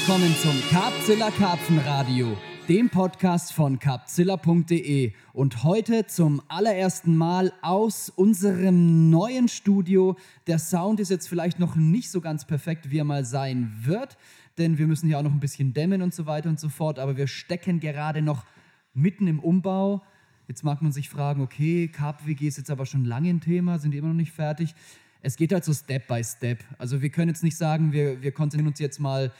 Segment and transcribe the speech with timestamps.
[0.00, 2.36] willkommen zum Carpzilla Karpfenradio,
[2.68, 10.16] dem Podcast von carpzilla.de und heute zum allerersten Mal aus unserem neuen Studio.
[10.46, 14.16] Der Sound ist jetzt vielleicht noch nicht so ganz perfekt, wie er mal sein wird,
[14.56, 17.00] denn wir müssen hier auch noch ein bisschen dämmen und so weiter und so fort,
[17.00, 18.46] aber wir stecken gerade noch
[18.94, 20.04] mitten im Umbau.
[20.46, 23.90] Jetzt mag man sich fragen, okay, Carp-WG ist jetzt aber schon lange ein Thema, sind
[23.90, 24.76] die immer noch nicht fertig?
[25.22, 26.62] Es geht halt so Step by Step.
[26.78, 29.32] Also wir können jetzt nicht sagen, wir, wir konzentrieren uns jetzt mal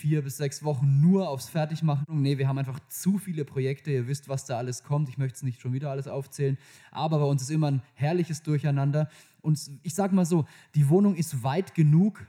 [0.00, 2.04] vier bis sechs Wochen nur aufs Fertigmachen.
[2.08, 3.90] Nee, wir haben einfach zu viele Projekte.
[3.90, 5.08] Ihr wisst, was da alles kommt.
[5.10, 6.56] Ich möchte es nicht schon wieder alles aufzählen.
[6.90, 9.10] Aber bei uns ist immer ein herrliches Durcheinander.
[9.42, 12.26] Und ich sage mal so, die Wohnung ist weit genug,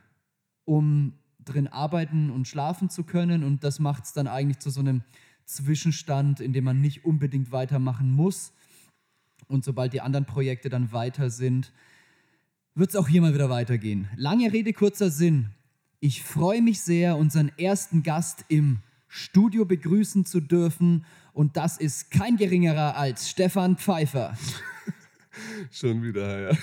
[0.65, 3.43] um drin arbeiten und schlafen zu können.
[3.43, 5.03] Und das macht es dann eigentlich zu so einem
[5.45, 8.51] Zwischenstand, in dem man nicht unbedingt weitermachen muss.
[9.47, 11.71] Und sobald die anderen Projekte dann weiter sind,
[12.75, 14.09] wird es auch hier mal wieder weitergehen.
[14.15, 15.49] Lange Rede, kurzer Sinn.
[16.03, 21.05] Ich freue mich sehr, unseren ersten Gast im Studio begrüßen zu dürfen.
[21.31, 24.35] Und das ist kein geringerer als Stefan Pfeiffer.
[25.71, 26.57] Schon wieder, ja.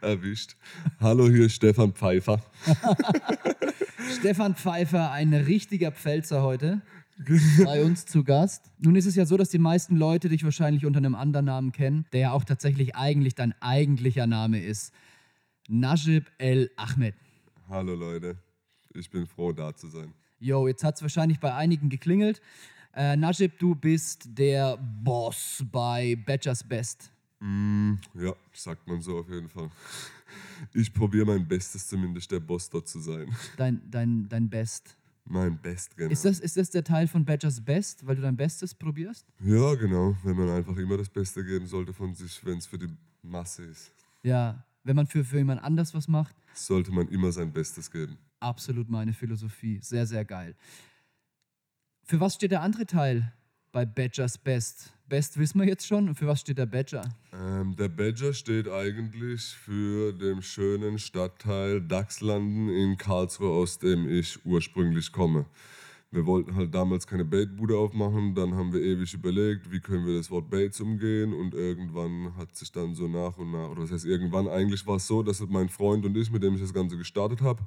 [0.00, 0.56] Erwischt.
[0.98, 2.42] Hallo, hier ist Stefan Pfeiffer.
[4.18, 6.80] Stefan Pfeiffer, ein richtiger Pfälzer heute
[7.62, 8.70] bei uns zu Gast.
[8.78, 11.72] Nun ist es ja so, dass die meisten Leute dich wahrscheinlich unter einem anderen Namen
[11.72, 14.94] kennen, der ja auch tatsächlich eigentlich dein eigentlicher Name ist.
[15.68, 17.14] Najib El Ahmed.
[17.70, 18.38] Hallo Leute,
[18.94, 20.14] ich bin froh da zu sein.
[20.40, 22.40] Jo, jetzt hat es wahrscheinlich bei einigen geklingelt.
[22.94, 27.12] Äh, Najib, du bist der Boss bei Badgers Best.
[27.40, 29.70] Mm, ja, sagt man so auf jeden Fall.
[30.72, 33.36] Ich probiere mein Bestes zumindest, der Boss dort zu sein.
[33.58, 34.96] Dein, dein, dein Best.
[35.26, 36.10] Mein Best, genau.
[36.10, 39.26] Ist das, ist das der Teil von Badgers Best, weil du dein Bestes probierst?
[39.40, 40.16] Ja, genau.
[40.24, 42.88] Wenn man einfach immer das Beste geben sollte von sich, wenn es für die
[43.22, 43.92] Masse ist.
[44.22, 46.34] Ja, wenn man für, für jemand anders was macht.
[46.66, 48.18] Sollte man immer sein Bestes geben.
[48.40, 49.80] Absolut meine Philosophie.
[49.82, 50.54] Sehr, sehr geil.
[52.04, 53.32] Für was steht der andere Teil
[53.72, 54.92] bei Badgers Best?
[55.08, 56.08] Best wissen wir jetzt schon.
[56.08, 57.02] Und für was steht der Badger?
[57.32, 64.44] Ähm, der Badger steht eigentlich für den schönen Stadtteil Dachslanden in Karlsruhe, aus dem ich
[64.44, 65.46] ursprünglich komme.
[66.10, 70.16] Wir wollten halt damals keine Baitbude aufmachen, dann haben wir ewig überlegt, wie können wir
[70.16, 73.92] das Wort Baits umgehen und irgendwann hat sich dann so nach und nach, oder das
[73.92, 76.72] heißt irgendwann, eigentlich war es so, dass mein Freund und ich, mit dem ich das
[76.72, 77.62] Ganze gestartet habe,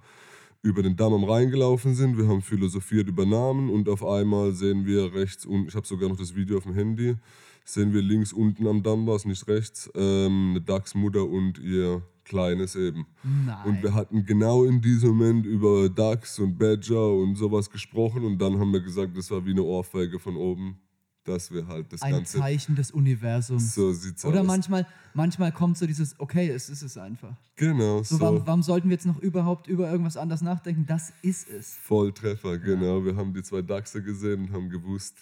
[0.63, 2.17] über den Damm am Rhein gelaufen sind.
[2.17, 6.09] Wir haben philosophiert über Namen und auf einmal sehen wir rechts unten, ich habe sogar
[6.09, 7.17] noch das Video auf dem Handy,
[7.63, 12.01] sehen wir links unten am Damm, was nicht rechts, ähm, eine Dachsmutter und ihr
[12.31, 13.05] Kleines eben.
[13.23, 13.57] Nein.
[13.65, 18.37] Und wir hatten genau in diesem Moment über Dachs und Badger und sowas gesprochen und
[18.39, 20.79] dann haben wir gesagt, das war wie eine Ohrfeige von oben
[21.23, 22.39] dass wir halt das Ein Ganze.
[22.39, 23.75] Zeichen des Universums.
[23.75, 24.47] So sieht's Oder aus.
[24.47, 27.35] manchmal, manchmal kommt so dieses, okay, es ist es einfach.
[27.55, 28.21] Genau, So, so.
[28.21, 30.85] Warum, warum sollten wir jetzt noch überhaupt über irgendwas anderes nachdenken?
[30.87, 31.75] Das ist es.
[31.83, 33.05] Volltreffer, genau.
[33.05, 35.15] Wir haben die zwei Dachse gesehen und haben gewusst,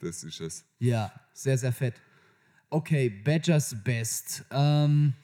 [0.00, 0.64] das ist es.
[0.80, 1.94] Ja, sehr, sehr fett.
[2.70, 4.44] Okay, Badgers Best.
[4.50, 5.14] Ähm,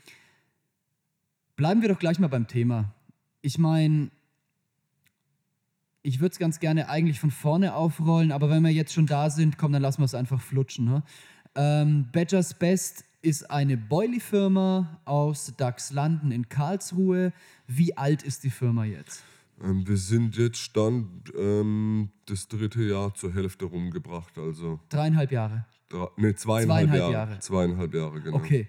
[1.61, 2.95] bleiben wir doch gleich mal beim Thema.
[3.43, 4.11] Ich meine,
[6.01, 9.29] ich würde es ganz gerne eigentlich von vorne aufrollen, aber wenn wir jetzt schon da
[9.29, 10.87] sind, komm, dann lassen wir es einfach flutschen.
[10.87, 11.03] Ne?
[11.55, 17.31] Ähm, Badgers Best ist eine Boilie-Firma aus Dachslanden in Karlsruhe.
[17.67, 19.23] Wie alt ist die Firma jetzt?
[19.63, 25.67] Ähm, wir sind jetzt Stand ähm, das dritte Jahr zur Hälfte rumgebracht, also Dreieinhalb Jahre.
[25.91, 27.13] drei, nee, zweieinhalb, Zweieinhalb Jahre.
[27.13, 27.39] Jahre.
[27.41, 28.37] Zweieinhalb Jahre, genau.
[28.39, 28.67] Okay.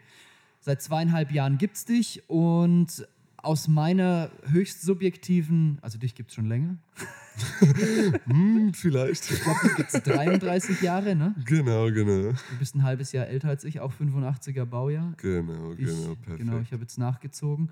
[0.64, 3.08] Seit zweieinhalb Jahren gibt es dich und
[3.38, 6.78] aus meiner höchst subjektiven, also dich gibt es schon länger,
[8.28, 9.32] Hm, vielleicht.
[9.32, 11.34] ich glaube, dich gibt es 33 Jahre, ne?
[11.46, 12.32] genau, genau.
[12.34, 15.14] Du bist ein halbes Jahr älter als ich, auch 85er Baujahr.
[15.18, 16.38] Genau, Ich, genau, perfekt.
[16.38, 17.72] genau, ich habe jetzt nachgezogen.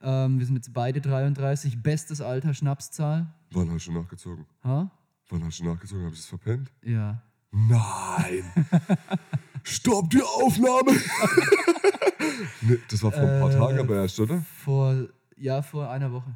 [0.00, 3.26] Ähm, wir sind jetzt beide 33, bestes Alter, Schnapszahl.
[3.50, 4.46] Wann hast du nachgezogen?
[4.64, 4.90] Ha?
[5.28, 6.04] Wann hast du nachgezogen?
[6.04, 6.72] Habe ich das verpennt?
[6.82, 7.20] Ja.
[7.50, 8.44] Nein!
[9.64, 10.92] Stopp die Aufnahme!
[12.62, 14.44] nee, das war vor ein paar Äh, Tagen aber erst, oder?
[14.64, 16.30] Vor, ja, vor einer Woche.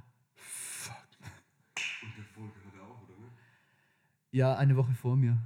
[2.03, 3.29] Und der Volker hatte auch, oder ne?
[4.31, 5.39] Ja, eine Woche vor mir.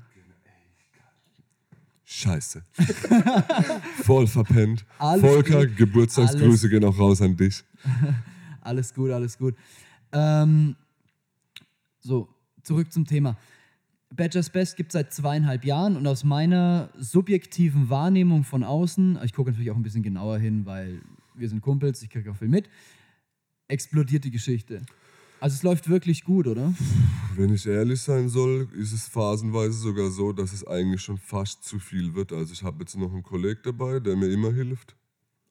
[2.12, 2.64] Scheiße.
[4.02, 4.84] Voll verpennt.
[4.98, 5.76] Alles Volker, gut.
[5.76, 7.62] Geburtstagsgrüße gehen auch raus an dich.
[8.62, 9.54] Alles gut, alles gut.
[10.12, 10.76] Ähm,
[12.00, 12.28] so,
[12.62, 13.36] zurück zum Thema.
[14.12, 19.32] Badgers Best gibt es seit zweieinhalb Jahren und aus meiner subjektiven Wahrnehmung von außen, ich
[19.32, 21.00] gucke natürlich auch ein bisschen genauer hin, weil
[21.34, 22.68] wir sind Kumpels, ich kriege auch viel mit,
[23.68, 24.82] explodiert die Geschichte.
[25.38, 26.74] Also es läuft wirklich gut, oder?
[27.36, 31.64] Wenn ich ehrlich sein soll, ist es phasenweise sogar so, dass es eigentlich schon fast
[31.64, 32.32] zu viel wird.
[32.32, 34.96] Also ich habe jetzt noch einen Kollegen dabei, der mir immer hilft.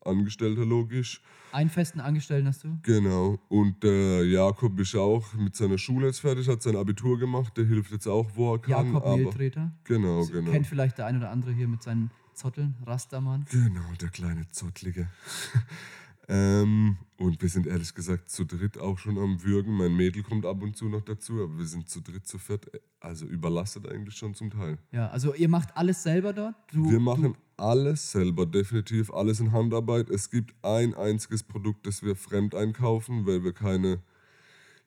[0.09, 1.21] Angestellter logisch.
[1.51, 2.77] Einen festen Angestellten hast du?
[2.83, 3.39] Genau.
[3.47, 7.65] Und der Jakob ist auch mit seiner Schule jetzt fertig, hat sein Abitur gemacht, der
[7.65, 8.93] hilft jetzt auch, wo er kann.
[8.93, 9.71] Jakob Mehltreter.
[9.83, 10.51] genau, Das genau.
[10.51, 13.45] Kennt vielleicht der ein oder andere hier mit seinen Zotteln, Rastermann.
[13.51, 15.07] Genau, der kleine Zottlige.
[16.29, 19.73] ähm, und wir sind ehrlich gesagt zu dritt auch schon am Würgen.
[19.75, 22.67] Mein Mädel kommt ab und zu noch dazu, aber wir sind zu dritt, zu viert,
[22.99, 24.77] also überlastet eigentlich schon zum Teil.
[24.91, 26.55] Ja, also ihr macht alles selber dort?
[26.71, 30.09] Du, Wir machen alles selber, definitiv alles in Handarbeit.
[30.09, 33.99] Es gibt ein einziges Produkt, das wir fremd einkaufen, weil wir keine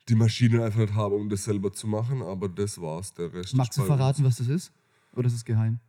[0.08, 3.14] die Maschine einfach nicht haben, um das selber zu machen, aber das war's.
[3.14, 4.72] Der Rest Du, magst du verraten, was das ist?
[5.14, 5.80] Oder ist es geheim?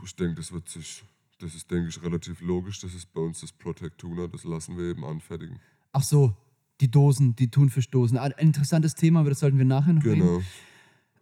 [0.00, 0.10] Uns.
[0.10, 1.04] Ich denke, das wird sich,
[1.40, 2.80] das ist, denke ich, relativ logisch.
[2.80, 5.58] Das ist bei uns das Protect Tuna, das lassen wir eben anfertigen.
[5.92, 6.34] Ach so,
[6.80, 8.18] die Dosen, die Thunfischdosen.
[8.18, 10.20] Ein interessantes Thema, aber das sollten wir nachher noch reden.
[10.20, 10.42] Genau.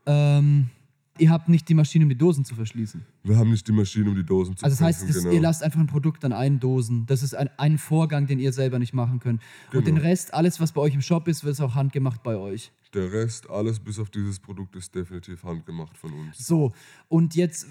[0.06, 0.70] Ähm,
[1.19, 3.05] ihr habt nicht die Maschine, um die Dosen zu verschließen.
[3.25, 5.31] Wir haben nicht die Maschine, um die Dosen zu Also das heißt, genau.
[5.31, 7.06] ihr lasst einfach ein Produkt an einen Dosen.
[7.06, 9.43] Das ist ein, ein Vorgang, den ihr selber nicht machen könnt.
[9.73, 10.06] Und den Genau.
[10.06, 12.73] Rest, alles, was bei euch im Shop ist, wird auch handgemacht bei euch.
[12.94, 16.38] Der Rest, alles bis auf dieses Produkt, ist definitiv handgemacht von uns.
[16.38, 16.73] So,
[17.09, 17.67] und jetzt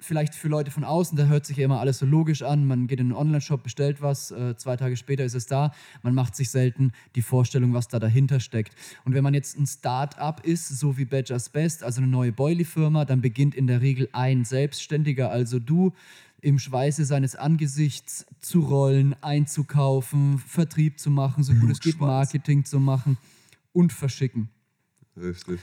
[0.00, 2.66] vielleicht für Leute von außen, da hört sich ja immer alles so logisch an.
[2.66, 5.72] Man geht in einen Online-Shop, bestellt was, äh, zwei Tage später ist es da.
[6.02, 8.74] Man macht sich selten die Vorstellung, was da dahinter steckt.
[9.04, 13.04] Und wenn man jetzt ein Start-up ist, so wie Badgers Best, also eine neue Boilie-Firma,
[13.04, 15.92] dann beginnt in der Regel ein Selbstständiger, also du,
[16.42, 22.00] im Schweiße seines Angesichts zu rollen, einzukaufen, Vertrieb zu machen, so gut es geht.
[22.00, 23.18] Marketing zu machen
[23.72, 24.48] und verschicken.
[25.16, 25.60] Richtig.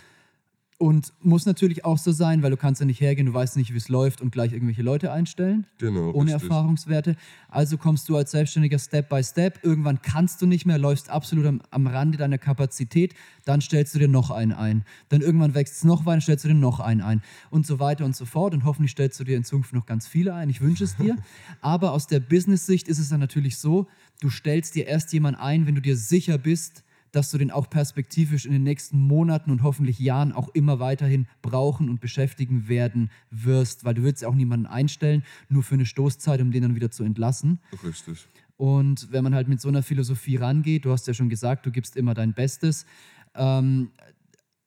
[0.80, 3.74] Und muss natürlich auch so sein, weil du kannst ja nicht hergehen, du weißt nicht,
[3.74, 5.66] wie es läuft und gleich irgendwelche Leute einstellen.
[5.80, 6.12] Genau.
[6.12, 6.50] Ohne richtig.
[6.50, 7.16] Erfahrungswerte.
[7.50, 9.60] Also kommst du als Selbstständiger Step by Step.
[9.64, 13.16] Irgendwann kannst du nicht mehr, läufst absolut am, am Rande deiner Kapazität.
[13.44, 14.86] Dann stellst du dir noch einen ein.
[15.10, 17.24] Dann irgendwann wächst es noch weiter, stellst du dir noch einen ein.
[17.50, 18.54] Und so weiter und so fort.
[18.54, 20.48] Und hoffentlich stellst du dir in Zukunft noch ganz viele ein.
[20.48, 21.18] Ich wünsche es dir.
[21.62, 23.88] Aber aus der Business-Sicht ist es dann natürlich so,
[24.22, 26.84] du stellst dir erst jemanden ein, wenn du dir sicher bist,
[27.18, 31.28] dass du den auch perspektivisch in den nächsten Monaten und hoffentlich Jahren auch immer weiterhin
[31.42, 35.88] brauchen und beschäftigen werden wirst, weil du willst ja auch niemanden einstellen, nur für eine
[35.88, 37.60] Stoßzeit, um den dann wieder zu entlassen.
[37.84, 38.28] Richtig.
[38.56, 41.72] Und wenn man halt mit so einer Philosophie rangeht, du hast ja schon gesagt, du
[41.72, 42.86] gibst immer dein Bestes,
[43.34, 43.90] ähm,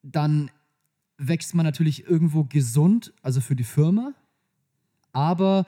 [0.03, 0.51] dann
[1.19, 4.13] wächst man natürlich irgendwo gesund, also für die Firma,
[5.13, 5.67] aber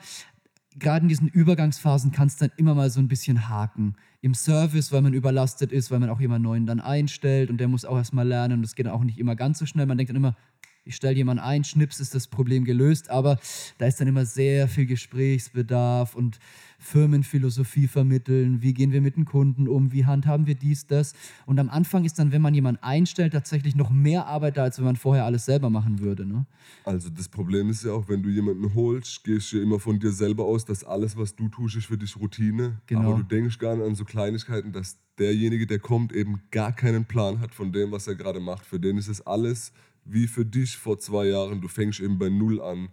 [0.75, 3.95] gerade in diesen Übergangsphasen kann es dann immer mal so ein bisschen haken.
[4.23, 7.67] Im Service, weil man überlastet ist, weil man auch jemanden neuen dann einstellt und der
[7.67, 9.85] muss auch erstmal lernen und das geht auch nicht immer ganz so schnell.
[9.85, 10.37] Man denkt dann immer,
[10.85, 13.39] ich stelle jemanden ein, schnips ist das Problem gelöst, aber
[13.77, 16.39] da ist dann immer sehr viel Gesprächsbedarf und
[16.79, 21.13] Firmenphilosophie vermitteln, wie gehen wir mit den Kunden um, wie handhaben wir dies, das.
[21.45, 24.77] Und am Anfang ist dann, wenn man jemanden einstellt, tatsächlich noch mehr Arbeit da, als
[24.77, 26.25] wenn man vorher alles selber machen würde.
[26.25, 26.45] Ne?
[26.83, 29.99] Also das Problem ist ja auch, wenn du jemanden holst, gehst du ja immer von
[29.99, 32.81] dir selber aus, dass alles, was du tust, ist für dich Routine.
[32.87, 33.13] Genau.
[33.13, 37.05] Aber du denkst gar nicht an so Kleinigkeiten, dass derjenige, der kommt, eben gar keinen
[37.05, 38.65] Plan hat von dem, was er gerade macht.
[38.65, 39.71] Für den ist es alles
[40.05, 41.61] wie für dich vor zwei Jahren.
[41.61, 42.89] Du fängst eben bei Null an.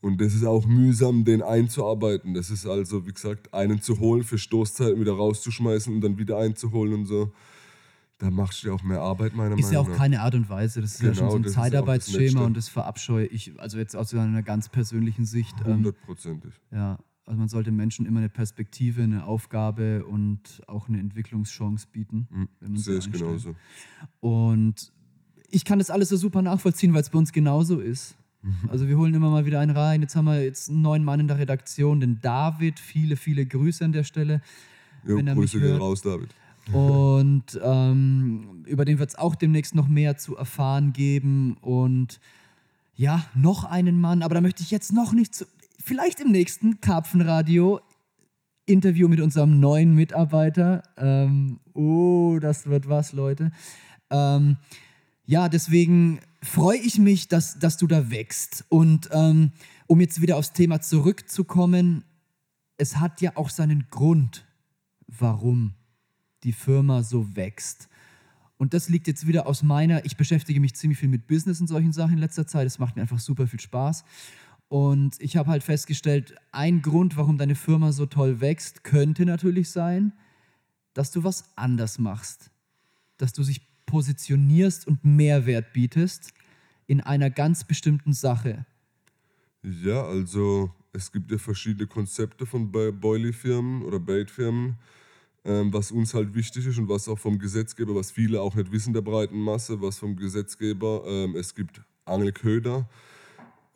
[0.00, 2.34] Und das ist auch mühsam, den einzuarbeiten.
[2.34, 6.36] Das ist also, wie gesagt, einen zu holen für Stoßzeiten, wieder rauszuschmeißen und dann wieder
[6.38, 7.32] einzuholen und so.
[8.18, 9.96] Da machst du ja auch mehr Arbeit, meiner Ist ja Meinung auch nach.
[9.96, 10.80] keine Art und Weise.
[10.82, 13.58] Das ist ja schon Genau, so ein ist auch das Zeitarbeitsschema und das verabscheue ich,
[13.58, 15.54] also jetzt aus einer ganz persönlichen Sicht.
[15.64, 16.52] Ähm, Hundertprozentig.
[16.70, 22.28] ja, also man sollte Menschen immer eine Perspektive, eine Aufgabe und auch eine Entwicklungschance bieten.
[22.60, 23.56] wenn man sie Sehe ich genauso.
[24.20, 24.92] Und
[25.54, 28.16] ich kann das alles so super nachvollziehen, weil es bei uns genauso ist.
[28.42, 28.68] Mhm.
[28.68, 30.02] Also wir holen immer mal wieder einen rein.
[30.02, 32.78] Jetzt haben wir jetzt einen neuen Mann in der Redaktion, den David.
[32.78, 34.42] Viele, viele Grüße an der Stelle.
[35.06, 35.80] Jo, Wenn er mich Grüße gehen hört.
[35.80, 36.30] raus, David.
[36.72, 41.56] Und ähm, über den wird es auch demnächst noch mehr zu erfahren geben.
[41.60, 42.20] Und
[42.94, 45.46] ja, noch einen Mann, aber da möchte ich jetzt noch nicht zu.
[45.78, 47.80] Vielleicht im nächsten Karpfenradio
[48.66, 50.82] Interview mit unserem neuen Mitarbeiter.
[50.96, 53.52] Ähm, oh, das wird was, Leute.
[54.08, 54.56] Ähm,
[55.26, 58.64] ja, deswegen freue ich mich, dass, dass du da wächst.
[58.68, 59.52] Und ähm,
[59.86, 62.04] um jetzt wieder aufs Thema zurückzukommen,
[62.76, 64.44] es hat ja auch seinen Grund,
[65.06, 65.74] warum
[66.42, 67.88] die Firma so wächst.
[68.56, 71.66] Und das liegt jetzt wieder aus meiner, ich beschäftige mich ziemlich viel mit Business und
[71.66, 72.66] solchen Sachen in letzter Zeit.
[72.66, 74.04] Es macht mir einfach super viel Spaß.
[74.68, 79.70] Und ich habe halt festgestellt, ein Grund, warum deine Firma so toll wächst, könnte natürlich
[79.70, 80.12] sein,
[80.94, 82.50] dass du was anders machst.
[83.16, 86.32] Dass du sich positionierst und Mehrwert bietest
[86.86, 88.66] in einer ganz bestimmten Sache.
[89.62, 94.76] Ja, also es gibt ja verschiedene Konzepte von Bo- Boilie-Firmen oder Bait-Firmen,
[95.44, 98.70] ähm, was uns halt wichtig ist und was auch vom Gesetzgeber, was viele auch nicht
[98.72, 102.88] wissen der breiten Masse, was vom Gesetzgeber, ähm, es gibt Angelköder.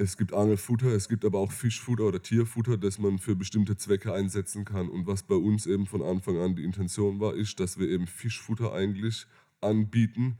[0.00, 4.15] Es gibt Angelfutter, es gibt aber auch Fischfutter oder Tierfutter, das man für bestimmte Zwecke
[4.15, 4.88] einsetzen kann.
[4.88, 8.07] Und was bei uns eben von Anfang an die Intention war, ist, dass wir eben
[8.07, 9.27] Fischfutter eigentlich
[9.61, 10.38] anbieten,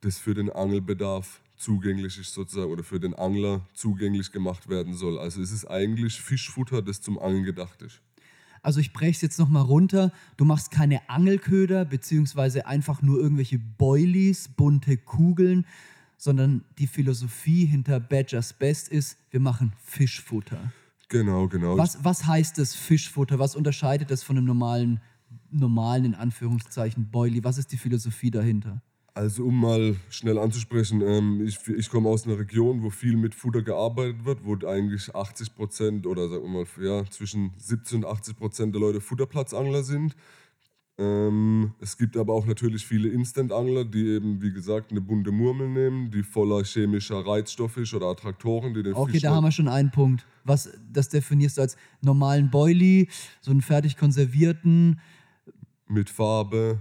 [0.00, 5.18] das für den Angelbedarf zugänglich ist sozusagen oder für den Angler zugänglich gemacht werden soll.
[5.18, 8.00] Also es ist eigentlich Fischfutter, das zum Angeln gedacht ist.
[8.62, 10.12] Also ich breche es jetzt nochmal runter.
[10.36, 15.66] Du machst keine Angelköder, beziehungsweise einfach nur irgendwelche Boilies, bunte Kugeln,
[16.16, 20.72] sondern die Philosophie hinter Badgers Best ist, wir machen Fischfutter.
[21.08, 21.76] Genau, genau.
[21.76, 23.38] Was, was heißt das Fischfutter?
[23.38, 25.00] Was unterscheidet das von einem normalen,
[25.50, 27.44] normalen, in Anführungszeichen, Boilie?
[27.44, 28.82] Was ist die Philosophie dahinter?
[29.14, 33.34] Also um mal schnell anzusprechen, ähm, ich, ich komme aus einer Region, wo viel mit
[33.34, 38.06] Futter gearbeitet wird, wo eigentlich 80 Prozent oder sagen wir mal ja, zwischen 70 und
[38.06, 40.16] 80 Prozent der Leute Futterplatzangler sind.
[40.98, 45.68] Ähm, es gibt aber auch natürlich viele Instant-Angler, die eben, wie gesagt, eine bunte Murmel
[45.68, 49.52] nehmen, die voller chemischer Reizstoffe ist oder Attraktoren, die den Okay, Fisch da haben wir
[49.52, 50.26] schon einen Punkt.
[50.44, 53.08] Was, das definierst du als normalen Boilie,
[53.40, 55.00] so einen fertig konservierten.
[55.92, 56.78] Mit Farbe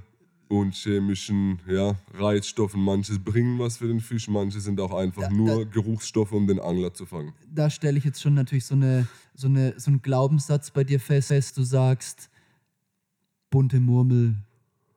[0.47, 2.81] und chemischen ja, Reizstoffen.
[2.81, 6.59] Manche bringen was für den Fisch, manche sind auch einfach Da- nur Geruchsstoffe, um den
[6.59, 7.33] Angler zu fangen.
[7.53, 10.99] Da stelle ich jetzt schon natürlich so, eine, so, eine, so einen Glaubenssatz bei dir
[10.99, 11.57] fest.
[11.57, 12.29] Du sagst,
[13.49, 14.35] bunte Murmel,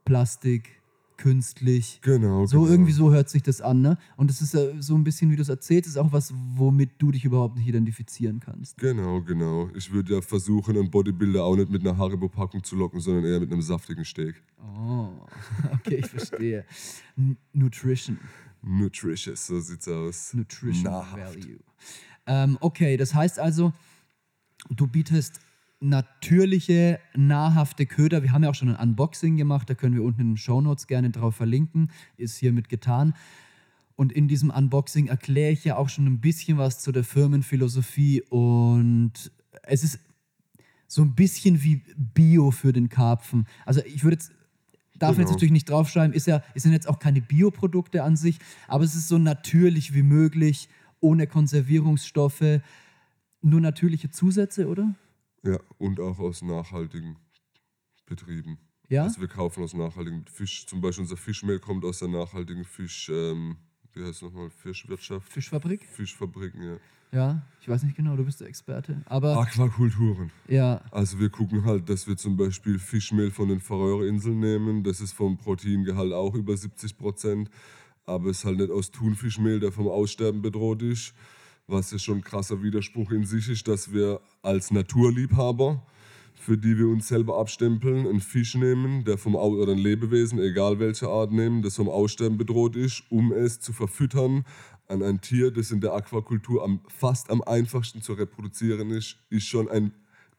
[0.04, 0.80] Plastik,
[1.16, 2.00] künstlich.
[2.02, 2.46] Genau.
[2.46, 2.72] So genau.
[2.72, 3.98] irgendwie so hört sich das an, ne?
[4.16, 7.12] Und das ist so ein bisschen, wie du es erzählst, ist auch was, womit du
[7.12, 8.78] dich überhaupt nicht identifizieren kannst.
[8.78, 9.70] Genau, genau.
[9.74, 13.40] Ich würde ja versuchen, einen Bodybuilder auch nicht mit einer Haribo-Packung zu locken, sondern eher
[13.40, 14.42] mit einem saftigen Steak.
[14.58, 15.08] Oh,
[15.72, 16.64] okay, ich verstehe.
[17.52, 18.18] Nutrition.
[18.62, 20.32] Nutritious, so sieht's aus.
[20.34, 21.36] Nutrition Nahrhaft.
[21.36, 21.58] Value.
[22.26, 23.72] Ähm, okay, das heißt also,
[24.70, 25.40] du bietest
[25.84, 28.22] natürliche, nahrhafte Köder.
[28.22, 30.60] Wir haben ja auch schon ein Unboxing gemacht, da können wir unten in den Show
[30.60, 31.90] Notes gerne drauf verlinken.
[32.16, 33.14] Ist hiermit getan.
[33.96, 38.22] Und in diesem Unboxing erkläre ich ja auch schon ein bisschen was zu der Firmenphilosophie
[38.22, 39.12] und
[39.62, 40.00] es ist
[40.88, 43.46] so ein bisschen wie Bio für den Karpfen.
[43.64, 44.32] Also ich würde jetzt,
[44.98, 45.20] darf Genau.
[45.20, 48.84] jetzt natürlich nicht draufschreiben, ist ja, es sind jetzt auch keine Bioprodukte an sich, aber
[48.84, 50.68] es ist so natürlich wie möglich,
[51.00, 52.60] ohne Konservierungsstoffe,
[53.42, 54.94] nur natürliche Zusätze, oder?
[55.44, 57.16] Ja, und auch aus nachhaltigen
[58.06, 58.58] Betrieben.
[58.88, 59.04] Ja?
[59.04, 60.66] Also wir kaufen aus nachhaltigen Fisch.
[60.66, 63.56] Zum Beispiel unser Fischmehl kommt aus der nachhaltigen Fisch, ähm,
[63.92, 65.32] wie heißt es nochmal, Fischwirtschaft.
[65.32, 65.84] Fischfabrik?
[65.84, 66.76] Fischfabriken, ja.
[67.12, 69.00] Ja, ich weiß nicht genau, du bist der Experte.
[69.06, 70.32] Aber Aquakulturen.
[70.48, 74.82] ja, Also wir gucken halt, dass wir zum Beispiel Fischmehl von den Färöerinseln nehmen.
[74.82, 77.50] Das ist vom Proteingehalt auch über 70 Prozent.
[78.04, 81.14] Aber es ist halt nicht aus Thunfischmehl, der vom Aussterben bedroht ist.
[81.66, 85.82] Was ja schon ein krasser Widerspruch in sich ist, dass wir als Naturliebhaber,
[86.34, 90.38] für die wir uns selber abstempeln, einen Fisch nehmen, der vom Au oder ein Lebewesen,
[90.38, 94.44] egal welcher Art nehmen, das vom Aussterben bedroht ist, um es zu verfüttern
[94.88, 99.46] an ein Tier, das in der Aquakultur am, fast am einfachsten zu reproduzieren ist, ist
[99.46, 99.92] schon ein,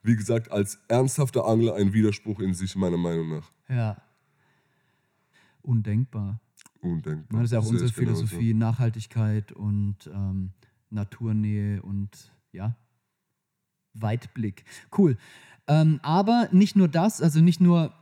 [0.04, 3.50] wie gesagt, als ernsthafter Angler ein Widerspruch in sich, meiner Meinung nach.
[3.68, 3.96] ja.
[5.62, 6.40] Undenkbar.
[6.80, 7.40] Undenkbar.
[7.40, 8.24] Das ist ja auch unsere ich genauso.
[8.24, 10.52] Philosophie, Nachhaltigkeit und ähm,
[10.90, 12.76] Naturnähe und ja,
[13.94, 14.64] Weitblick.
[14.96, 15.16] Cool.
[15.68, 17.92] Ähm, aber nicht nur das, also nicht nur,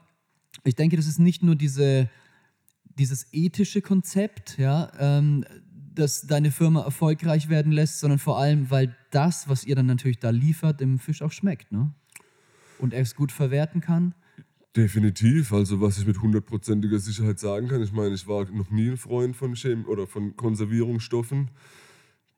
[0.65, 2.11] ich denke, das ist nicht nur diese,
[2.99, 5.45] dieses ethische Konzept, ja, ähm,
[5.95, 10.19] das deine Firma erfolgreich werden lässt, sondern vor allem, weil das, was ihr dann natürlich
[10.19, 11.93] da liefert, dem Fisch auch schmeckt, ne?
[12.81, 14.15] Und er es gut verwerten kann.
[14.77, 18.91] Definitiv, also was ich mit hundertprozentiger Sicherheit sagen kann, ich meine, ich war noch nie
[18.91, 21.51] ein Freund von Chem oder von Konservierungsstoffen.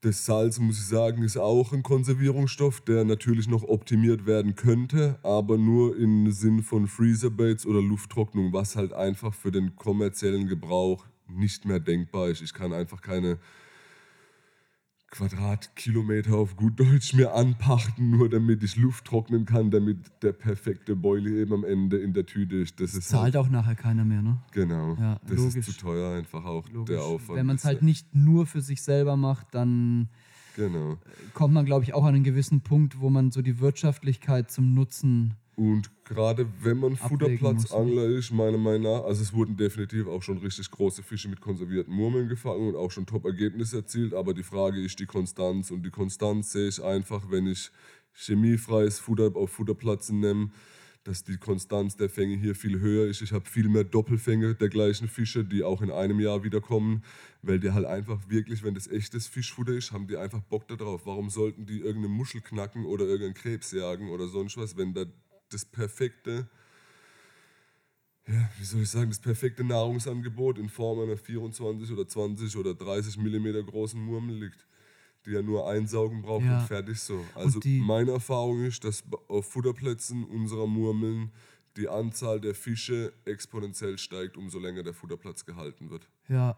[0.03, 5.19] Das Salz, muss ich sagen, ist auch ein Konservierungsstoff, der natürlich noch optimiert werden könnte,
[5.23, 11.07] aber nur im Sinn von Freezerbaits oder Lufttrocknung, was halt einfach für den kommerziellen Gebrauch
[11.29, 12.43] nicht mehr denkbar ist.
[12.43, 13.38] Ich kann einfach keine
[15.11, 20.97] Quadratkilometer auf gut Deutsch mir anpachten, nur damit ich Luft trocknen kann, damit der perfekte
[20.97, 22.81] Boilie eben am Ende in der Tüte ist.
[22.81, 24.39] Das ist halt, Zahlt auch nachher keiner mehr, ne?
[24.53, 24.97] genau.
[24.99, 25.57] Ja, das logisch.
[25.57, 26.95] ist zu teuer einfach auch Logisch.
[26.97, 27.39] der Aufwand.
[27.39, 30.09] Wenn man es ist halt nicht nur für sich selber macht, dann
[30.57, 30.97] Genau.
[31.35, 34.75] kommt man, glaube ich, auch an einen gewissen Punkt, wo man so die Wirtschaftlichkeit zum
[34.75, 35.35] Nutzen.
[35.57, 40.37] Und gerade wenn man Futterplatzangler ist, meiner Meinung nach, also es wurden definitiv auch schon
[40.37, 44.83] richtig große Fische mit konservierten Murmeln gefangen und auch schon Top-Ergebnisse erzielt, aber die Frage
[44.83, 47.71] ist die Konstanz und die Konstanz sehe ich einfach, wenn ich
[48.13, 50.51] chemiefreies Futter auf Futterplatzen nehme,
[51.05, 53.23] dass die Konstanz der Fänge hier viel höher ist.
[53.23, 57.03] Ich habe viel mehr Doppelfänge der gleichen Fische, die auch in einem Jahr wiederkommen,
[57.41, 61.07] weil die halt einfach wirklich, wenn das echtes Fischfutter ist, haben die einfach Bock darauf.
[61.07, 65.07] Warum sollten die irgendeine Muschel knacken oder irgendeinen Krebs jagen oder sonst was, wenn da
[65.50, 66.49] das perfekte,
[68.26, 72.75] ja, wie soll ich sagen, das perfekte Nahrungsangebot in Form einer 24 oder 20 oder
[72.75, 74.67] 30 Millimeter großen Murmel liegt.
[75.25, 76.61] die ja nur einsaugen braucht Ja.
[76.61, 77.25] und fertig so.
[77.35, 81.33] Also meine Erfahrung ist, dass auf Futterplätzen unserer Murmeln
[81.76, 86.09] die Anzahl der Fische exponentiell steigt, umso länger der Futterplatz gehalten wird.
[86.29, 86.57] Ja.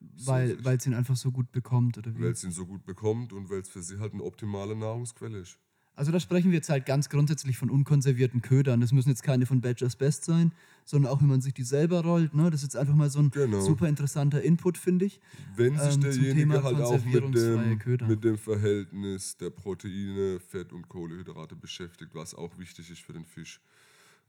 [0.00, 2.20] Weil weil es ihn einfach so gut bekommt, oder wie?
[2.24, 5.38] Weil es ihn so gut bekommt und weil es für sie halt eine optimale Nahrungsquelle
[5.38, 5.58] ist.
[5.98, 8.80] Also da sprechen wir jetzt halt ganz grundsätzlich von unkonservierten Ködern.
[8.80, 10.52] Das müssen jetzt keine von Badgers Best sein,
[10.84, 12.34] sondern auch, wenn man sich die selber rollt.
[12.34, 12.44] Ne?
[12.52, 13.60] Das ist jetzt einfach mal so ein Genau.
[13.60, 15.20] super interessanter Input, finde ich.
[15.56, 20.88] Wenn sich Ähm, derjenige halt auch mit dem, mit dem Verhältnis der Proteine, Fett und
[20.88, 23.60] Kohlenhydrate beschäftigt, was auch wichtig ist für den Fisch.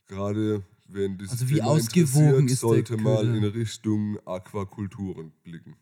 [0.07, 5.75] Gerade wenn dieses Also wie Thema ausgewogen ist sollte mal in Richtung Aquakulturen blicken.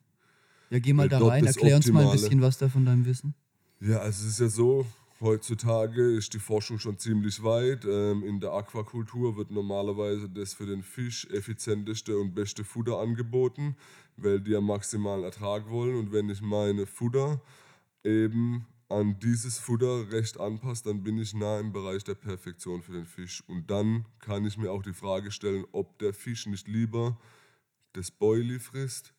[0.70, 3.06] Ja, geh mal Weil da rein, erklär uns mal ein bisschen was da von deinem
[3.06, 3.34] Wissen.
[3.80, 4.86] Ja, also es ist ja so,
[5.22, 7.86] heutzutage ist die Forschung schon ziemlich weit.
[7.86, 13.76] Ähm, in der Aquakultur wird normalerweise das für den Fisch effizienteste und beste Futter angeboten,
[14.16, 15.96] weil die ja maximalen Ertrag wollen.
[15.96, 17.42] Und wenn ich meine Futter
[18.04, 22.94] eben an dieses Futter recht anpasse, dann bin ich nah im Bereich der Perfektion für
[22.94, 23.44] den Fisch.
[23.48, 27.20] Und dann kann ich mir auch die Frage stellen, ob der Fisch nicht lieber
[27.94, 29.14] das Boilie frisst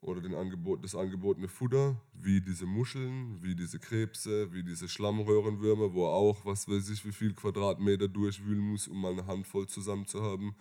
[0.00, 5.92] oder den Angebot, das angebotene Futter, wie diese Muscheln, wie diese Krebse, wie diese Schlammröhrenwürmer,
[5.92, 9.66] wo er auch, was weiß ich, wie viel Quadratmeter durchwühlen muss, um mal eine Handvoll
[9.66, 10.54] zusammen zu haben.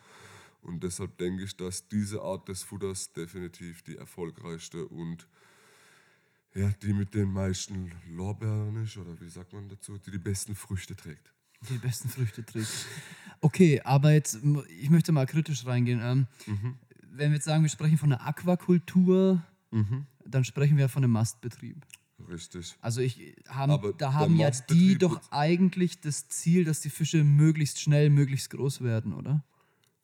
[0.62, 5.28] Und deshalb denke ich, dass diese Art des Futters definitiv die erfolgreichste und
[6.56, 10.56] ja, die mit den meisten Lorbeeren ist, oder wie sagt man dazu, die die besten
[10.56, 11.32] Früchte trägt.
[11.70, 12.88] Die besten Früchte trägt.
[13.42, 14.40] Okay, aber jetzt,
[14.80, 16.00] ich möchte mal kritisch reingehen.
[16.02, 16.76] Ähm, Mhm.
[17.18, 20.06] Wenn wir jetzt sagen, wir sprechen von einer Aquakultur, Mhm.
[20.26, 21.86] dann sprechen wir von einem Mastbetrieb.
[22.30, 22.76] Richtig.
[22.82, 27.24] Also ich haben, Aber da haben ja die doch eigentlich das Ziel, dass die Fische
[27.24, 29.44] möglichst schnell, möglichst groß werden, oder?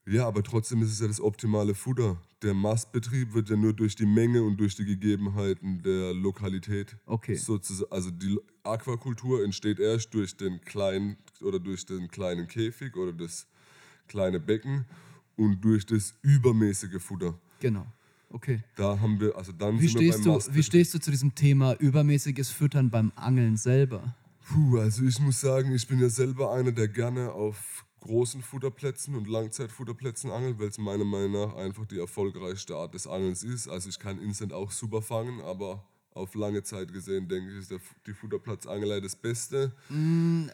[0.05, 2.22] Ja, aber trotzdem ist es ja das optimale Futter.
[2.41, 6.98] Der Mastbetrieb wird ja nur durch die Menge und durch die Gegebenheiten der Lokalität.
[7.05, 7.36] Okay.
[7.36, 13.13] Sozusagen, also die Aquakultur entsteht erst durch den kleinen oder durch den kleinen Käfig oder
[13.13, 13.48] das
[14.08, 14.86] kleine Becken
[15.35, 17.38] und durch das übermäßige Futter.
[17.60, 17.86] Genau.
[18.29, 18.63] Okay.
[18.75, 21.12] Da haben wir, also dann Wie sind wir stehst, beim du, wie stehst du zu
[21.12, 24.15] diesem Thema übermäßiges Füttern beim Angeln selber?
[24.47, 29.15] Puh, also ich muss sagen, ich bin ja selber einer, der gerne auf großen Futterplätzen
[29.15, 33.69] und Langzeitfutterplätzen angelt, weil es meiner Meinung nach einfach die erfolgreichste Art des Angelns ist.
[33.69, 37.71] Also ich kann Instant auch super fangen, aber auf lange Zeit gesehen denke ich, ist
[37.71, 39.73] der, die Futterplatzangelei das Beste.
[39.89, 40.47] Mm,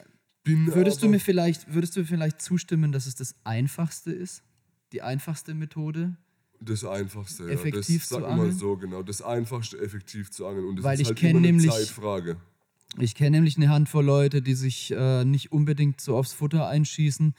[0.46, 4.44] Würdest du, mir vielleicht, würdest du mir vielleicht zustimmen, dass es das Einfachste ist?
[4.92, 6.16] Die einfachste Methode?
[6.62, 7.52] das Einfachste, ja.
[7.52, 8.52] effektiv das, zu sag mal angeln?
[8.52, 10.66] so genau, das Einfachste effektiv zu angeln.
[10.68, 12.36] Und das Weil ist ich halt immer eine nämlich- Zeitfrage.
[12.98, 17.34] Ich kenne nämlich eine Handvoll Leute, die sich äh, nicht unbedingt so aufs Futter einschießen,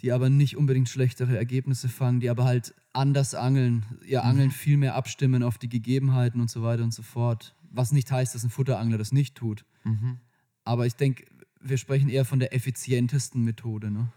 [0.00, 4.76] die aber nicht unbedingt schlechtere Ergebnisse fangen, die aber halt anders angeln, ihr Angeln viel
[4.76, 7.54] mehr abstimmen auf die Gegebenheiten und so weiter und so fort.
[7.70, 9.64] Was nicht heißt, dass ein Futterangler das nicht tut.
[10.64, 11.24] Aber ich denke,
[11.60, 13.90] wir sprechen eher von der effizientesten Methode.
[13.92, 14.08] Ne?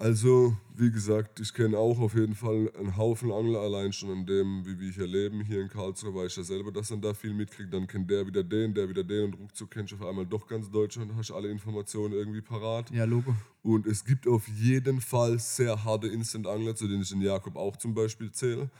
[0.00, 4.24] Also, wie gesagt, ich kenne auch auf jeden Fall einen Haufen Angler, allein schon an
[4.24, 5.42] dem, wie wir hier leben.
[5.42, 7.74] Hier in Karlsruhe weiß ich ja selber, dass man da viel mitkriegt.
[7.74, 10.46] Dann kennt der wieder den, der wieder den und ruckzuck kennst du auf einmal doch
[10.46, 12.90] ganz Deutschland, hast alle Informationen irgendwie parat.
[12.90, 13.34] Ja, Logo.
[13.62, 17.76] Und es gibt auf jeden Fall sehr harte Instant-Angler, zu denen ich den Jakob auch
[17.76, 18.70] zum Beispiel zähle.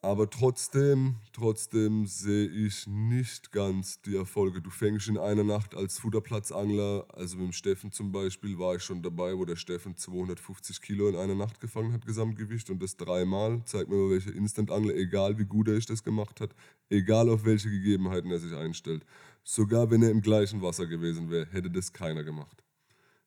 [0.00, 4.62] Aber trotzdem, trotzdem sehe ich nicht ganz die Erfolge.
[4.62, 8.84] Du fängst in einer Nacht als Futterplatzangler, also mit dem Steffen zum Beispiel, war ich
[8.84, 12.96] schon dabei, wo der Steffen 250 Kilo in einer Nacht gefangen hat, Gesamtgewicht, und das
[12.96, 13.60] dreimal.
[13.64, 16.54] Zeig mir mal, welcher Instant-Angler, egal wie gut er ist, das gemacht hat,
[16.90, 19.04] egal auf welche Gegebenheiten er sich einstellt.
[19.42, 22.62] Sogar wenn er im gleichen Wasser gewesen wäre, hätte das keiner gemacht.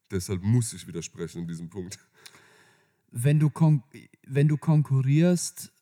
[0.10, 2.00] Deshalb muss ich widersprechen in diesem Punkt.
[3.12, 3.52] Wenn du,
[4.26, 5.74] wenn du konkurrierst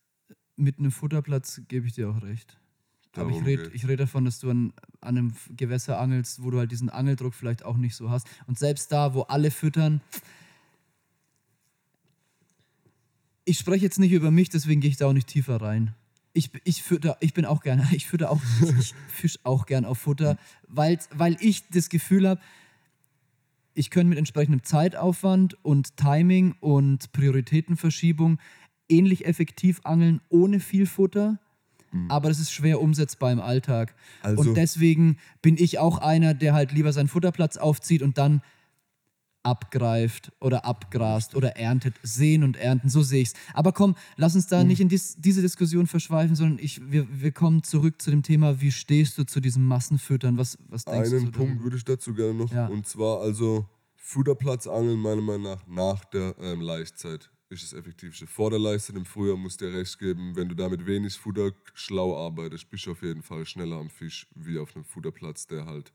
[0.60, 2.58] mit einem Futterplatz, gebe ich dir auch recht.
[3.14, 6.52] Aber ich Darum rede ich red davon, dass du an, an einem Gewässer angelst, wo
[6.52, 8.28] du halt diesen Angeldruck vielleicht auch nicht so hast.
[8.46, 10.02] Und selbst da, wo alle füttern,
[13.46, 15.96] ich spreche jetzt nicht über mich, deswegen gehe ich da auch nicht tiefer rein.
[16.34, 18.42] Ich, ich, fütter, ich bin auch gerne, ich fütter auch,
[18.80, 22.42] ich fisch auch gern auf Futter, weil, weil ich das Gefühl habe,
[23.74, 28.38] ich könnte mit entsprechendem Zeitaufwand und Timing und Prioritätenverschiebung
[28.90, 31.40] ähnlich effektiv angeln ohne viel Futter,
[32.08, 33.96] aber das ist schwer umsetzbar im Alltag.
[34.22, 38.42] Also- und deswegen bin ich auch einer, der halt lieber seinen Futterplatz aufzieht und dann
[39.42, 43.34] abgreift oder abgrast oder erntet, sehen und ernten, so sehe ich es.
[43.54, 44.50] Aber komm, lass uns Mhm.
[44.50, 48.22] da nicht in dies, diese Diskussion verschweifen, sondern ich, wir, wir kommen zurück zu dem
[48.22, 50.38] Thema, wie stehst du zu diesem Massenfüttern?
[50.38, 51.18] Was, was denkst du?
[51.18, 52.52] Einen Punkt würde ich dazu gerne noch.
[52.52, 52.68] Ja.
[52.68, 57.32] Und zwar also Futterplatzangeln meiner Meinung nach nach der ähm, Laichzeit.
[57.50, 58.28] Ist das effektivste.
[58.28, 62.70] Vorderleiste im Frühjahr musst dir recht geben, wenn du da mit wenig Futter schlau arbeitest,
[62.70, 65.92] bist du auf jeden Fall schneller am Fisch wie auf einem Futterplatz, der halt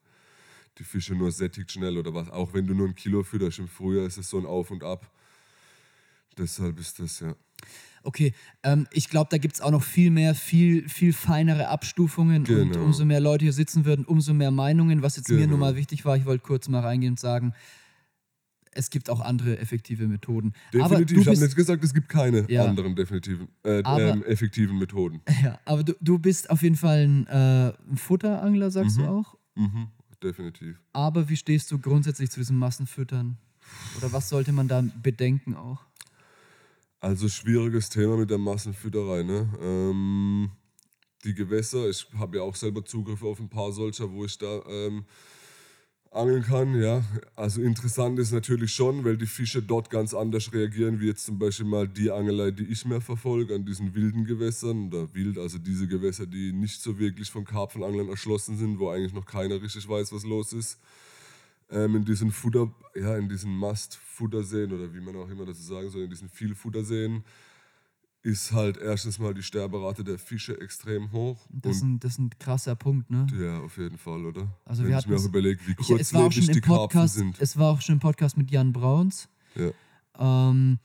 [0.78, 2.28] die Fische nur sättigt schnell oder was.
[2.30, 4.82] Auch wenn du nur ein Kilo fütterst im Frühjahr, ist es so ein Auf und
[4.82, 5.08] Ab.
[6.36, 7.36] Deshalb ist das ja.
[8.02, 12.38] Okay, ähm, ich glaube, da gibt es auch noch viel mehr, viel, viel feinere Abstufungen
[12.38, 12.84] und Genau.
[12.84, 15.02] umso mehr Leute hier sitzen würden, umso mehr Meinungen.
[15.02, 15.50] Was jetzt mir Genau.
[15.50, 17.54] nur mal wichtig war, ich wollte kurz mal reingehen und sagen,
[18.74, 20.52] es gibt auch andere effektive Methoden.
[20.72, 22.64] Definitiv, ich habe nicht gesagt, es gibt keine Ja.
[22.64, 25.20] anderen definitiven, äh, Aber- ähm, effektiven Methoden.
[25.42, 29.36] ja, aber du, du bist auf jeden Fall ein, äh, Futterangler, sagst du auch.
[29.54, 29.88] Mhm,
[30.22, 30.80] definitiv.
[30.92, 33.38] Aber wie stehst du grundsätzlich zu diesem Massenfüttern?
[33.98, 35.84] Oder was sollte man da bedenken auch?
[37.00, 39.22] Also schwieriges Thema mit der Massenfütterei.
[39.22, 39.48] Ne?
[39.60, 40.50] Ähm,
[41.24, 44.60] die Gewässer, ich habe ja auch selber Zugriff auf ein paar solcher, wo ich da
[44.68, 45.04] ähm,
[46.14, 46.80] angeln kann.
[46.80, 47.02] Ja,
[47.36, 51.38] also interessant ist natürlich schon, weil die Fische dort ganz anders reagieren, wie jetzt zum
[51.38, 54.88] Beispiel mal die Angelei, die ich mehr verfolge, an diesen wilden Gewässern.
[54.88, 59.14] Oder wild, also diese Gewässer, die nicht so wirklich von Karpfenanglern erschlossen sind, wo eigentlich
[59.14, 60.78] noch keiner richtig weiß, was los ist.
[61.70, 65.90] Ähm, in diesen Futter, ja, in diesen Mastfutterseen oder wie man auch immer dazu sagen
[65.90, 67.24] soll, in diesen Vielfutterseen
[68.24, 71.46] ist halt erstens mal die Sterberate der Fische extrem hoch.
[71.50, 73.26] Das ist ein, das ist ein krasser Punkt, ne?
[73.38, 74.48] ja, auf jeden Fall, oder?
[74.64, 77.36] Also Wenn wir ich mir auch überlege, wie kurzlebig die Karpfen Podcast, sind.
[77.38, 79.70] es war auch schon im Podcast mit Jan Brauns, Ja,
[80.18, 80.78] ähm,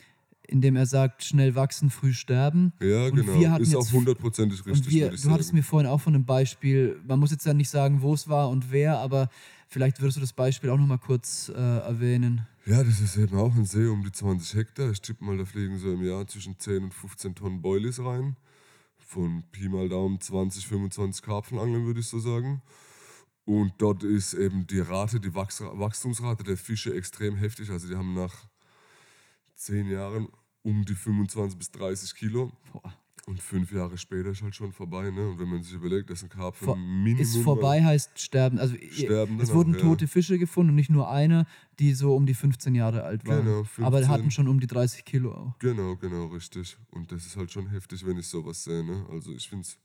[0.50, 2.74] in dem er sagt, schnell wachsen, früh sterben.
[2.82, 3.58] ja Und genau.
[3.58, 5.58] ist auch hundertprozentig richtig, wir, du hattest sagen.
[5.58, 8.50] mir vorhin auch von einem Beispiel, man muss jetzt ja nicht sagen, wo es war
[8.50, 9.30] und wer, aber
[9.70, 12.46] vielleicht würdest du das Beispiel auch noch mal kurz äh, erwähnen.
[12.70, 14.92] Ja, das ist eben auch ein See um die 20 Hektar.
[14.92, 18.38] Ich tippe mal, da fliegen so im Jahr zwischen 10 und 15 Tonnen Boilies rein.
[19.00, 22.62] Von Pi mal Daumen 20, 25 Karpfenangeln, würde ich so sagen.
[23.44, 27.72] Und dort ist eben die Rate, die Wachs Wachstumsrate der Fische extrem heftig.
[27.72, 28.36] Also die haben nach
[29.56, 30.28] 10 Jahren
[30.62, 32.52] um die 25 bis 30 Kilo.
[32.72, 32.94] Boah.
[33.28, 35.12] Und fünf Jahre später ist halt schon vorbei.
[35.12, 35.30] Ne?
[35.30, 38.58] Und wenn man sich überlegt, dass ein Karpfen Vor- Minimum Ist vorbei heißt sterben.
[38.58, 39.84] Also Sterben es dann wurden auch, ja.
[39.86, 41.46] tote Fische gefunden und nicht nur eine,
[41.80, 43.46] die so um die 15 Jahre alt waren.
[43.46, 44.08] Genau, aber 15.
[44.10, 45.60] hatten schon um die 30 Kilo auch.
[45.60, 46.78] Genau, genau, richtig.
[46.92, 48.84] Und das ist halt schon heftig, wenn ich sowas sehe.
[48.84, 49.06] Ne?
[49.12, 49.78] Also ich finde es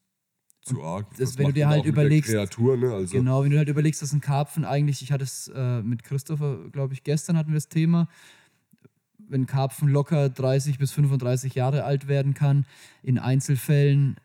[0.62, 1.07] zu arg.
[1.18, 2.90] das, wenn du dir halt überlegst- Kreatur, ne?
[2.92, 6.03] Also, Genau, wenn du halt überlegst, dass ein Karpfen eigentlich, ich hatte es äh, mit
[6.05, 8.09] Christopher, glaube ich, gestern hatten wir das Thema,
[9.28, 12.66] wenn Karpfen locker 30 bis 35 Jahre alt werden kann,
[13.02, 14.16] in Einzelfällen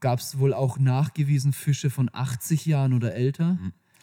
[0.00, 3.58] gab es wohl auch nachgewiesen Fische von 80 Jahren oder älter.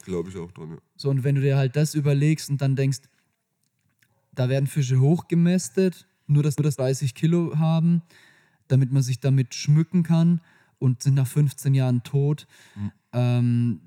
[0.06, 0.78] Glaube ich auch dran, ja.
[0.96, 3.02] So, und wenn du dir halt das überlegst und dann denkst,
[4.34, 8.02] da werden Fische hochgemästet, nur dass nur das 30 Kilo haben,
[8.68, 10.42] damit man sich damit schmücken kann
[10.80, 12.48] und sind nach 15 Jahren tot.
[12.76, 12.92] Hm.
[13.12, 13.82] Ähm,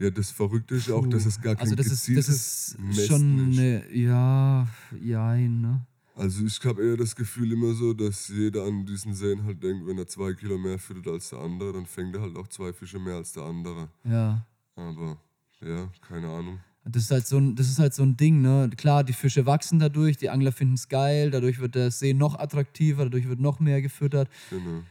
[0.00, 3.06] Ja, das Verrückte ist auch, dass es gar kein also das ist, das ist Messen
[3.06, 3.58] schon ist.
[3.58, 4.66] eine, ja,
[4.98, 5.86] jein, ne?
[6.14, 9.86] Also ich habe eher das Gefühl immer so, dass jeder an diesen Seen halt denkt,
[9.86, 12.72] wenn er zwei Kilo mehr füttert als der andere, dann fängt er halt auch zwei
[12.72, 13.90] Fische mehr als der andere.
[14.04, 14.46] Ja.
[14.74, 15.18] Aber
[15.60, 16.60] ja, keine Ahnung.
[16.84, 18.70] Das ist halt so ein, das ist halt so ein Ding, ne?
[18.78, 22.38] Klar, die Fische wachsen dadurch, die Angler finden es geil, dadurch wird der See noch
[22.38, 24.30] attraktiver, dadurch wird noch mehr gefüttert.
[24.48, 24.82] Genau.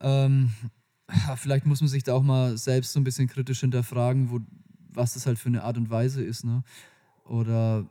[0.00, 0.50] Ähm,
[1.36, 4.40] vielleicht muss man sich da auch mal selbst so ein bisschen kritisch hinterfragen, wo,
[4.92, 6.62] was das halt für eine Art und Weise ist, ne?
[7.24, 7.86] Oder,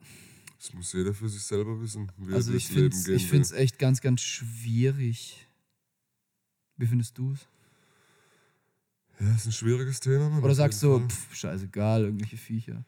[0.58, 3.06] Das muss jeder für sich selber wissen, wie also er ich durchs Leben finde es
[3.06, 3.30] gehen ich will.
[3.30, 5.48] find's echt ganz, ganz schwierig.
[6.78, 7.48] Wie findest du es?
[9.20, 10.44] Ja, ist ein schwieriges Thema, Mann.
[10.44, 11.10] Oder sagst du, Fall.
[11.10, 12.84] pff, scheißegal, irgendwelche Viecher?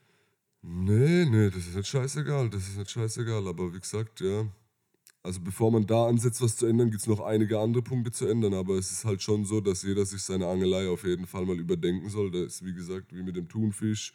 [0.62, 3.48] Nee, nee, das ist nicht scheißegal, das ist nicht scheißegal.
[3.48, 4.46] Aber wie gesagt, ja,
[5.30, 8.26] also bevor man da ansetzt, was zu ändern, gibt es noch einige andere Punkte zu
[8.26, 8.56] ändern.
[8.56, 11.60] Aber es ist halt schon so, dass jeder sich seine Angelei auf jeden Fall mal
[11.60, 12.32] überdenken soll.
[12.32, 14.12] Da ist, wie gesagt, wie mit dem Thunfisch,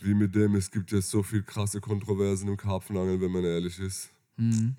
[0.00, 3.78] wie mit dem, es gibt jetzt so viel krasse Kontroversen im Karpfenangeln, wenn man ehrlich
[3.78, 4.10] ist.
[4.36, 4.74] Mhm.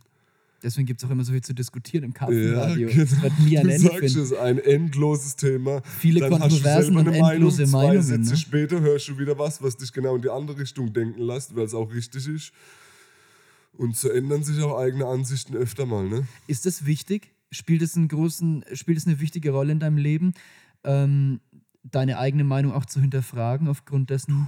[0.62, 2.89] Deswegen gibt es auch immer so viel zu diskutieren im Ja, Karpfenradio.
[2.89, 3.01] genau.
[3.04, 4.19] Es wird nie ein du Ende sagst finden.
[4.19, 5.82] es, ein endloses Thema.
[5.97, 8.38] Viele Dann hast du Kontroversen und eine Meinung, endlose zwei Meinungen, Sätze ne?
[8.38, 11.63] später hörst du wieder was, was dich genau in die andere Richtung denken lässt, weil
[11.63, 12.51] es auch richtig ist.
[13.77, 16.27] Und so ändern sich auch eigene Ansichten öfter mal, ne?
[16.47, 17.33] Ist das wichtig?
[17.51, 20.33] Spielt es, einen großen, spielt es eine wichtige Rolle in deinem Leben,
[20.83, 21.39] ähm,
[21.83, 24.47] deine eigene Meinung auch zu hinterfragen aufgrund dessen?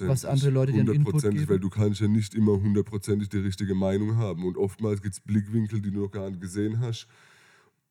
[0.00, 1.50] Was andere Leute dir Input Hundertprozentig, geben?
[1.50, 4.44] weil du kannst ja nicht immer hundertprozentig die richtige Meinung haben.
[4.44, 7.08] Und oftmals gibt es Blickwinkel, die du noch gar nicht gesehen hast,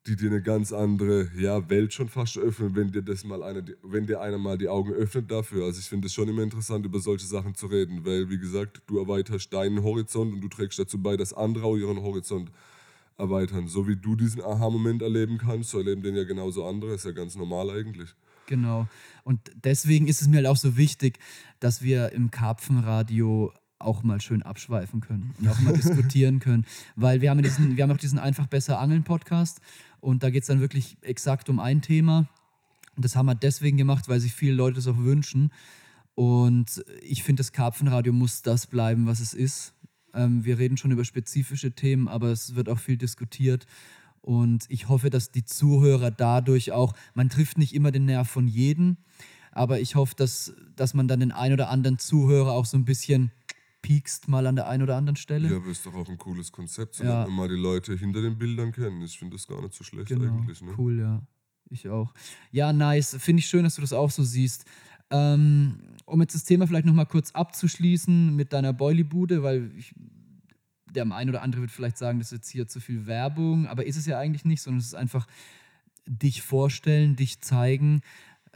[0.06, 3.62] die dir eine ganz andere ja, Welt schon fast öffnen, wenn dir das mal einer,
[3.82, 5.66] wenn dir einer mal die Augen öffnet dafür.
[5.66, 8.82] Also ich finde es schon immer interessant, über solche Sachen zu reden, weil wie gesagt,
[8.86, 12.50] du erweiterst deinen Horizont und du trägst dazu bei, dass andere auch ihren Horizont
[13.18, 13.68] erweitern.
[13.68, 16.94] So wie du diesen Aha-Moment erleben kannst, so erleben den ja genauso andere.
[16.94, 18.14] Ist ja ganz normal eigentlich.
[18.46, 18.88] Genau.
[19.22, 21.18] Und deswegen ist es mir halt auch so wichtig,
[21.60, 26.66] dass wir im Karpfenradio auch mal schön abschweifen können und auch mal diskutieren können.
[26.96, 29.60] Weil wir haben, diesen, wir haben auch diesen Einfach besser Angeln Podcast
[30.00, 32.28] und da geht es dann wirklich exakt um ein Thema.
[32.96, 35.52] Und das haben wir deswegen gemacht, weil sich viele Leute das auch wünschen.
[36.14, 39.74] Und ich finde, das Karpfenradio muss das bleiben, was es ist.
[40.12, 43.66] Ähm, wir reden schon über spezifische Themen, aber es wird auch viel diskutiert.
[44.20, 48.48] Und ich hoffe, dass die Zuhörer dadurch auch, man trifft nicht immer den Nerv von
[48.48, 48.98] jedem,
[49.52, 52.84] aber ich hoffe, dass, dass man dann den ein oder anderen Zuhörer auch so ein
[52.84, 53.32] bisschen
[53.82, 55.48] piekst mal an der einen oder anderen Stelle.
[55.48, 57.26] Ja, aber ist doch auch ein cooles Konzept, so Ja.
[57.28, 59.02] mal die Leute hinter den Bildern kennen.
[59.02, 60.60] Ich finde das gar nicht so schlecht Genau, eigentlich.
[60.62, 60.74] Ne?
[60.78, 61.22] cool, ja.
[61.70, 62.12] Ich auch.
[62.50, 63.16] Ja, nice.
[63.20, 64.64] Finde ich schön, dass du das auch so siehst.
[65.10, 69.94] Ähm, um jetzt das Thema vielleicht nochmal kurz abzuschließen mit deiner Boilie-Bude, weil ich,
[70.90, 73.86] der ein oder andere wird vielleicht sagen, das ist jetzt hier zu viel Werbung, aber
[73.86, 75.26] ist es ja eigentlich nicht, sondern es ist einfach
[76.06, 78.00] dich vorstellen, dich zeigen,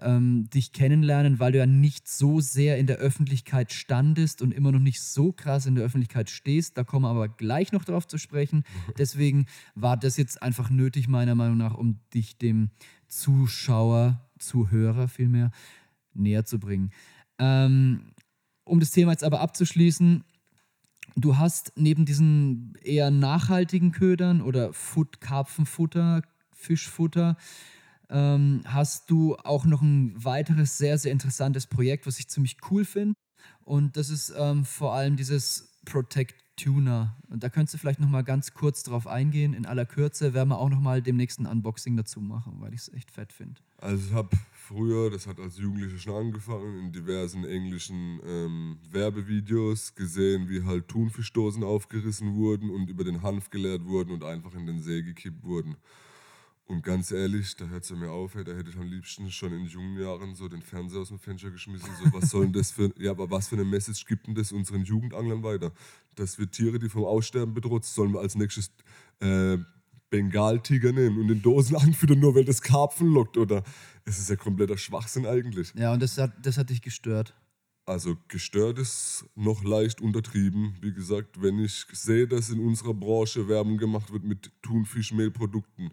[0.00, 4.72] ähm, dich kennenlernen, weil du ja nicht so sehr in der Öffentlichkeit standest und immer
[4.72, 6.76] noch nicht so krass in der Öffentlichkeit stehst.
[6.76, 8.64] Da kommen wir aber gleich noch drauf zu sprechen.
[8.98, 12.70] Deswegen war das jetzt einfach nötig, meiner Meinung nach, um dich dem
[13.06, 15.52] Zuschauer, Zuhörer vielmehr,
[16.12, 16.90] näher zu bringen.
[17.38, 18.12] Ähm,
[18.64, 20.24] um das Thema jetzt aber abzuschließen,
[21.16, 27.36] du hast neben diesen eher nachhaltigen Ködern oder Fut Karpfenfutter, Fischfutter,
[28.10, 32.84] ähm, hast du auch noch ein weiteres sehr, sehr interessantes Projekt, was ich ziemlich cool
[32.84, 33.14] finde.
[33.64, 37.16] Und das ist ähm, vor allem dieses Protect Tuna.
[37.28, 39.54] Und da könntest du vielleicht noch mal ganz kurz drauf eingehen.
[39.54, 42.80] In aller Kürze werden wir auch noch mal demnächst ein Unboxing dazu machen, weil ich
[42.80, 43.60] es echt fett finde.
[43.78, 49.94] Also ich habe früher, das hat als Jugendlicher schon angefangen, in diversen englischen ähm, Werbevideos
[49.94, 54.66] gesehen, wie halt Thunfischdosen aufgerissen wurden und über den Hanf geleert wurden und einfach in
[54.66, 55.76] den See gekippt wurden.
[56.66, 59.30] Und ganz ehrlich, da hört es ja mir auf, ey, da hätte ich am liebsten
[59.30, 61.90] schon in jungen Jahren so den Fernseher aus dem Fenster geschmissen.
[62.02, 64.50] So, was soll denn das für, ja, aber was für eine Message gibt denn das
[64.50, 65.72] unseren Jugendanglern weiter?
[66.14, 68.70] Dass wir Tiere, die vom Aussterben bedroht sind, sollen wir als nächstes
[69.20, 69.58] äh,
[70.08, 73.62] Bengaltiger nehmen und in Dosen anfüttern, nur weil das Karpfen lockt, oder?
[74.06, 75.74] Es ist ja kompletter Schwachsinn eigentlich.
[75.74, 77.34] Ja, und das hat, das hat dich gestört.
[77.86, 80.76] Also gestört ist noch leicht untertrieben.
[80.80, 85.90] Wie gesagt, wenn ich sehe, dass in unserer Branche Werbung gemacht wird mit Thunfischmehlprodukten,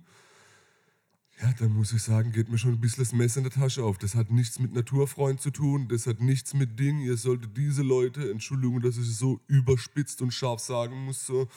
[1.40, 3.84] ja, dann muss ich sagen, geht mir schon ein bisschen das Messer in der Tasche
[3.84, 3.98] auf.
[3.98, 7.00] Das hat nichts mit Naturfreund zu tun, das hat nichts mit Ding.
[7.00, 11.48] Ihr solltet diese Leute, Entschuldigung, dass ich es so überspitzt und scharf sagen muss, so,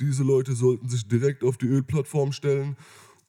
[0.00, 2.76] diese Leute sollten sich direkt auf die Ölplattform stellen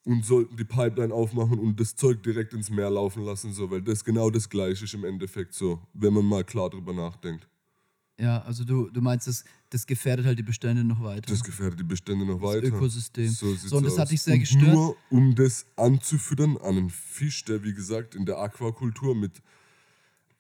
[0.04, 3.82] und sollten die Pipeline aufmachen und das Zeug direkt ins Meer laufen lassen, so, weil
[3.82, 7.48] das genau das Gleiche ist im Endeffekt so, wenn man mal klar drüber nachdenkt.
[8.18, 11.30] Ja, also du, du meinst, das, das gefährdet halt die Bestände noch weiter.
[11.30, 12.68] Das gefährdet die Bestände noch weiter.
[12.68, 13.28] Ökosystem.
[13.30, 14.00] So, So, und das aus.
[14.00, 14.74] hat dich sehr und gestört?
[14.74, 19.42] Nur um das anzufüttern an einen Fisch, der wie gesagt in der Aquakultur mit,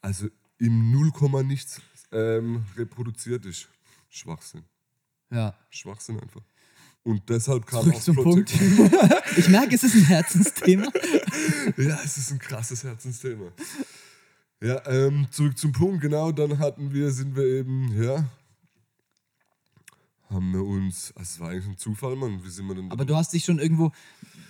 [0.01, 1.11] also im 0,
[1.43, 1.81] nichts
[2.13, 3.67] ähm, reproduziert ist.
[4.09, 4.63] Schwachsinn.
[5.31, 5.53] ja.
[5.69, 6.41] Schwachsinn einfach.
[7.03, 8.51] Und deshalb kam Zurück auch zum Punkt.
[8.51, 10.87] Protect- ich merke, es ist ein Herzensthema.
[11.77, 13.51] Ja, es ist ein krasses Herzensthema.
[14.61, 18.25] Ja, ähm, zurück zum Punkt, genau, dann hatten wir, sind wir eben, ja,
[20.29, 22.93] haben wir uns, also es war eigentlich ein Zufall, Mann, wie sind wir denn da
[22.93, 23.91] Aber du hast dich schon irgendwo,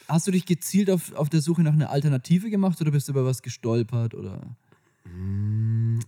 [0.08, 3.12] hast du dich gezielt auf, auf der Suche nach einer Alternative gemacht oder bist du
[3.12, 4.56] über was gestolpert oder?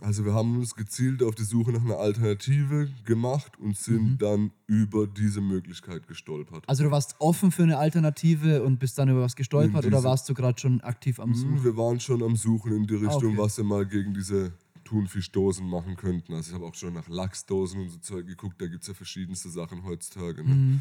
[0.00, 4.18] Also wir haben uns gezielt auf die Suche nach einer Alternative gemacht und sind Mhm.
[4.18, 6.64] dann über diese Möglichkeit gestolpert.
[6.66, 10.28] Also du warst offen für eine Alternative und bist dann über was gestolpert oder warst
[10.28, 11.56] du gerade schon aktiv am Suchen?
[11.56, 13.38] Hm, Wir waren schon am Suchen in die Richtung, okay.
[13.38, 14.52] was wir mal gegen diese
[14.84, 16.32] Thunfischdosen machen könnten.
[16.34, 18.94] Also ich habe auch schon nach Lachsdosen und so Zeug geguckt, da gibt es ja
[18.94, 20.42] verschiedenste Sachen heutzutage.
[20.44, 20.54] Ne?
[20.54, 20.80] Mhm.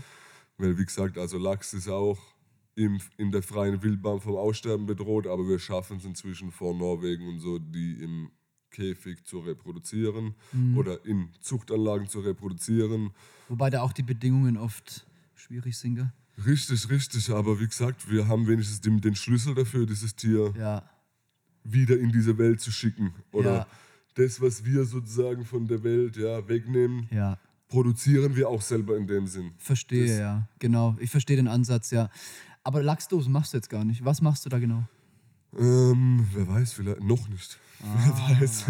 [0.58, 2.18] Weil wie gesagt, also Lachs ist auch
[2.78, 7.28] im, in der freien Wildbahn vom Aussterben bedroht, aber wir schaffen es inzwischen vor Norwegen
[7.28, 8.30] und so, die im
[8.70, 10.78] Käfig zu reproduzieren Mhm.
[10.78, 13.12] oder in Zuchtanlagen zu reproduzieren.
[13.50, 16.12] Wobei da auch die Bedingungen oft schwierig sind, gell?
[16.46, 20.84] Richtig, richtig, aber wie gesagt, wir haben wenigstens den, den Schlüssel dafür, dieses Tier Ja.
[21.64, 23.12] wieder in diese Welt zu schicken.
[23.32, 23.68] Oder Ja.
[24.14, 27.40] das, was wir sozusagen von der Welt ja, wegnehmen, Ja.
[27.70, 29.52] produzieren wir auch selber in dem Sinn.
[29.58, 30.48] Verstehe, Das- ja.
[30.60, 30.96] Genau.
[31.00, 32.10] Ich verstehe den Ansatz, ja.
[32.68, 34.04] Aber Lachsdosen machst du jetzt gar nicht.
[34.04, 34.84] Was machst du da genau?
[35.58, 37.58] Ähm, wer weiß, vielleicht noch nicht.
[37.80, 38.66] Wer weiß.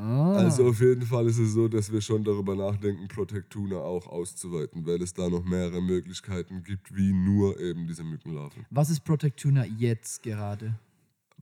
[0.00, 4.06] Also auf jeden Fall ist es so, dass wir schon darüber nachdenken, Protect Tuna auch
[4.06, 8.64] auszuweiten, weil es da noch mehrere Möglichkeiten gibt, wie nur eben diese Mückenlarven.
[8.70, 10.78] Was ist Protect Tuna jetzt gerade?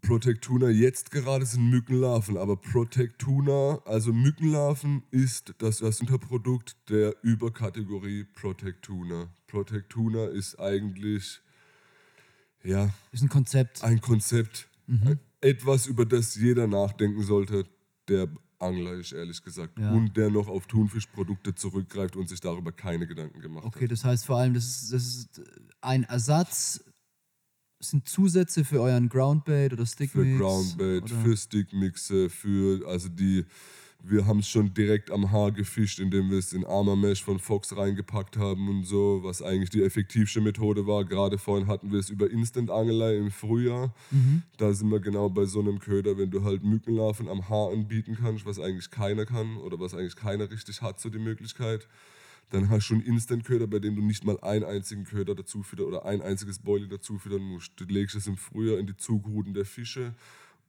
[0.00, 6.76] Protect Tuna jetzt gerade sind Mückenlarven, aber Protect Tuna, also Mückenlarven, ist das, das Unterprodukt
[6.88, 9.28] der Überkategorie Protect Tuna.
[9.46, 11.40] Protect Tuna ist eigentlich
[12.64, 13.82] ja Ist ein Konzept.
[13.82, 15.18] ein Konzept, Mhm.
[15.40, 17.64] etwas, über das jeder nachdenken sollte,
[18.08, 19.78] der Angler ist, ehrlich gesagt.
[19.78, 19.92] Ja.
[19.92, 23.92] Und der noch auf Thunfischprodukte zurückgreift und sich darüber keine Gedanken gemacht Okay, hat.
[23.92, 25.40] das heißt vor allem, das ist, das ist
[25.80, 26.84] ein Ersatz,
[27.80, 30.28] sind Zusätze für euren Groundbait oder Stickmix?
[30.30, 31.20] Für Groundbait, oder?
[31.22, 33.44] für Stickmixe, für, also die,
[34.04, 37.38] wir haben es schon direkt am Haar gefischt, indem wir es in Armor Mesh von
[37.38, 41.04] Fox reingepackt haben und so, was eigentlich die effektivste Methode war.
[41.04, 43.94] Gerade vorhin hatten wir es über Instant-Angelei im Frühjahr.
[44.10, 44.42] Mhm.
[44.56, 48.18] Da sind wir genau bei so einem Köder, wenn du halt Mückenlarven am Haar anbieten
[48.20, 51.86] kannst, was eigentlich keiner kann oder was eigentlich keiner richtig hat, so die Möglichkeit.
[52.50, 55.86] Dann hast du schon Instant-Köder, bei dem du nicht mal einen einzigen Köder dazu füttern
[55.86, 57.72] oder ein einziges Boilie dazu füttern musst.
[57.76, 60.12] Du legst es im Frühjahr in die Zugruten der Fische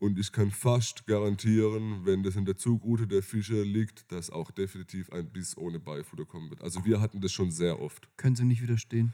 [0.03, 4.51] und ich kann fast garantieren, wenn das in der Zugrute der Fische liegt, dass auch
[4.51, 6.61] definitiv ein Biss ohne Beifutter kommen wird.
[6.61, 8.09] Also wir hatten das schon sehr oft.
[8.17, 9.13] Können sie nicht widerstehen.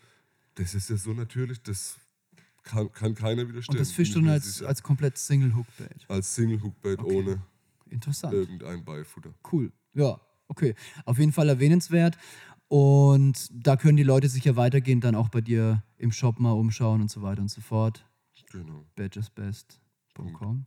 [0.55, 1.97] Das ist ja so natürlich, das
[2.63, 3.75] kann, kann keiner widerstehen.
[3.75, 6.05] Und das fischt dann als, als komplett Single-Hook-Bait.
[6.07, 7.15] als Single-Hook-Bait Okay.
[7.15, 7.41] ohne
[7.91, 8.33] Interessant.
[8.33, 9.31] irgendein Beifutter.
[9.51, 9.71] Cool.
[9.93, 10.73] Ja, okay.
[11.05, 12.17] Auf jeden Fall erwähnenswert.
[12.67, 16.53] Und da können die Leute sich ja weitergehend dann auch bei dir im Shop mal
[16.53, 18.03] umschauen und so weiter und so fort.
[18.51, 18.87] Genau.
[18.95, 19.88] badgesbest.com.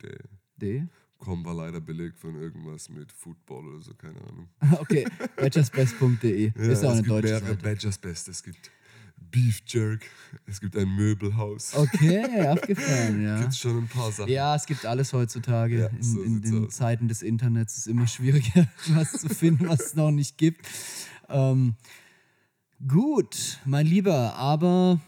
[0.01, 0.17] Der
[0.57, 0.87] D.
[1.19, 4.49] kommen war leider belegt von irgendwas mit Football oder so, keine Ahnung.
[4.79, 5.05] Okay,
[5.37, 6.47] badgersbest.de.
[6.47, 7.63] ist ja auch es eine gibt deutsche mehrere Seite.
[7.63, 8.27] Badgers Best.
[8.27, 8.71] Es gibt
[9.31, 10.01] Beef Jerk,
[10.45, 11.73] es gibt ein Möbelhaus.
[11.75, 13.41] Okay, abgefahren, ja.
[13.41, 14.31] Gibt schon ein paar Sachen.
[14.31, 15.79] Ja, es gibt alles heutzutage.
[15.79, 16.75] Ja, in so in den aus.
[16.75, 20.67] Zeiten des Internets ist es immer schwieriger, was zu finden, was es noch nicht gibt.
[21.29, 21.75] Ähm,
[22.87, 24.99] gut, mein Lieber, aber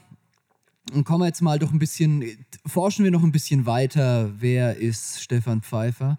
[1.04, 2.24] kommen wir jetzt mal doch ein bisschen,
[2.66, 4.32] forschen wir noch ein bisschen weiter.
[4.40, 6.18] Wer ist Stefan Pfeiffer?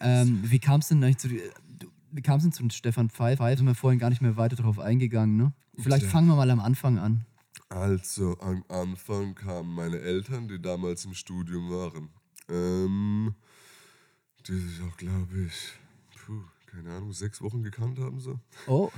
[0.00, 1.28] Ähm, wie kam es denn eigentlich zu
[2.10, 3.48] Wie kam es denn zu Stefan Pfeiffer?
[3.50, 5.52] Da sind wir vorhin gar nicht mehr weiter darauf eingegangen, ne?
[5.78, 7.24] Vielleicht fangen wir mal am Anfang an.
[7.68, 12.08] Also am Anfang kamen meine Eltern, die damals im Studium waren.
[12.48, 13.34] Ähm,
[14.46, 15.72] die sich auch, glaube ich,
[16.26, 18.40] puh, keine Ahnung, sechs Wochen gekannt haben so.
[18.66, 18.90] Oh,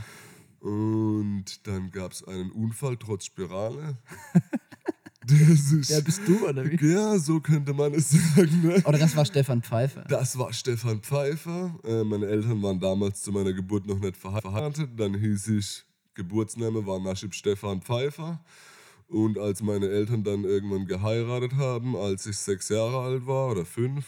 [0.60, 3.98] Und dann gab es einen Unfall trotz Spirale.
[5.28, 6.92] der bist du, oder wie?
[6.92, 8.62] ja, so könnte man es sagen.
[8.62, 8.82] Ne?
[8.84, 10.04] Oder das war Stefan Pfeiffer.
[10.08, 11.78] Das war Stefan Pfeiffer.
[11.84, 14.90] Äh, meine Eltern waren damals zu meiner Geburt noch nicht verhe- verheiratet.
[14.98, 18.44] Dann hieß ich, Geburtsname war Naschib Stefan Pfeiffer.
[19.08, 23.64] Und als meine Eltern dann irgendwann geheiratet haben, als ich sechs Jahre alt war oder
[23.66, 24.06] fünf,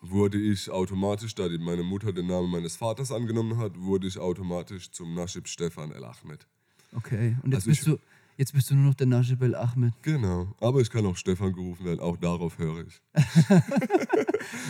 [0.00, 4.90] wurde ich automatisch, da meine Mutter den Namen meines Vaters angenommen hat, wurde ich automatisch
[4.90, 6.46] zum Naschib Stefan El Ahmed.
[6.94, 7.98] Okay, und jetzt, Also bist, du,
[8.38, 9.92] jetzt bist du nur noch der Najibel Ahmed.
[10.00, 13.02] Genau, aber ich kann auch Stefan gerufen werden, auch darauf höre ich.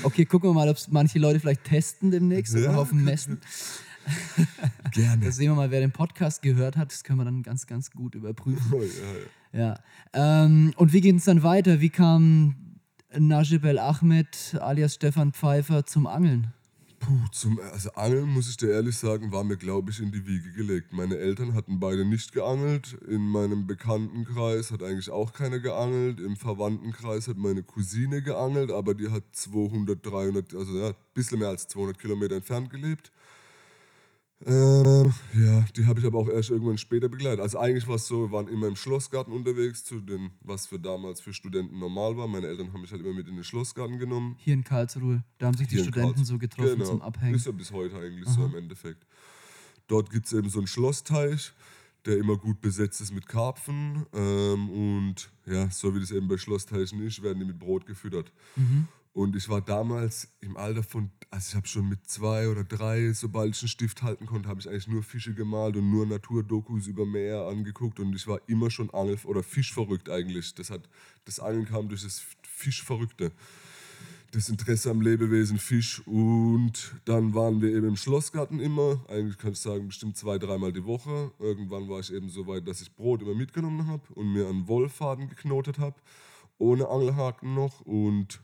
[0.03, 3.05] Okay, gucken wir mal, ob es manche Leute vielleicht testen demnächst Ja, oder auf dem
[3.05, 3.41] Messen.
[4.93, 5.25] Gerne.
[5.27, 6.91] Da sehen wir mal, wer den Podcast gehört hat.
[6.93, 8.59] Das können wir dann ganz, ganz gut überprüfen.
[8.73, 8.89] Oh, ja,
[9.53, 9.79] ja.
[10.15, 10.45] Ja.
[10.45, 11.81] Ähm, und wie ging es dann weiter?
[11.81, 12.79] Wie kam
[13.17, 16.53] Najib El Ahmed alias Stefan Pfeiffer zum Angeln?
[17.01, 20.27] Puh, zum, also Angeln, muss ich dir ehrlich sagen, war mir, glaube ich, in die
[20.27, 20.93] Wiege gelegt.
[20.93, 22.95] Meine Eltern hatten beide nicht geangelt.
[23.09, 26.19] In meinem Bekanntenkreis hat eigentlich auch keiner geangelt.
[26.21, 31.39] Im Verwandtenkreis hat meine Cousine geangelt, aber die hat 200, 300, also ja, ein bisschen
[31.39, 33.13] mehr als 200 Kilometer entfernt gelebt.
[34.47, 37.41] Ähm, ja, die habe ich aber auch erst irgendwann später begleitet.
[37.41, 40.79] Also eigentlich war es so, wir waren immer im Schlossgarten unterwegs, zu den, was für
[40.79, 42.29] damals für Studenten normal war.
[42.29, 44.37] Meine Eltern haben mich halt immer mit in den Schlossgarten genommen.
[44.39, 45.25] Hier in Karlsruhe.
[45.39, 46.85] Da haben sich die Hier Studenten so getroffen genau.
[46.85, 47.35] zum Abhängen.
[47.35, 49.05] Ist ja bis heute eigentlich so im Endeffekt.
[49.89, 51.53] Dort gibt es eben so einen Schlossteich,
[52.05, 54.07] der immer gut besetzt ist mit Karpfen.
[54.15, 58.31] Ähm, und ja, so wie das eben bei Schlossteichen ist, werden die mit Brot gefüttert.
[58.55, 58.87] Mhm.
[59.19, 63.13] Und ich war damals im Alter von, also ich habe schon mit zwei oder drei,
[63.13, 66.87] sobald ich einen Stift halten konnte, habe ich eigentlich nur Fische gemalt und nur Naturdokus
[66.87, 67.99] über Meer angeguckt.
[67.99, 70.55] Und ich war immer schon Angel- oder Fischverrückt eigentlich.
[70.55, 70.89] Das, hat,
[71.25, 73.33] das Angeln kam durch das Fischverrückte
[74.31, 79.53] das Interesse am Lebewesen Fisch und dann waren wir eben im Schlossgarten immer, eigentlich kann
[79.53, 81.33] ich sagen bestimmt zwei, dreimal die Woche.
[81.41, 84.69] Irgendwann war ich eben so weit, dass ich Brot immer mitgenommen habe und mir einen
[84.69, 85.97] Wollfaden geknotet habe,
[86.59, 88.43] ohne Angelhaken noch und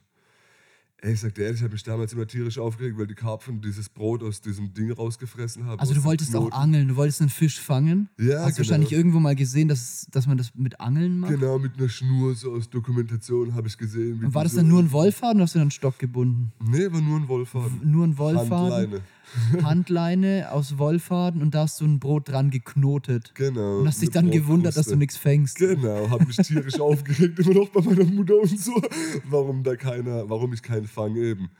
[1.05, 3.61] ey, ich sag dir ehrlich, ich habe mich damals immer tierisch aufgeregt, weil die Karpfen
[3.61, 5.79] dieses Brot aus diesem Ding rausgefressen haben.
[5.79, 6.55] Also du wolltest auch Knoten.
[6.57, 8.09] angeln, du wolltest einen Fisch fangen.
[8.19, 8.59] Ja, Hast genau.
[8.59, 11.33] wahrscheinlich irgendwo mal gesehen, dass, dass man das mit Angeln macht.
[11.33, 14.25] Genau, mit einer Schnur so aus Dokumentation habe ich gesehen.
[14.25, 16.52] Und war das so dann nur ein Wollfaden oder hast du dann einen Stock gebunden?
[16.65, 17.81] Nee, war nur ein Wollfaden.
[17.85, 18.50] Nur ein Wollfaden?
[18.50, 19.00] Handleine.
[19.63, 23.33] Handleine aus Wollfaden und da hast du ein Brot dran geknotet.
[23.35, 23.81] Genau.
[23.81, 24.99] Und hast dich dann gewundert, dass du Brotkruste.
[24.99, 25.57] nichts fängst.
[25.57, 28.81] Genau, hab mich tierisch aufgeregt, immer noch bei meiner Mutter und so,
[29.29, 31.51] warum da keiner, warum ich keinen Fang eben.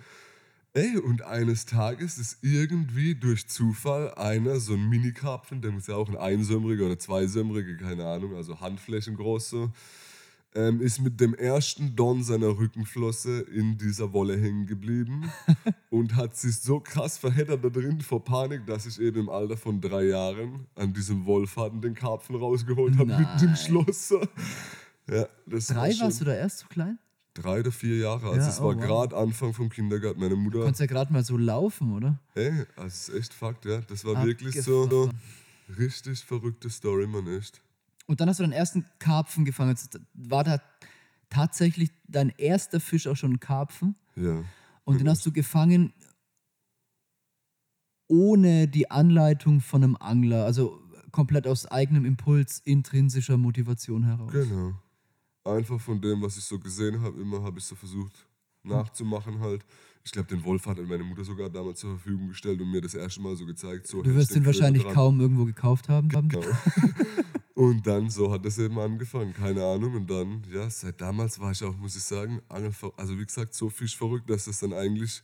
[0.77, 5.95] Ey, und eines Tages ist irgendwie durch Zufall einer, so ein Minikarpfen, der muss ja
[5.95, 9.70] auch ein einsömmriger oder zweisömmriger, keine Ahnung, also Handflächen groß so,
[10.55, 15.30] ähm, ist mit dem ersten Don seiner Rückenflosse in dieser Wolle hängen geblieben
[15.90, 19.57] und hat sich so krass verheddert da drin vor Panik, dass ich eben im Alter
[19.57, 23.57] von drei Jahren an diesem Wollfaden den Karpfen rausgeholt habe mitten im Nein.
[23.57, 24.14] Schloss.
[25.11, 26.98] Ja, das Drei war warst du da erst so klein?
[27.34, 28.28] drei oder vier Jahre.
[28.28, 28.82] Also Ja, es oh, war wow.
[28.82, 30.20] gerade Anfang vom Kindergarten.
[30.20, 32.18] Meine Du Mutter, konntest ja gerade mal so laufen, oder?
[32.34, 33.80] ey, das ist echt Fakt, ja.
[33.88, 35.11] Das war wirklich so, so
[35.78, 37.61] richtig verrückte Story, man echt.
[38.07, 39.76] Und dann hast du deinen ersten Karpfen gefangen.
[40.14, 40.61] War da
[41.30, 43.96] tatsächlich dein erster Fisch auch schon ein Karpfen?
[44.16, 44.44] Ja.
[44.84, 45.92] Und den hast du gefangen
[48.07, 50.80] ohne die Anleitung von einem Angler, also
[51.11, 54.30] komplett aus eigenem Impuls, intrinsischer Motivation heraus.
[54.30, 54.74] Genau.
[55.44, 58.26] Einfach von dem, was ich so gesehen habe, immer habe ich so versucht
[58.64, 59.64] nachzumachen halt.
[60.05, 62.94] Ich glaube, den Wolf hat meine Mutter sogar damals zur Verfügung gestellt und mir das
[62.94, 63.86] erste Mal so gezeigt.
[63.86, 64.92] So Du wirst den ihn wahrscheinlich dran.
[64.92, 66.11] kaum irgendwo gekauft haben.
[66.11, 66.42] Genau.
[67.55, 69.94] und dann so hat es eben angefangen, keine Ahnung.
[69.94, 73.70] Und dann, ja, seit damals war ich auch, muss ich sagen, also wie gesagt, so
[73.70, 75.22] fischverrückt, dass es dann eigentlich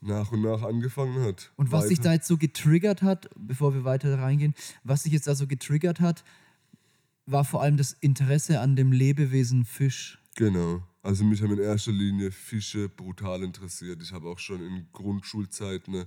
[0.00, 1.52] nach und nach angefangen hat.
[1.56, 2.08] Und was dich Weiter.
[2.08, 6.00] da jetzt so getriggert hat, bevor wir weiter reingehen, was dich jetzt da so getriggert
[6.00, 6.24] hat,
[7.26, 10.18] war vor allem das Interesse an dem Lebewesen Fisch.
[10.34, 10.82] Genau.
[11.02, 14.02] Also mich haben in erster Linie Fische brutal interessiert.
[14.02, 16.04] Ich habe auch schon in Grundschulzeiten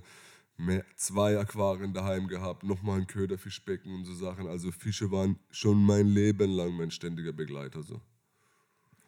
[0.56, 4.46] eine zwei Aquarien daheim gehabt, nochmal ein Köderfischbecken und so Sachen.
[4.46, 7.82] Also Fische waren schon mein Leben lang mein ständiger Begleiter.
[7.82, 8.00] So.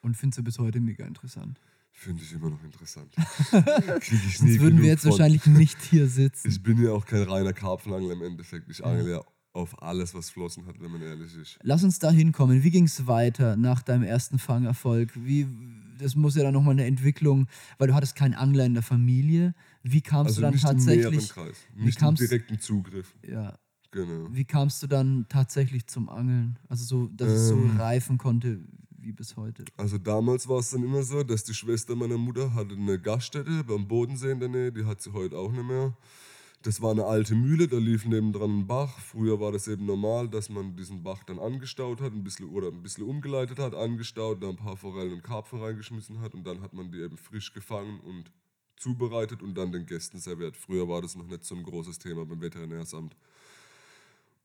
[0.02, 1.60] Und findest du bis heute mega interessant.
[1.92, 3.14] Finde ich immer noch interessant.
[3.16, 5.12] Krieg ich nie Sonst würden wir jetzt von.
[5.12, 6.48] wahrscheinlich nicht hier sitzen.
[6.48, 8.68] Ich bin ja auch kein reiner Karpfenangler im Endeffekt.
[8.68, 9.24] Ich angel ja
[9.56, 11.58] auf alles, was Flossen hat, wenn man ehrlich ist.
[11.62, 12.62] Lass uns da hinkommen.
[12.62, 15.10] Wie ging es weiter nach deinem ersten Fangerfolg?
[15.16, 15.46] Wie,
[15.98, 17.48] das muss ja dann nochmal eine Entwicklung,
[17.78, 19.54] weil du hattest keinen Angler in der Familie.
[19.82, 21.10] Wie kamst Also du dann nicht im tatsächlich?
[21.10, 23.14] näheren Kreis, wie nicht im kam's- direkten Zugriff.
[23.26, 23.58] Ja,
[23.92, 24.28] Genau.
[24.30, 26.58] wie kamst du dann tatsächlich zum Angeln?
[26.68, 27.76] Also so, dass es so Ähm.
[27.78, 28.60] reifen konnte
[28.98, 29.64] wie bis heute.
[29.76, 33.62] Also damals war es dann immer so, dass die Schwester meiner Mutter hatte eine Gaststätte
[33.64, 35.96] beim Bodensee in der Nähe, die hat sie heute auch nicht mehr.
[36.62, 38.98] Das war eine alte Mühle, da lief nebendran ein Bach.
[38.98, 42.68] Früher war das eben normal, dass man diesen Bach dann angestaut hat, ein bisschen, oder
[42.68, 46.62] ein bisschen umgeleitet hat, angestaut, da ein paar Forellen und Karpfen reingeschmissen hat und dann
[46.62, 48.32] hat man die eben frisch gefangen und
[48.76, 50.56] zubereitet und dann den Gästen serviert.
[50.56, 53.16] Früher war das noch nicht so ein großes Thema beim Veterinärsamt.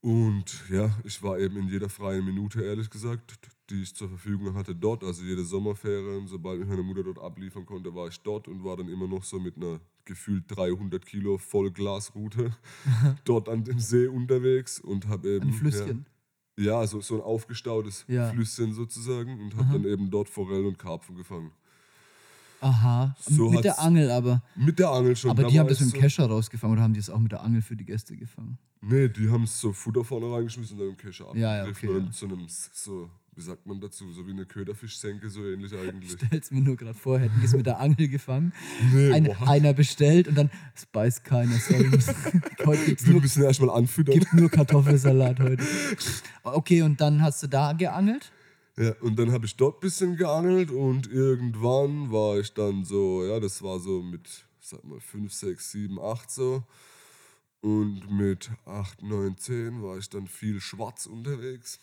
[0.01, 3.37] Und ja, ich war eben in jeder freien Minute, ehrlich gesagt,
[3.71, 5.03] die ich zur Verfügung hatte, dort.
[5.03, 8.77] Also jede Sommerferien, sobald mich meine Mutter dort abliefern konnte, war ich dort und war
[8.77, 12.51] dann immer noch so mit einer gefühlt 300 Kilo Vollglasrute
[13.25, 15.47] dort an dem See unterwegs und habe eben.
[15.47, 16.05] Ein Flüsschen.
[16.57, 18.29] Ja, ja so, so ein aufgestautes Ja.
[18.29, 21.51] Flüsschen sozusagen und habe dann eben dort Forellen und Karpfen gefangen.
[22.59, 24.43] Aha, So mit der Angel aber.
[24.55, 25.31] Mit der Angel schon.
[25.31, 27.31] Aber die haben das mit dem so- Kescher rausgefangen oder haben die es auch mit
[27.31, 28.59] der Angel für die Gäste gefangen?
[28.81, 31.41] Nee, die haben so Futter vorne reingeschmissen und dann im Kescher abgegriffen.
[31.41, 32.03] Ja, ja, okay, oder ja.
[32.05, 36.11] mit so einem, so, wie sagt man dazu, so wie eine Köderfischsenke, so ähnlich eigentlich.
[36.27, 38.53] Stell's mir nur gerade vor, hätten die es mit der Angel gefangen.
[38.93, 41.55] Nee, Ein, einer bestellt und dann es beißt keiner.
[41.55, 41.89] Sorry,
[42.65, 44.19] heute gibt's Wir nur, müssen erstmal anfüttern.
[44.19, 45.63] gibt nur Kartoffelsalat heute.
[46.43, 48.31] Okay, und dann hast du da geangelt?
[48.77, 53.25] Ja, und dann habe ich dort ein bisschen geangelt und irgendwann war ich dann so,
[53.25, 56.63] ja, das war so mit, sag mal, 5, 6, 7, 8 so.
[57.61, 61.79] Und mit 8, 9, 10 war ich dann viel schwarz unterwegs.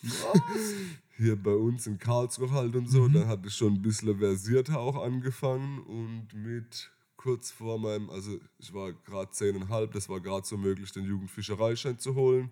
[1.16, 3.06] Hier bei uns in Karlsruhe halt und so.
[3.08, 8.38] Da hatte ich schon ein bisschen versierter auch angefangen und mit kurz vor meinem, also
[8.58, 12.50] ich war gerade 10,5, das war gerade so möglich, den Jugendfischereischein zu holen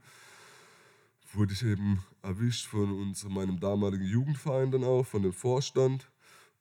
[1.36, 6.08] wurde ich eben erwischt von unserem, meinem damaligen Jugendverein dann auch, von dem Vorstand.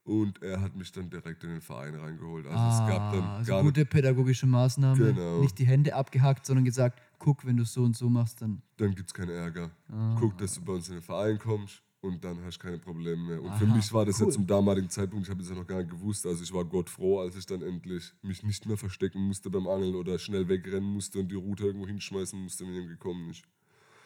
[0.06, 2.46] Und er hat mich dann direkt in den Verein reingeholt.
[2.46, 5.14] Also es gab dann also gar gute pädagogische Maßnahme.
[5.14, 5.42] Genau.
[5.42, 8.62] Nicht die Hände abgehackt, sondern gesagt, guck, wenn du es so und so machst, dann.
[8.78, 9.72] dann gibt es keinen Ärger.
[9.92, 10.16] Ah.
[10.20, 13.20] Guck, dass du bei uns in den Verein kommst und dann hast du keine Probleme
[13.24, 13.42] mehr.
[13.42, 14.28] Und für Aha, mich war das cool.
[14.28, 16.64] ja zum damaligen Zeitpunkt, ich habe es ja noch gar nicht gewusst, also ich war
[16.66, 20.48] Gott froh, als ich dann endlich mich nicht mehr verstecken musste beim Angeln oder schnell
[20.48, 23.42] wegrennen musste und die Route irgendwo hinschmeißen musste, wenn jemand gekommen ist.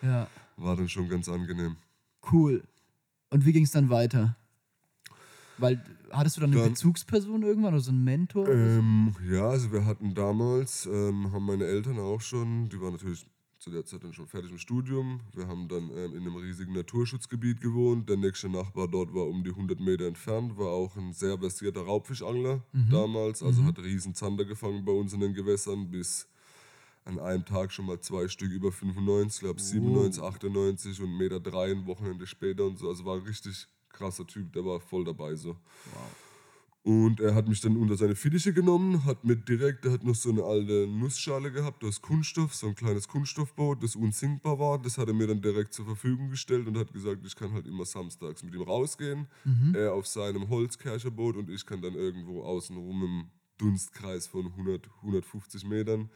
[0.01, 1.75] Ja, War dann schon ganz angenehm.
[2.31, 2.63] cool.
[3.31, 4.37] Und wie ging es dann weiter?
[5.59, 8.45] Weil, hattest du dann eine Dann- Bezugsperson irgendwann oder so einen Mentor?
[8.45, 8.51] so?
[8.51, 13.25] Ähm, ja, also wir hatten damals, ähm, haben meine Eltern auch schon, die waren natürlich
[13.59, 15.19] zu der Zeit dann schon fertig im Studium.
[15.35, 18.07] Wir haben dann ähm, in einem riesigen Naturschutzgebiet gewohnt.
[18.07, 21.81] Der nächste Nachbar dort war um die 100 Meter entfernt, war auch ein sehr versierter
[21.81, 23.43] Raubfischangler damals.
[23.43, 26.25] Also hat riesen Zander gefangen bei uns in den Gewässern bis
[27.03, 31.71] an einem Tag schon mal zwei Stück über 95, glaube 97, 98 und Meter drei
[31.71, 32.87] ein Wochenende später und so.
[32.87, 33.67] Also war richtig
[33.99, 35.55] krasser Typ, der war voll dabei so.
[36.81, 40.15] Und er hat mich dann unter seine Fittiche genommen, hat mir direkt, er hat noch
[40.15, 44.81] so eine alte Nussschale gehabt aus Kunststoff, so ein kleines Kunststoffboot, das unsinkbar war.
[44.81, 47.67] Das hat er mir dann direkt zur Verfügung gestellt und hat gesagt, ich kann halt
[47.67, 49.27] immer samstags mit ihm rausgehen.
[49.75, 53.25] Er auf seinem Holzkercherboot und ich kann dann irgendwo außenrum im
[53.57, 56.09] Dunstkreis von 100, 150 Metern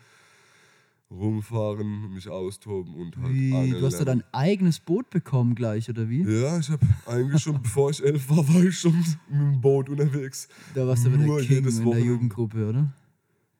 [1.12, 4.24] rumfahren, mich austoben und halt Wie, angeln du hast da lernen.
[4.32, 6.22] dein eigenes Boot bekommen gleich, oder wie?
[6.24, 9.90] Ja, ich habe eigentlich schon, bevor ich elf war, war ich schon mit dem Boot
[9.90, 10.48] unterwegs.
[10.74, 12.00] Da warst du aber der King jedes in der.
[12.00, 12.92] Jugendgruppe, oder?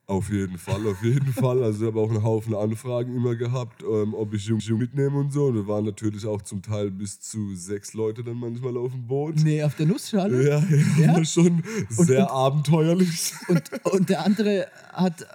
[0.06, 1.64] Auf jeden Fall, auf jeden Fall.
[1.64, 5.32] Also ich habe auch einen Haufen Anfragen immer gehabt, ähm, ob ich Jungs mitnehme und
[5.32, 5.46] so.
[5.46, 9.08] Und wir waren natürlich auch zum Teil bis zu sechs Leute dann manchmal auf dem
[9.08, 9.36] Boot.
[9.44, 10.46] Nee, auf der Nussschale.
[10.46, 11.14] Ja, ja, Ja?
[11.16, 13.32] war schon sehr und- abenteuerlich.
[13.48, 15.26] Und, und der andere hat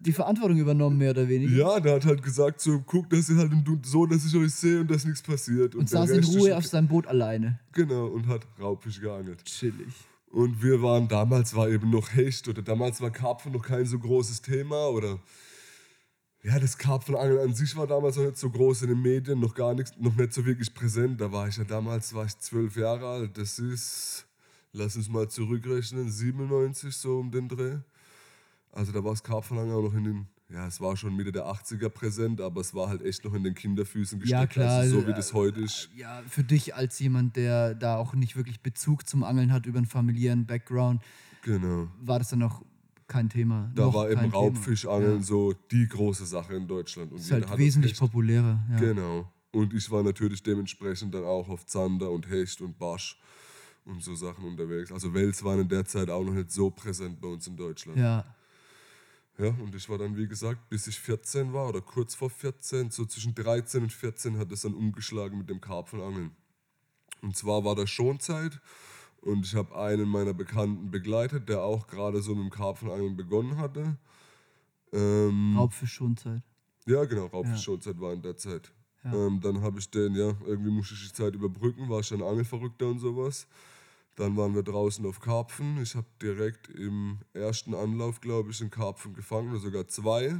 [0.00, 1.54] die Verantwortung übernommen, mehr oder weniger.
[1.54, 3.52] Ja, der hat halt gesagt, so, guck, dass ihr halt
[3.84, 5.74] so, dass ich euch sehe und dass nichts passiert.
[5.74, 7.60] Und der saß in Ruhe auf seinem Boot alleine.
[7.72, 9.44] Genau, und hat Raubfisch geangelt.
[9.44, 9.92] Chillig.
[10.30, 13.98] Und wir waren, damals war eben noch Hecht oder damals war Karpfen noch kein so
[13.98, 15.18] großes Thema oder
[16.42, 19.54] ja, das Karpfenangeln an sich war damals noch nicht so groß in den Medien, noch
[19.54, 21.20] gar nichts, noch nicht so wirklich präsent.
[21.20, 23.36] Da war ich ja damals, war ich zwölf Jahre alt.
[23.36, 24.26] Das ist,
[24.72, 27.78] lass uns mal zurückrechnen, 97 so um den Dreh.
[28.72, 31.46] Also da war das Karpfenangeln auch noch in den, ja, es war schon Mitte der
[31.46, 34.52] 80er präsent, aber es war halt echt noch in den Kinderfüßen Ja, gesteckt.
[34.52, 35.90] klar, Also so also, wie das heute ist.
[35.96, 39.78] Ja, für dich als jemand, der da auch nicht wirklich Bezug zum Angeln hat über
[39.78, 41.02] einen familiären Background,
[41.42, 41.88] Genau.
[42.00, 42.62] war das dann auch
[43.08, 43.70] kein Thema.
[43.74, 44.30] Da Noch war eben.
[44.30, 45.22] Raubfischangeln Ja.
[45.22, 47.10] so die große Sache in Deutschland.
[47.10, 48.60] Und Ist halt wesentlich populärer.
[48.70, 48.76] Ja.
[48.78, 49.28] Genau.
[49.52, 53.18] Und ich war natürlich dementsprechend dann auch auf Zander und Hecht und Barsch
[53.84, 54.92] und so Sachen unterwegs.
[54.92, 57.98] Also Wels waren in der Zeit auch noch nicht so präsent bei uns in Deutschland.
[57.98, 58.24] ja.
[59.40, 62.90] Ja, und ich war dann, wie gesagt, bis ich 14 war oder kurz vor 14,
[62.90, 66.32] so zwischen 13 und 14 hat es dann umgeschlagen mit dem Karpfenangeln.
[67.22, 68.60] Und zwar war das Schonzeit
[69.22, 73.56] und ich habe einen meiner Bekannten begleitet, der auch gerade so mit dem Karpfenangeln begonnen
[73.56, 73.96] hatte.
[74.92, 76.42] Ähm, Raubfisch-Schonzeit.
[76.86, 78.70] ja, genau, Raubfischschonzeit war in der Zeit.
[79.04, 82.22] Ähm, dann habe ich den, ja, irgendwie musste ich die Zeit überbrücken, war ich dann
[82.22, 83.46] Angelverrückter und sowas.
[84.20, 85.80] Dann waren wir draußen auf Karpfen.
[85.80, 90.38] Ich habe direkt im ersten Anlauf, glaube ich, einen Karpfen gefangen, oder sogar zwei.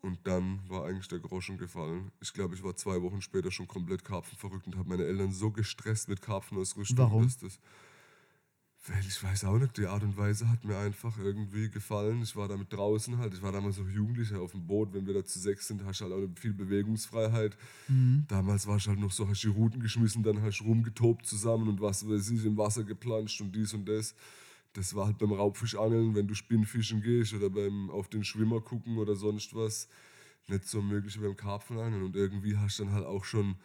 [0.00, 2.10] Und dann war eigentlich der Groschen gefallen.
[2.22, 5.50] Ich glaube, ich war zwei Wochen später schon komplett Karpfenverrückt und habe meine Eltern so
[5.50, 6.96] gestresst mit Karpfenausrüstung.
[6.96, 7.24] Warum?
[7.24, 7.58] Dass das,
[8.88, 12.22] ich weiß auch nicht, die Art und Weise hat mir einfach irgendwie gefallen.
[12.22, 14.94] Ich war damit draußen halt, ich war damals noch Jugendlicher auf dem Boot.
[14.94, 17.58] Wenn wir da zu sechs sind, hast du halt auch viel Bewegungsfreiheit.
[18.28, 21.68] Damals war ich halt noch so, hast die Routen geschmissen, dann hast du rumgetobt zusammen
[21.68, 24.14] und was weiß ich, im Wasser geplanscht und dies und das.
[24.72, 28.96] Das war halt beim Raubfischangeln, wenn du Spinnfischen gehst oder beim auf den Schwimmer gucken
[28.96, 29.88] oder sonst was,
[30.46, 32.02] nicht so möglich wie beim Karpfenangeln.
[32.02, 33.56] Und irgendwie hast du dann halt auch schon,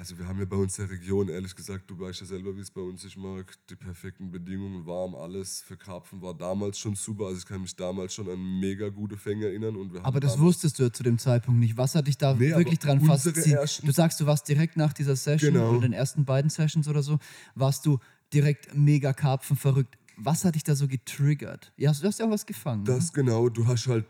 [0.00, 2.60] also wir haben ja bei uns der Region, ehrlich gesagt, du weißt ja selber, wie
[2.60, 6.94] es bei uns ist, Marc, die perfekten Bedingungen, warm, alles für Karpfen war damals schon
[6.94, 7.26] super.
[7.26, 9.76] Also ich kann mich damals schon an mega gute Fänge erinnern.
[9.76, 11.76] Und wir Aber das wusstest du ja zu dem Zeitpunkt nicht.
[11.76, 13.82] Was hat dich da Nee, wirklich dran fasziniert?
[13.86, 15.72] Du sagst, du warst direkt nach dieser Session Genau.
[15.72, 17.18] oder den ersten beiden Sessions oder so,
[17.54, 17.98] warst du
[18.32, 19.98] direkt mega Karpfen verrückt.
[20.16, 21.74] Was hat dich da so getriggert?
[21.76, 22.84] Ja, du hast ja auch was gefangen.
[22.84, 22.94] ne?
[22.94, 24.06] Das genau, du hast halt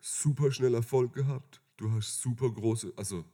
[0.00, 1.60] super schnell Erfolg gehabt.
[1.78, 3.24] Du hast super große, also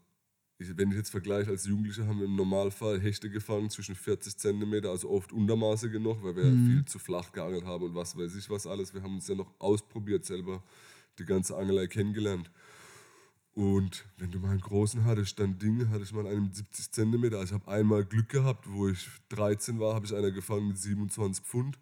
[0.59, 4.36] ich, wenn ich jetzt vergleiche, als Jugendlicher haben wir im Normalfall Hechte gefangen zwischen 40
[4.36, 8.16] cm, also oft Untermaße genug, weil wir ja viel zu flach geangelt haben und was
[8.16, 8.92] weiß ich was alles.
[8.92, 10.62] Wir haben uns ja noch ausprobiert selber,
[11.18, 12.50] die ganze Angelei kennengelernt.
[13.54, 16.92] Und wenn du mal einen großen hattest, dann Dinge, hatte ich mal einen mit 70
[16.92, 17.24] cm.
[17.34, 20.78] Also ich habe einmal Glück gehabt, wo ich 13 war, habe ich einer gefangen mit
[20.78, 21.78] 27 Pfund.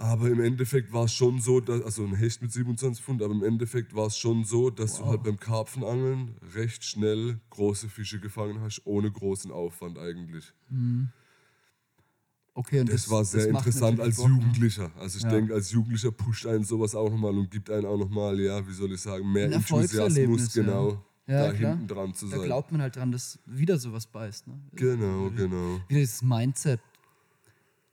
[0.00, 3.34] Aber im Endeffekt war es schon so, dass, also ein Hecht mit 27 Pfund, aber
[3.34, 8.20] im Endeffekt war es schon so, dass du halt beim Karpfenangeln recht schnell große Fische
[8.20, 10.52] gefangen hast, ohne großen Aufwand eigentlich.
[12.54, 14.34] okay, und Das, war sehr macht interessant als Bock, ne?
[14.34, 14.92] Jugendlicher.
[14.96, 15.30] Also ich Ja.
[15.30, 18.72] denke, als Jugendlicher pusht einen sowas auch nochmal und gibt einen auch nochmal, ja, wie
[18.72, 20.62] soll ich sagen, mehr Enthusiasmus, Erfolgserlebnis, ja.
[20.62, 21.70] genau, Ja, da klar.
[21.72, 22.46] hinten dran zu Da sein.
[22.46, 24.46] glaubt man halt dran, dass wieder sowas beißt.
[24.46, 24.60] Ne?
[24.74, 25.80] Genau, genau.
[25.88, 26.80] Wieder dieses Mindset,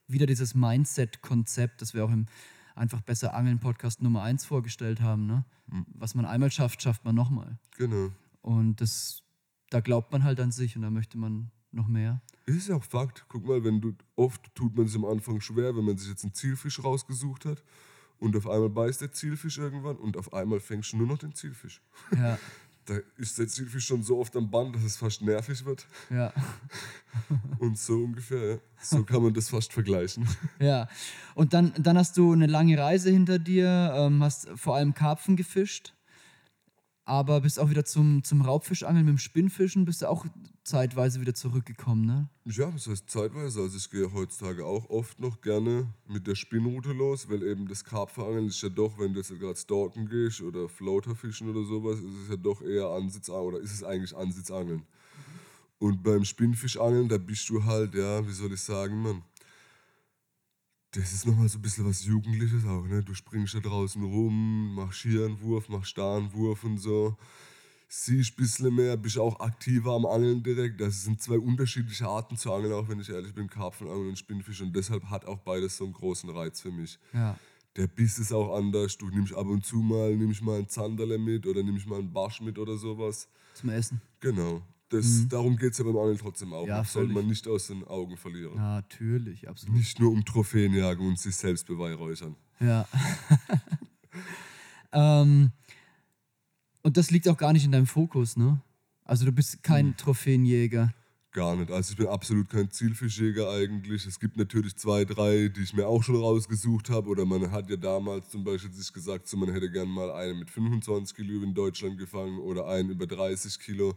[0.07, 2.27] wieder dieses Mindset-Konzept, das wir auch im
[2.75, 5.25] Einfach besser Angeln Podcast Nummer 1 vorgestellt haben.
[5.25, 5.45] Ne?
[5.69, 5.85] Hm.
[5.93, 7.57] Was man einmal schafft, schafft man nochmal.
[7.77, 8.11] Genau.
[8.41, 9.23] Und das,
[9.69, 12.21] da glaubt man halt an sich und da möchte man noch mehr.
[12.45, 13.25] Ist ja auch Fakt.
[13.29, 16.23] Guck mal, wenn du oft tut man sich am Anfang schwer, wenn man sich jetzt
[16.23, 17.63] einen Zielfisch rausgesucht hat
[18.19, 21.33] und auf einmal beißt der Zielfisch irgendwann und auf einmal fängst du nur noch den
[21.33, 21.81] Zielfisch.
[22.15, 22.37] Ja,
[22.85, 25.87] Da ist der Zielfisch schon so oft am Band, dass es fast nervig wird.
[26.11, 26.31] ja,
[27.59, 28.57] Und so ungefähr, ja.
[28.79, 30.27] so kann man das fast vergleichen.
[30.59, 30.87] ja.
[31.33, 35.35] Und dann, dann hast du eine lange Reise hinter dir, ähm, hast vor allem Karpfen
[35.35, 35.94] gefischt.
[37.05, 40.25] Aber bist auch wieder zum, zum Raubfischangeln mit dem Spinnfischen, bist du auch
[40.63, 42.29] zeitweise wieder zurückgekommen, ne?
[42.45, 43.61] Ja, das heißt zeitweise.
[43.61, 47.83] Also ich gehe heutzutage auch oft noch gerne mit der Spinnroute los, weil eben das
[47.83, 52.23] Karpferangeln ist ja doch, wenn du jetzt gerade stalken gehst oder Floaterfischen oder sowas, ist
[52.23, 54.83] es ja doch eher Ansitzangeln oder ist es eigentlich Ansitzangeln.
[55.77, 59.21] Und beim Spinnfischangeln, da bist du halt, ja, wie soll ich sagen, man,
[60.95, 63.03] das ist nochmal so ein bisschen was Jugendliches auch, ne?
[63.03, 67.17] Du springst da draußen rum, machst hier einen Wurf, machst da einen Wurf und so.
[67.87, 70.81] Siehst ein bisschen mehr, bist auch aktiver am Angeln direkt.
[70.81, 74.61] Das sind zwei unterschiedliche Arten zu angeln, auch wenn ich ehrlich bin, Karpfenangeln und Spinnfisch.
[74.61, 76.97] Und deshalb hat auch beides so einen großen Reiz für mich.
[77.13, 77.37] Ja.
[77.75, 78.97] Der Biss ist auch anders.
[78.97, 82.11] Du nimmst ab und zu mal, nimmst mal einen Zanderle mit oder nimmst mal einen
[82.11, 83.27] Barsch mit oder sowas.
[83.53, 84.01] Zum Essen.
[84.21, 84.61] Genau.
[84.89, 86.67] Das, Darum geht es ja beim Angeln trotzdem auch.
[86.67, 88.55] Ja, das sollte man nicht aus den Augen verlieren.
[88.55, 89.75] Natürlich, absolut.
[89.75, 92.35] Nicht nur um Trophäen jagen und sich selbst beweihräuchern.
[92.59, 92.87] Ja.
[94.91, 95.51] ähm,
[96.83, 98.61] und das liegt auch gar nicht in deinem Fokus, ne?
[99.03, 100.93] Also du bist kein Trophäenjäger.
[101.31, 101.69] Gar nicht.
[101.69, 104.05] Also ich bin absolut kein Zielfischjäger eigentlich.
[104.05, 107.09] Es gibt natürlich zwei, drei, die ich mir auch schon rausgesucht habe.
[107.09, 110.39] Oder man hat ja damals zum Beispiel sich gesagt, so man hätte gern mal einen
[110.39, 113.95] mit 25 Kilo in Deutschland gefangen oder einen über 30 Kilo.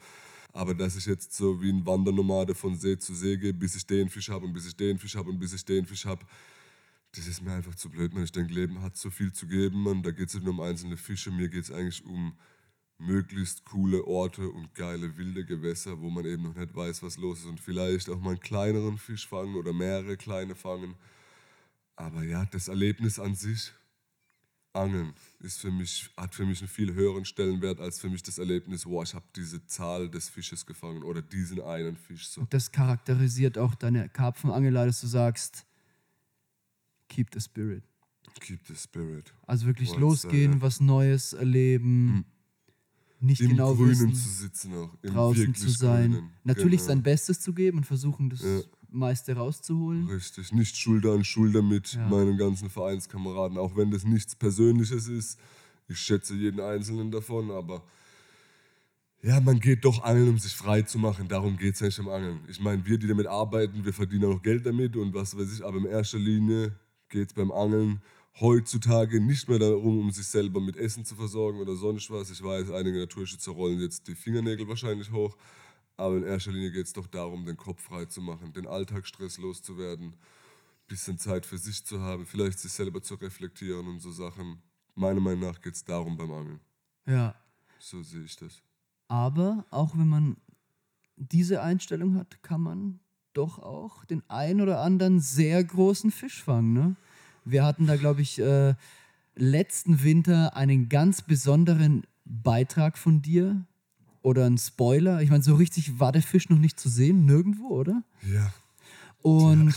[0.53, 3.87] Aber dass ich jetzt so wie ein Wandernomade von See zu See gehe, bis ich
[3.87, 6.25] den Fisch habe und bis ich den Fisch habe und bis ich den Fisch habe,
[7.13, 8.25] das ist mir einfach zu blöd, man.
[8.25, 10.03] Ich denke, Leben hat so viel zu geben, man.
[10.03, 12.37] Da geht es nicht nur um einzelne Fische, mir geht es eigentlich um
[12.99, 17.41] möglichst coole Orte und geile wilde Gewässer, wo man eben noch nicht weiß, was los
[17.41, 20.97] ist und vielleicht auch mal einen kleineren Fisch fangen oder mehrere kleine fangen.
[21.97, 23.73] Aber ja, das Erlebnis an sich,
[24.73, 28.39] Angeln, ist für mich, hat für mich einen viel höheren Stellenwert als für mich das
[28.39, 32.29] Erlebnis, wow, ich habe diese Zahl des Fisches gefangen oder diesen einen Fisch.
[32.29, 32.43] So.
[32.43, 35.66] Und das charakterisiert auch deine Karpfenangelei, dass du sagst,
[37.09, 37.83] keep the spirit.
[38.41, 39.33] Keep the spirit.
[39.47, 40.62] Also wirklich Wollt's losgehen, sagen.
[40.62, 42.25] was Neues erleben,
[43.21, 44.95] nicht Im genau Grünen wissen, zu sitzen auch.
[45.03, 46.12] Draußen zu sein.
[46.12, 46.31] Grünen.
[46.45, 46.89] Natürlich Genau.
[46.89, 48.61] sein Bestes zu geben und versuchen, das Ja.
[48.91, 50.07] Meiste rauszuholen.
[50.09, 52.09] Richtig, nicht Schulter an Schulter mit Ja.
[52.09, 55.39] meinen ganzen Vereinskameraden, auch wenn das nichts Persönliches ist.
[55.89, 57.82] Ich schätze jeden Einzelnen davon, aber
[59.22, 61.26] ja, man geht doch angeln, um sich frei zu machen.
[61.28, 62.41] Darum geht es nicht im Angeln.
[62.49, 65.64] Ich meine, wir, die damit arbeiten, wir verdienen auch Geld damit und was weiß ich,
[65.64, 66.72] aber in erster Linie
[67.09, 68.01] geht es beim Angeln
[68.41, 72.30] heutzutage nicht mehr darum, um sich selber mit Essen zu versorgen oder sonst was.
[72.30, 75.36] Ich weiß, einige Naturschützer rollen jetzt die Fingernägel wahrscheinlich hoch,
[75.99, 79.39] aber in erster Linie geht es doch darum, den Kopf frei zu machen, den Alltagsstress
[79.39, 80.15] loszuwerden,
[80.87, 84.63] bisschen Zeit für sich zu haben, vielleicht sich selber zu reflektieren und so Sachen.
[84.95, 86.61] Meiner Meinung nach geht es darum beim Angeln.
[87.05, 87.35] Ja.
[87.81, 88.63] So sehe ich das.
[89.09, 90.37] Aber auch wenn man
[91.17, 93.01] diese Einstellung hat, kann man
[93.33, 96.73] doch auch den ein oder anderen sehr großen Fisch fangen.
[96.73, 96.97] Ne?
[97.45, 98.75] Wir hatten da, glaube ich, äh,
[99.35, 103.67] letzten Winter einen ganz besonderen Beitrag von dir
[104.29, 105.22] oder ein Spoiler.
[105.22, 108.03] Ich meine, so richtig war der Fisch noch nicht zu sehen, nirgendwo, oder?
[108.31, 108.53] Ja,
[109.22, 109.74] Und,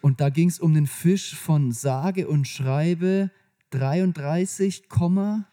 [0.00, 3.30] und da ging es um den Fisch von sage und schreibe
[3.70, 5.46] 33, Komma,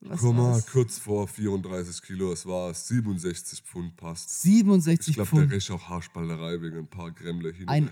[0.00, 0.66] was Komma, war's?
[0.66, 4.42] kurz vor 34 Kilo, es war 67 Pfund passt.
[4.42, 5.52] 67 Ich glaube, der Pfund.
[5.52, 7.90] Rest auch Haarspalterei wegen ein paar Gremmler hin Ein-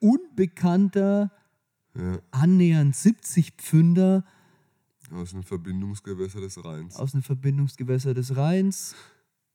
[0.00, 1.32] unbekannter,
[1.96, 4.24] Ja, annähernd 70 Pfünder
[5.12, 6.96] aus einem Verbindungsgewässer des Rheins.
[6.96, 8.94] aus einem Verbindungsgewässer des Rheins.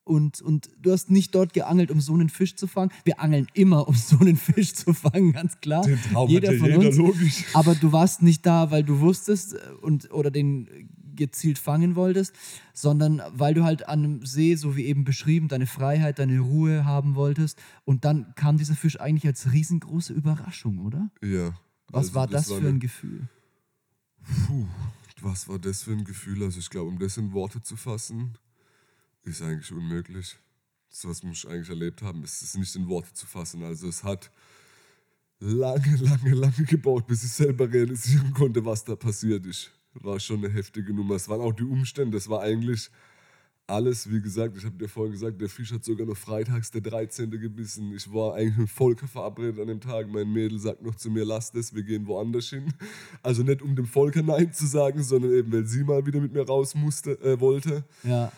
[0.05, 2.91] Und, und du hast nicht dort geangelt, um so einen Fisch zu fangen.
[3.03, 5.83] Wir angeln immer, um so einen Fisch zu fangen, ganz klar.
[5.83, 6.97] Den Traum jeder von jeder, uns.
[6.97, 7.43] logisch.
[7.53, 12.33] Aber du warst nicht da, weil du wusstest äh, und, oder den gezielt fangen wolltest,
[12.73, 16.85] sondern weil du halt an einem See, so wie eben beschrieben, deine Freiheit, deine Ruhe
[16.85, 17.61] haben wolltest.
[17.85, 21.11] Und dann kam dieser Fisch eigentlich als riesengroße Überraschung, oder?
[21.21, 21.53] Ja.
[21.89, 23.27] Was also war das, für eine- ein Gefühl?
[24.47, 24.65] Puh,
[25.23, 26.43] was war das für ein Gefühl?
[26.43, 28.37] Also ich glaube, um das in Worte zu fassen,
[29.23, 30.37] ist eigentlich unmöglich.
[30.89, 32.23] So was muss ich eigentlich erlebt haben.
[32.23, 33.63] Es ist nicht in Worte zu fassen.
[33.63, 34.31] Also es hat
[35.39, 39.71] lange, lange, lange gebraucht, bis ich selber realisieren konnte, was da passiert ist.
[39.93, 41.15] War schon eine heftige Nummer.
[41.15, 42.17] Es waren auch die Umstände.
[42.17, 42.89] Es war eigentlich
[43.69, 46.81] alles, wie gesagt, ich habe dir vorhin gesagt, der Fisch hat sogar noch freitags der
[46.81, 47.29] 13.
[47.31, 47.93] gebissen.
[47.93, 50.07] Ich war eigentlich mit Volker verabredet an dem Tag.
[50.09, 52.73] Mein Mädel sagt noch zu mir, lass das, wir gehen woanders hin.
[53.21, 56.33] Also nicht um dem Volker Nein zu sagen, sondern eben, weil sie mal wieder mit
[56.33, 57.83] mir raus musste, äh, wollte.
[58.03, 58.31] Ja.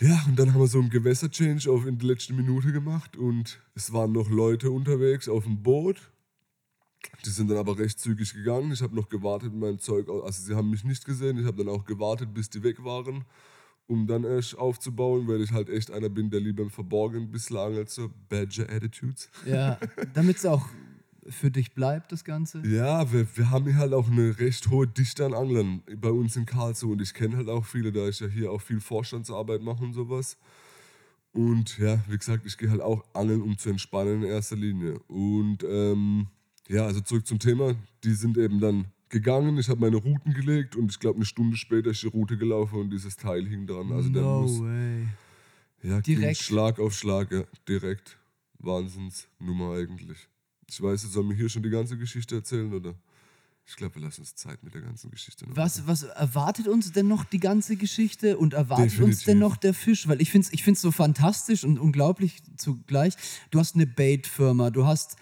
[0.00, 3.60] Ja, und dann haben wir so einen Gewässer-Change auf in der letzten Minute gemacht und
[3.74, 6.10] es waren noch Leute unterwegs auf dem Boot.
[7.24, 8.72] Die sind dann aber recht zügig gegangen.
[8.72, 10.08] Ich habe noch gewartet mit meinem Zeug.
[10.08, 11.38] Also sie haben mich nicht gesehen.
[11.38, 13.24] Ich habe dann auch gewartet, bis die weg waren,
[13.86, 17.30] um dann erst aufzubauen, weil ich halt echt einer bin, der lieber im Verborgenen ein
[17.30, 19.30] bisschen angelt, so Badger-Attitudes.
[19.46, 19.78] Ja,
[20.14, 20.68] damit es auch
[21.28, 22.66] für dich bleibt, das Ganze?
[22.66, 26.36] Ja, wir, wir haben hier halt auch eine recht hohe Dichte an Anglern bei uns
[26.36, 29.62] in Karlsruhe und ich kenne halt auch viele, da ich ja hier auch viel Vorstandsarbeit
[29.62, 30.36] mache und sowas.
[31.32, 34.98] Und ja, wie gesagt, ich gehe halt auch angeln, um zu entspannen in erster Linie.
[35.08, 36.26] Und ähm,
[36.68, 37.74] ja, also zurück zum Thema.
[38.04, 41.56] Die sind eben dann gegangen, ich habe meine Routen gelegt und ich glaube eine Stunde
[41.56, 43.92] später ist die Route gelaufen und dieses Teil hing dran.
[43.92, 45.06] Also der no muss way.
[45.82, 46.38] ja, Direkt.
[46.38, 48.18] Schlag auf Schlag, ja, direkt.
[48.58, 50.18] Wahnsinnsnummer eigentlich.
[50.68, 52.94] Ich weiß, jetzt soll mir hier schon die ganze Geschichte erzählen, oder?
[53.66, 55.56] Ich glaube, wir lassen uns Zeit mit der ganzen Geschichte noch.
[55.56, 59.24] Was, was erwartet uns denn noch die ganze Geschichte und erwartet uns Definitiv.
[59.24, 60.08] denn noch der Fisch?
[60.08, 63.14] Weil ich finde es ich find's so fantastisch und unglaublich zugleich.
[63.50, 65.16] Du hast eine Bait-Firma, du hast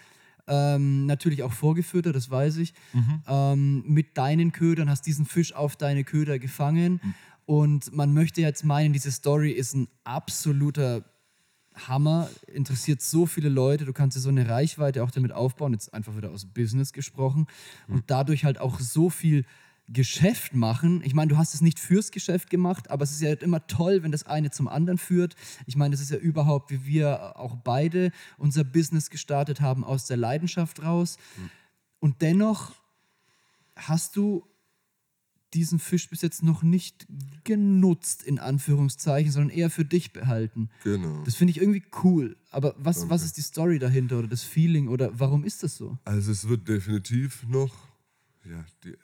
[0.51, 3.23] ähm, natürlich auch Vorgeführter, das weiß ich, Mhm.
[3.27, 6.99] ähm, mit deinen Ködern, hast diesen Fisch auf deine Köder gefangen.
[7.01, 7.13] Mhm.
[7.45, 11.03] Und man möchte jetzt meinen, diese Story ist ein absoluter
[11.87, 15.93] Hammer, interessiert so viele Leute, du kannst dir so eine Reichweite auch damit aufbauen, jetzt
[15.93, 17.47] einfach wieder aus Business gesprochen
[17.87, 19.45] und dadurch halt auch so viel
[19.87, 21.01] Geschäft machen.
[21.03, 24.03] Ich meine, du hast es nicht fürs Geschäft gemacht, aber es ist ja immer toll,
[24.03, 25.35] wenn das eine zum anderen führt.
[25.65, 30.05] Ich meine, das ist ja überhaupt, wie wir auch beide unser Business gestartet haben, aus
[30.05, 31.17] der Leidenschaft raus.
[31.99, 32.73] Und dennoch
[33.75, 34.45] hast du
[35.53, 37.07] diesen Fisch bis jetzt noch nicht
[37.43, 40.69] genutzt, in Anführungszeichen, sondern eher für dich behalten.
[40.83, 41.23] Genau.
[41.25, 42.37] Das finde ich irgendwie cool.
[42.51, 45.97] Aber was, was ist die Story dahinter oder das Feeling oder warum ist das so?
[46.05, 47.75] Also es wird definitiv noch,
[48.45, 48.95] ja, die,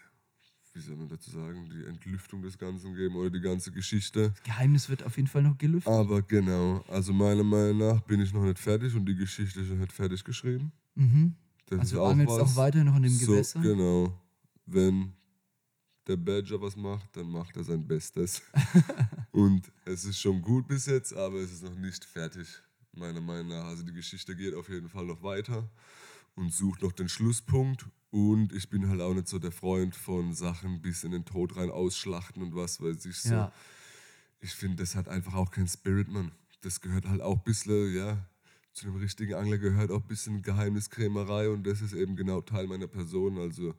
[0.77, 4.31] wie soll man dazu sagen, die Entlüftung des Ganzen geben oder die ganze Geschichte.
[4.43, 5.91] Geheimnis wird auf jeden Fall noch gelüftet.
[5.91, 9.69] Aber genau, also meiner Meinung nach bin ich noch nicht fertig und die Geschichte ist
[9.69, 10.71] noch nicht fertig geschrieben.
[10.93, 11.35] Mhm.
[11.65, 12.51] Das Also ist du auch angelst was.
[12.51, 13.59] auch weiter noch in dem so, Gewässer.
[13.59, 14.21] Genau.
[14.67, 15.13] Wenn
[16.05, 18.43] der Badger was macht, dann macht er sein Bestes.
[19.31, 22.47] und es ist schon gut bis jetzt, aber es ist noch nicht fertig,
[22.93, 23.65] meiner Meinung nach.
[23.65, 25.67] Also die Geschichte geht auf jeden Fall noch weiter
[26.37, 27.87] und sucht noch den Schlusspunkt.
[28.11, 31.57] Und ich bin halt auch nicht so der Freund von Sachen bis in den Tod
[31.57, 33.33] rein ausschlachten und was weiß ich so.
[33.33, 33.51] Ja.
[34.39, 36.31] Ich finde, das hat einfach auch kein Spirit, Mann.
[36.61, 38.25] Das gehört halt auch ein bisschen, ja,
[38.71, 42.67] zu einem richtigen Angler gehört auch ein bisschen Geheimniskrämerei und das ist eben genau Teil
[42.67, 43.39] meiner Person.
[43.39, 43.73] Also,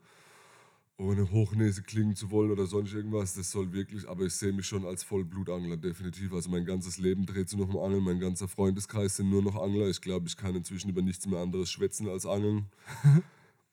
[0.99, 4.65] ohne Hochnäse klingen zu wollen oder sonst irgendwas, das soll wirklich, aber ich sehe mich
[4.65, 6.33] schon als Vollblutangler, definitiv.
[6.33, 9.55] Also, mein ganzes Leben dreht sich noch um Angeln, mein ganzer Freundeskreis sind nur noch
[9.55, 9.87] Angler.
[9.87, 12.65] Ich glaube, ich kann inzwischen über nichts mehr anderes schwätzen als Angeln.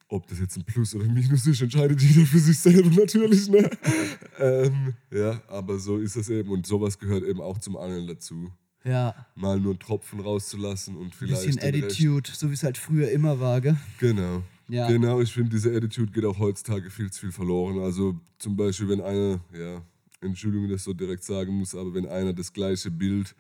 [0.09, 3.49] Ob das jetzt ein Plus oder ein Minus ist, entscheidet jeder für sich selber natürlich.
[3.49, 3.69] Ne?
[4.39, 6.51] ähm, ja, aber so ist es eben.
[6.51, 8.53] Und sowas gehört eben auch zum Angeln dazu.
[8.85, 9.27] Ja.
[9.35, 11.45] Mal nur einen Tropfen rauszulassen und vielleicht.
[11.45, 13.77] Bisschen den Rest- Attitude, so wie es halt früher immer war, gell?
[13.99, 14.45] Genau.
[14.69, 14.89] Ja.
[14.89, 17.79] Genau, ich finde, diese Attitude geht auch heutzutage viel zu viel verloren.
[17.79, 19.83] Also zum Beispiel, wenn einer, ja,
[20.21, 23.35] Entschuldigung, dass ich so direkt sagen muss, aber wenn einer das gleiche Bild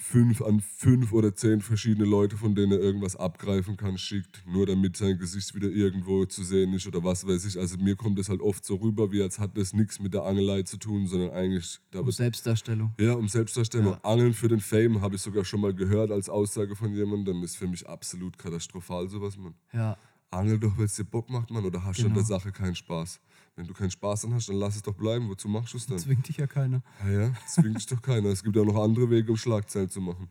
[0.00, 4.66] fünf an fünf oder zehn verschiedene Leute, von denen er irgendwas abgreifen kann, schickt, nur
[4.66, 7.58] damit sein Gesicht wieder irgendwo zu sehen ist oder was weiß ich.
[7.58, 10.24] Also mir kommt das halt oft so rüber, wie als hat das nichts mit der
[10.24, 12.92] Angelei zu tun, sondern eigentlich, da Um Selbstdarstellung.
[12.98, 13.92] ja, um Selbstdarstellung.
[13.92, 14.00] Ja.
[14.02, 17.42] Angeln für den Fame habe ich sogar schon mal gehört als Aussage von jemandem.
[17.42, 19.54] Ist für mich absolut katastrophal, sowas, man.
[19.72, 19.96] Ja.
[20.32, 22.20] Angel doch, weil es dir Bock macht, Mann, oder hast du an Genau.
[22.20, 23.20] der Sache keinen Spaß?
[23.60, 25.28] Wenn du keinen Spaß dann hast, dann lass es doch bleiben.
[25.28, 25.98] Wozu machst du es dann?
[25.98, 26.80] Zwingt dich ja keiner.
[27.04, 28.30] Ja, ja, zwingt dich doch keiner.
[28.30, 30.30] Es gibt ja auch noch andere Wege, um Schlagzeilen zu machen.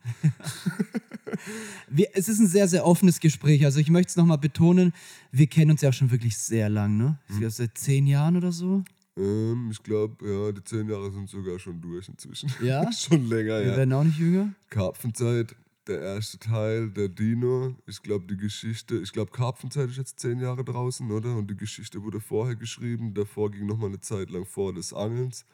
[1.92, 3.66] Wir, es ist ein sehr, sehr offenes Gespräch.
[3.66, 4.94] Also ich möchte es nochmal betonen,
[5.32, 7.20] wir kennen uns ja auch schon wirklich sehr lang, ne?
[7.30, 8.84] Ich glaub, Seit zehn Jahren oder so.
[9.16, 12.52] Ähm, ich glaube, ja, die zehn Jahre sind sogar schon durch inzwischen.
[12.64, 12.92] Ja?
[12.92, 13.78] schon länger, Wir ja.
[13.78, 14.56] werden auch nicht jünger.
[14.72, 15.56] Karpfenzeit,
[15.88, 17.76] der erste Teil, der Dino.
[17.88, 21.36] Ich glaube, die Geschichte, ich glaube, Karpfenzeit ist jetzt zehn Jahre draußen, oder?
[21.36, 23.14] Und die Geschichte wurde vorher geschrieben.
[23.14, 25.46] Davor ging nochmal eine Zeit lang vor des Angelns.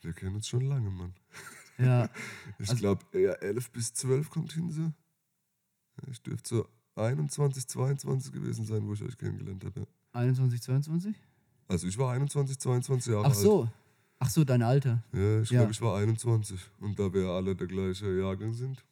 [0.00, 1.14] Wir kennen uns schon lange, Mann.
[1.78, 2.08] Ja.
[2.58, 4.92] Ich Also- glaube, eher 11 bis 12 kommt hin so.
[6.10, 9.86] Ich dürfte so 21, 22 gewesen sein, wo ich euch kennengelernt habe.
[10.12, 11.14] 21, 22?
[11.68, 13.68] Also ich war 21, 22 Jahre Ach so.
[14.20, 15.04] Ach so, dein Alter.
[15.12, 15.20] alt.
[15.22, 15.58] Ja, ich Ja.
[15.60, 16.58] glaube, ich war 21.
[16.80, 18.84] Und da wir alle der gleiche Jahrgang sind.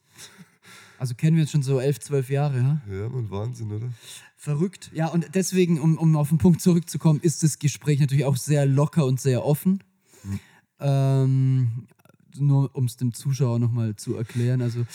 [0.99, 2.81] Also kennen wir uns schon so elf, zwölf Jahre, ja?
[2.91, 3.89] Ja, man, Wahnsinn, oder?
[4.37, 4.91] Verrückt.
[4.95, 8.67] Ja, und deswegen, um, um auf den Punkt zurückzukommen, ist das Gespräch natürlich auch sehr
[8.67, 9.83] locker und sehr offen.
[10.79, 11.87] Ähm,
[12.39, 14.61] nur um es dem Zuschauer nochmal zu erklären.
[14.61, 14.87] Also,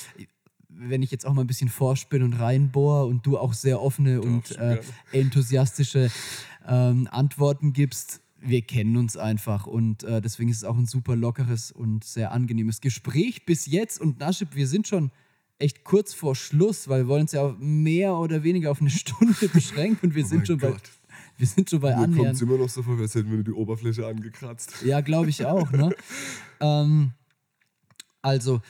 [0.69, 4.21] wenn ich jetzt auch mal ein bisschen vorspinne und reinbohre und du auch sehr offene
[4.21, 4.81] und du äh,
[5.11, 6.11] enthusiastische
[6.67, 11.15] ähm, Antworten gibst, wir kennen uns einfach und äh, deswegen ist es auch ein super
[11.15, 14.01] lockeres und sehr angenehmes Gespräch bis jetzt.
[14.01, 15.11] Und Naschib, wir sind schon
[15.61, 19.47] echt kurz vor Schluss, weil wir wollen uns ja mehr oder weniger auf eine Stunde
[19.49, 20.81] beschränken und wir Oh sind schon bei Gott.
[21.37, 24.05] wir sind schon bei Mir kommt immer noch so vor, als hätten wir die Oberfläche
[24.05, 24.83] angekratzt.
[24.83, 25.71] Ja, glaube ich auch.
[25.71, 25.95] Ne?
[26.59, 27.11] ähm,
[28.21, 28.61] also,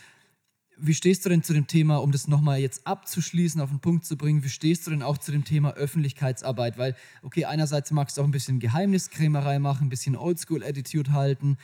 [0.77, 4.05] wie stehst du denn zu dem Thema, um das nochmal jetzt abzuschließen, auf den Punkt
[4.05, 6.77] zu bringen, wie stehst du denn auch zu dem Thema Öffentlichkeitsarbeit?
[6.77, 11.57] Weil, okay, einerseits magst du auch ein bisschen Geheimniskrämerei machen, ein bisschen Oldschool-Attitude halten,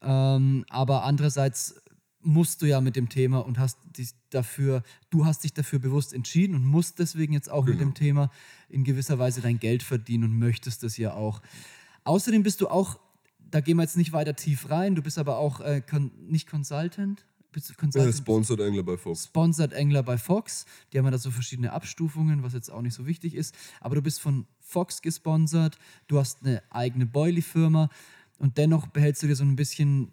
[0.00, 1.82] ähm, aber andererseits
[2.24, 6.12] musst du ja mit dem Thema und hast dich dafür, du hast dich dafür bewusst
[6.12, 7.78] entschieden und musst deswegen jetzt auch genau.
[7.78, 8.30] mit dem Thema
[8.68, 11.42] in gewisser Weise dein Geld verdienen und möchtest das ja auch.
[12.04, 12.98] Außerdem bist du auch,
[13.38, 15.82] da gehen wir jetzt nicht weiter tief rein, du bist aber auch äh,
[16.28, 17.24] nicht Consultant,
[17.94, 19.24] ja, Sponsored Angler bei Fox.
[19.26, 20.66] Sponsored Angler bei Fox.
[20.92, 23.54] Die haben ja da so verschiedene Abstufungen, was jetzt auch nicht so wichtig ist.
[23.80, 27.90] Aber du bist von Fox gesponsert, du hast eine eigene Boilie-Firma
[28.38, 30.10] und dennoch behältst du dir so ein bisschen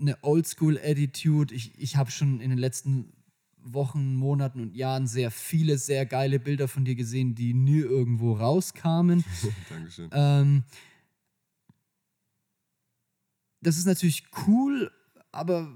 [0.00, 1.54] eine Oldschool-Attitude.
[1.54, 3.12] Ich, ich habe schon in den letzten
[3.62, 8.32] Wochen, Monaten und Jahren sehr viele, sehr geile Bilder von dir gesehen, die nie irgendwo
[8.32, 9.24] rauskamen.
[9.68, 10.08] Dankeschön.
[10.12, 10.64] Ähm,
[13.60, 14.90] das ist natürlich cool,
[15.32, 15.70] aber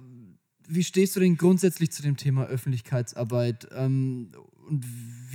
[0.66, 3.68] wie stehst du denn grundsätzlich zu dem Thema Öffentlichkeitsarbeit?
[3.72, 4.32] Ähm,
[4.68, 4.84] und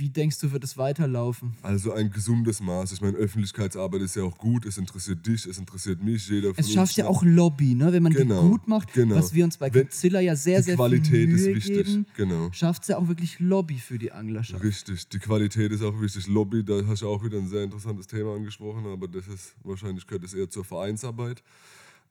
[0.00, 1.54] wie denkst du, wird es weiterlaufen?
[1.62, 2.92] Also ein gesundes Maß.
[2.92, 4.64] Ich meine, Öffentlichkeitsarbeit ist ja auch gut.
[4.64, 7.92] Es interessiert dich, es interessiert mich, jeder von Es schafft ja auch Lobby, ne?
[7.92, 8.92] wenn man genau, die gut macht.
[8.94, 9.16] Genau.
[9.16, 11.86] Was wir uns bei Godzilla ja sehr, sehr Qualität viel Mühe ist wichtig.
[11.86, 12.50] Geben, genau.
[12.52, 14.62] schafft es ja auch wirklich Lobby für die Anglerschaft.
[14.64, 16.26] Richtig, die Qualität ist auch wichtig.
[16.26, 20.06] Lobby, da hast du auch wieder ein sehr interessantes Thema angesprochen, aber das ist wahrscheinlich
[20.06, 21.42] gehört es eher zur Vereinsarbeit.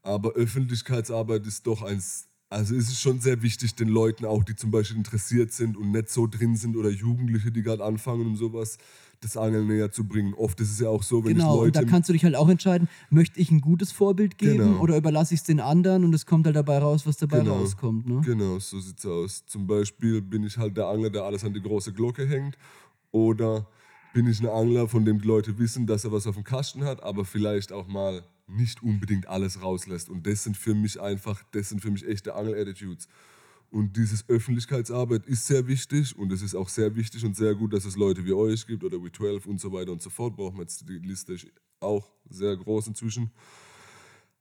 [0.02, 4.56] Aber Öffentlichkeitsarbeit ist doch eins also ist es schon sehr wichtig, den Leuten auch, die
[4.56, 8.38] zum Beispiel interessiert sind und nicht so drin sind oder Jugendliche, die gerade anfangen und
[8.38, 8.80] sowas,
[9.22, 10.34] das Angeln näher zu bringen.
[10.34, 11.72] Oft ist es ja auch so, wenn genau, ich Leute...
[11.72, 14.58] Genau, und da kannst du dich halt auch entscheiden, möchte ich ein gutes Vorbild geben
[14.60, 14.80] genau.
[14.80, 17.58] oder überlasse ich es den anderen und es kommt halt dabei raus, was dabei genau.
[17.58, 18.08] rauskommt.
[18.08, 18.22] Ne?
[18.26, 19.46] Genau, so sieht es aus.
[19.46, 22.58] Zum Beispiel bin ich halt der Angler, der alles an die große Glocke hängt
[23.12, 23.68] oder
[24.14, 26.84] bin ich ein Angler, von dem die Leute wissen, dass er was auf dem Kasten
[26.84, 30.10] hat, aber vielleicht auch mal nicht unbedingt alles rauslässt.
[30.10, 33.08] Und das sind für mich einfach, das sind für mich echte Angel-Attitudes.
[33.72, 37.74] Und dieses Öffentlichkeitsarbeit ist sehr wichtig und es ist auch sehr wichtig und sehr gut,
[37.74, 40.36] dass es Leute wie euch gibt oder wie 12 und so weiter und so fort.
[40.36, 41.38] Brauchen wir jetzt die Liste
[41.80, 43.30] auch sehr groß inzwischen.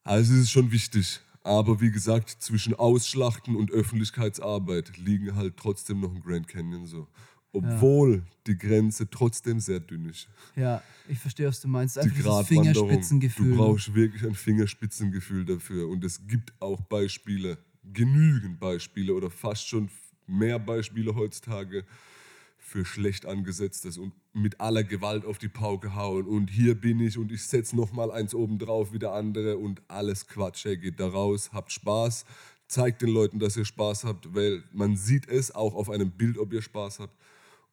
[0.02, 1.20] Also es ist schon wichtig.
[1.42, 7.06] Aber wie gesagt, zwischen Ausschlachten und Öffentlichkeitsarbeit liegen halt trotzdem noch ein Grand Canyon so
[7.52, 8.22] obwohl ja.
[8.46, 10.28] die Grenze trotzdem sehr dünn ist.
[10.56, 11.98] Ja, ich verstehe, was du meinst.
[11.98, 13.50] Einfach die Fingerspitzengefühl.
[13.50, 15.88] Du brauchst wirklich ein Fingerspitzengefühl dafür.
[15.88, 17.58] Und es gibt auch Beispiele,
[17.92, 19.88] genügend Beispiele oder fast schon
[20.26, 21.84] mehr Beispiele heutzutage
[22.58, 27.16] für schlecht angesetztes und mit aller Gewalt auf die Pauke hauen und hier bin ich
[27.16, 30.66] und ich setze noch mal eins oben drauf wie der andere und alles Quatsch.
[30.66, 32.26] Hey, geht da raus, habt Spaß,
[32.66, 36.36] zeigt den Leuten, dass ihr Spaß habt, weil man sieht es auch auf einem Bild,
[36.36, 37.16] ob ihr Spaß habt.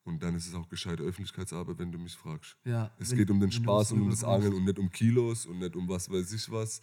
[0.06, 2.56] Und dann ist es auch gescheite Öffentlichkeitsarbeit, wenn du mich fragst.
[2.64, 5.60] Ja, es geht um den Spaß und um das Angeln und nicht um Kilos und
[5.60, 6.80] nicht um was weiß ich was.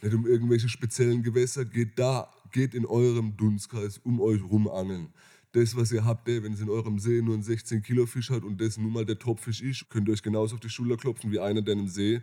[0.00, 1.66] Nicht um irgendwelche speziellen Gewässer.
[1.66, 5.12] Geht da, geht in eurem Dunstkreis um euch rum angeln.
[5.52, 8.42] Das, was ihr habt, wenn es in eurem See nur ein 16 Kilo Fisch hat
[8.42, 11.30] und das nun mal der Topfisch ist, könnt ihr euch genauso auf die Schulter klopfen
[11.30, 12.22] wie einer, der im See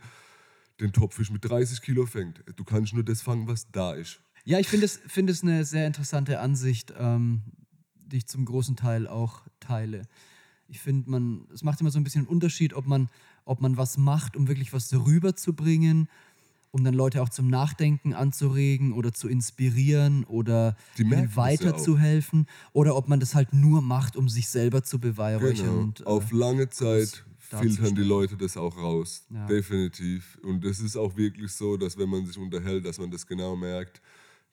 [0.79, 2.43] den Topfisch mit 30 Kilo fängt.
[2.55, 4.19] Du kannst nur das fangen, was da ist.
[4.43, 7.41] Ja, ich finde es, find es eine sehr interessante Ansicht, ähm,
[8.11, 10.03] die ich zum großen Teil auch teile.
[10.67, 13.09] Ich finde, man, es macht immer so ein bisschen einen Unterschied, ob man,
[13.45, 16.07] ob man was macht, um wirklich was rüberzubringen,
[16.71, 20.77] um dann Leute auch zum Nachdenken anzuregen oder zu inspirieren oder
[21.35, 25.65] weiterzuhelfen, ja oder ob man das halt nur macht, um sich selber zu beweihräuchern.
[25.65, 25.79] Genau.
[25.79, 29.25] Und, äh, Auf lange Zeit filtern die Leute das auch raus.
[29.29, 29.45] Ja.
[29.47, 30.39] Definitiv.
[30.43, 33.57] Und es ist auch wirklich so, dass wenn man sich unterhält, dass man das genau
[33.57, 34.01] merkt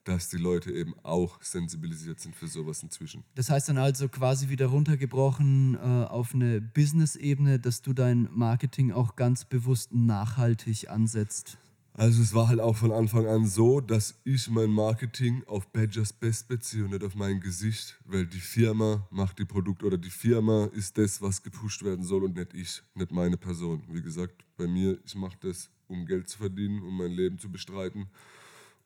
[0.09, 3.25] dass die Leute eben auch sensibilisiert sind für sowas inzwischen.
[3.35, 8.91] Das heißt dann also quasi wieder runtergebrochen äh, auf eine Business-Ebene, dass du dein Marketing
[8.91, 11.59] auch ganz bewusst nachhaltig ansetzt.
[11.93, 16.13] Also es war halt auch von Anfang an so, dass ich mein Marketing auf Badgers
[16.13, 20.09] Best beziehe und nicht auf mein Gesicht, weil die Firma macht die Produkte oder die
[20.09, 23.83] Firma ist das, was gepusht werden soll und nicht ich, nicht meine Person.
[23.89, 27.51] Wie gesagt, bei mir, ich mache das, um Geld zu verdienen, um mein Leben zu
[27.51, 28.09] bestreiten.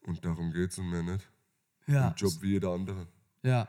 [0.07, 1.29] Und darum geht es mehr nicht.
[1.87, 2.09] Ja.
[2.09, 3.07] Ein Job wie jeder andere.
[3.43, 3.69] Ja.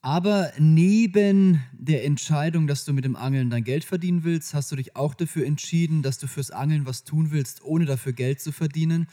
[0.00, 4.76] Aber neben der Entscheidung, dass du mit dem Angeln dein Geld verdienen willst, hast du
[4.76, 8.52] dich auch dafür entschieden, dass du fürs Angeln was tun willst, ohne dafür Geld zu
[8.52, 9.08] verdienen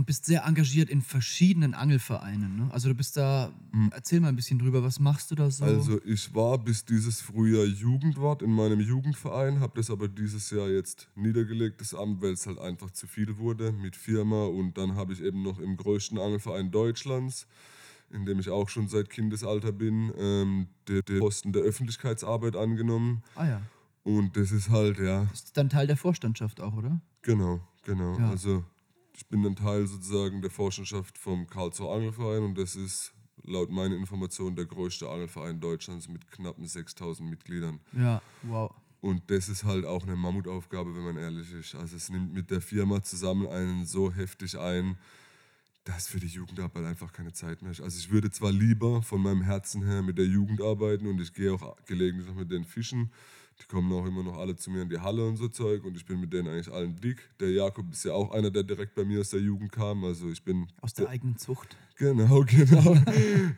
[0.00, 2.56] und bist sehr engagiert in verschiedenen Angelvereinen.
[2.56, 2.70] Ne?
[2.72, 3.90] Also du bist da, hm.
[3.92, 5.62] erzähl mal ein bisschen drüber, was machst du da so?
[5.62, 10.70] Also ich war bis dieses Frühjahr Jugendwart in meinem Jugendverein, habe das aber dieses Jahr
[10.70, 14.94] jetzt niedergelegt, das Amt, weil es halt einfach zu viel wurde mit Firma und dann
[14.94, 17.46] habe ich eben noch im größten Angelverein Deutschlands,
[18.10, 23.22] in dem ich auch schon seit Kindesalter bin, ähm, den, den Posten der Öffentlichkeitsarbeit angenommen.
[23.34, 23.62] Ah ja.
[24.02, 25.24] Und das ist halt, ja.
[25.24, 27.02] Ist dann Teil der Vorstandschaft auch, oder?
[27.20, 28.18] Genau, genau.
[28.18, 28.30] Ja.
[28.30, 28.64] Also
[29.20, 33.12] ich bin ein Teil sozusagen der Forschenschaft vom Karlsruher Angelverein und das ist
[33.42, 37.80] laut meiner Information der größte Angelverein Deutschlands mit knappen 6000 Mitgliedern.
[37.92, 38.74] Ja, wow.
[39.02, 41.74] Und das ist halt auch eine Mammutaufgabe, wenn man ehrlich ist.
[41.74, 44.96] Also es nimmt mit der Firma zusammen einen so heftig ein,
[45.84, 47.82] dass für die Jugendarbeit einfach keine Zeit mehr ist.
[47.82, 51.34] Also ich würde zwar lieber von meinem Herzen her mit der Jugend arbeiten und ich
[51.34, 53.10] gehe auch gelegentlich noch mit den Fischen.
[53.60, 55.96] Die kommen auch immer noch alle zu mir in die Halle und so Zeug und
[55.96, 57.28] ich bin mit denen eigentlich allen dick.
[57.40, 60.04] Der Jakob ist ja auch einer, der direkt bei mir aus der Jugend kam.
[60.04, 61.76] Also ich bin aus der, der eigenen Zucht.
[61.96, 62.96] Genau, genau.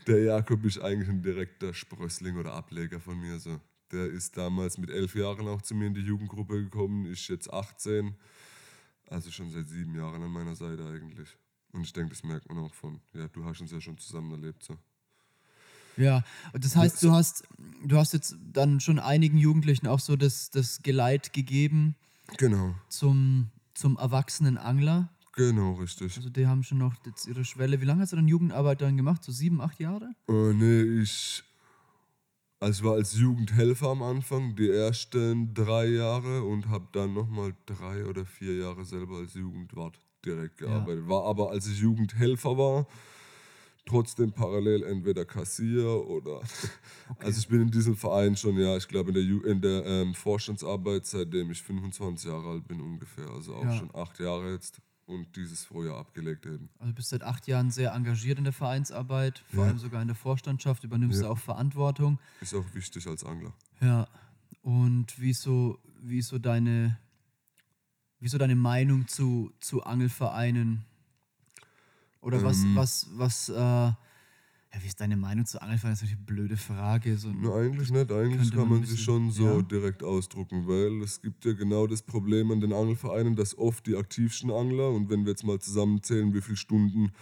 [0.06, 3.38] der Jakob ist eigentlich ein direkter Sprössling oder Ableger von mir.
[3.38, 3.60] So.
[3.92, 7.52] Der ist damals mit elf Jahren auch zu mir in die Jugendgruppe gekommen, ist jetzt
[7.52, 8.14] 18.
[9.08, 11.28] Also schon seit sieben Jahren an meiner Seite eigentlich.
[11.72, 14.32] Und ich denke, das merkt man auch von, ja, du hast uns ja schon zusammen
[14.32, 14.62] erlebt.
[14.62, 14.76] So.
[15.96, 17.44] Ja, und das heißt, du hast,
[17.84, 21.96] du hast jetzt dann schon einigen Jugendlichen auch so das, das Geleit gegeben.
[22.38, 22.74] Genau.
[22.88, 25.10] Zum, zum erwachsenen Angler.
[25.34, 26.16] Genau, richtig.
[26.16, 27.80] Also die haben schon noch jetzt ihre Schwelle.
[27.80, 29.24] Wie lange hast du dann Jugendarbeit dann gemacht?
[29.24, 30.10] So sieben, acht Jahre?
[30.28, 31.42] Äh, nee, ich,
[32.60, 38.04] also war als Jugendhelfer am Anfang, die ersten drei Jahre und habe dann nochmal drei
[38.04, 41.04] oder vier Jahre selber als Jugendwart direkt gearbeitet.
[41.04, 41.08] Ja.
[41.08, 42.86] War aber, als ich Jugendhelfer war,
[43.84, 46.40] trotzdem parallel entweder Kassier oder.
[47.08, 47.26] Okay.
[47.26, 49.84] Also ich bin in diesem Verein schon, ja, ich glaube in der, Ju in der
[49.84, 53.28] ähm, Vorstandsarbeit, seitdem ich 25 Jahre alt bin ungefähr.
[53.28, 53.76] Also auch ja.
[53.76, 56.68] schon acht Jahre jetzt und dieses Vorjahr abgelegt eben.
[56.78, 59.70] Also bist seit acht Jahren sehr engagiert in der Vereinsarbeit, vor ja.
[59.70, 61.26] allem sogar in der Vorstandschaft, übernimmst ja.
[61.26, 62.18] du auch Verantwortung.
[62.40, 63.52] Ist auch wichtig als Angler.
[63.80, 64.08] Ja.
[64.62, 66.98] Und wie so, wie so deine,
[68.20, 70.84] wie so deine Meinung zu, zu Angelvereinen?
[72.22, 73.54] Oder ähm, was, was, was, äh,
[74.74, 75.96] ja, wie ist deine Meinung zu Angelvereinen?
[75.96, 77.18] Das ist eine blöde Frage.
[77.18, 78.10] So, Na, eigentlich nicht.
[78.10, 79.62] Eigentlich kann man, man sich schon so ja.
[79.62, 83.96] direkt ausdrucken, weil es gibt ja genau das Problem an den Angelvereinen, dass oft die
[83.96, 87.12] aktivsten Angler, und wenn wir jetzt mal zusammenzählen, wie viele Stunden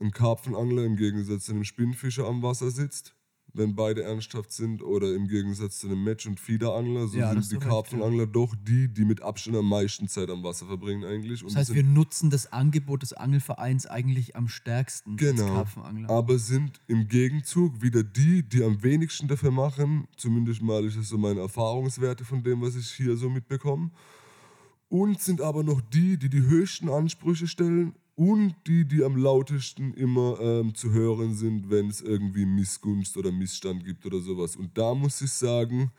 [0.00, 3.14] ein Karpfenangler im Gegensatz zu einem Spinnfischer am Wasser sitzt,
[3.54, 7.52] wenn beide ernsthaft sind oder im Gegensatz zu einem Match- und Fiederangler, so ja, sind
[7.52, 11.42] die Karpfenangler doch die, die mit Abstand am meisten Zeit am Wasser verbringen eigentlich.
[11.42, 15.64] Und das heißt, wir nutzen das Angebot des Angelvereins eigentlich am stärksten genau,
[16.08, 21.08] aber sind im Gegenzug wieder die, die am wenigsten dafür machen, zumindest mal ist das
[21.08, 23.90] so meine Erfahrungswerte von dem, was ich hier so mitbekomme,
[24.88, 29.92] und sind aber noch die, die die höchsten Ansprüche stellen und die, die am lautesten
[29.94, 34.54] immer ähm, zu hören sind, wenn es irgendwie Missgunst oder Missstand gibt oder sowas.
[34.56, 35.90] Und da muss ich sagen,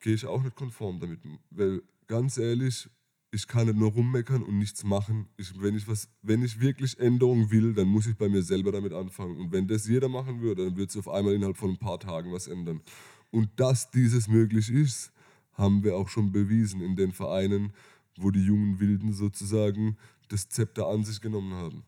[0.00, 1.20] gehe ich auch nicht konform damit.
[1.50, 2.88] Weil ganz ehrlich,
[3.30, 5.26] ich kann nicht nur rummeckern und nichts machen.
[5.36, 8.72] Ich, wenn, ich was, wenn ich wirklich Änderungen will, dann muss ich bei mir selber
[8.72, 9.36] damit anfangen.
[9.36, 12.00] Und wenn das jeder machen würde, dann wird es auf einmal innerhalb von ein paar
[12.00, 12.82] Tagen was ändern.
[13.30, 15.12] Und dass dieses möglich ist,
[15.54, 17.72] haben wir auch schon bewiesen in den Vereinen,
[18.16, 19.96] wo die jungen Wilden sozusagen
[20.32, 21.84] das Zepter an sich genommen haben.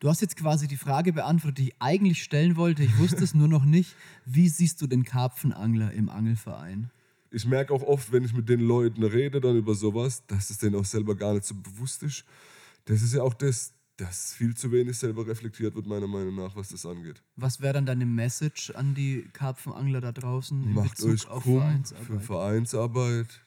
[0.00, 2.82] Du hast jetzt quasi die Frage beantwortet, die ich eigentlich stellen wollte.
[2.82, 3.94] Ich wusste es nur noch nicht.
[4.26, 6.90] Wie siehst du den Karpfenangler im Angelverein?
[7.30, 10.58] Ich merke auch oft, wenn ich mit den Leuten rede dann über sowas, dass es
[10.58, 12.24] denen auch selber gar nicht so bewusst ist.
[12.84, 16.54] Das ist ja auch das, dass viel zu wenig selber reflektiert wird, meiner Meinung nach,
[16.54, 17.22] was das angeht.
[17.36, 21.44] Was wäre dann deine Message an die Karpfenangler da draußen in Macht Bezug euch auf
[21.44, 22.06] Vereinsarbeit?
[22.06, 23.40] für Vereinsarbeit,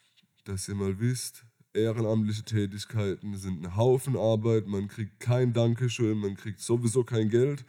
[0.46, 1.46] dass ihr mal wisst,
[1.78, 7.66] ehrenamtliche Tätigkeiten sind ein Haufen Arbeit, man kriegt kein Dankeschön, man kriegt sowieso kein Geld.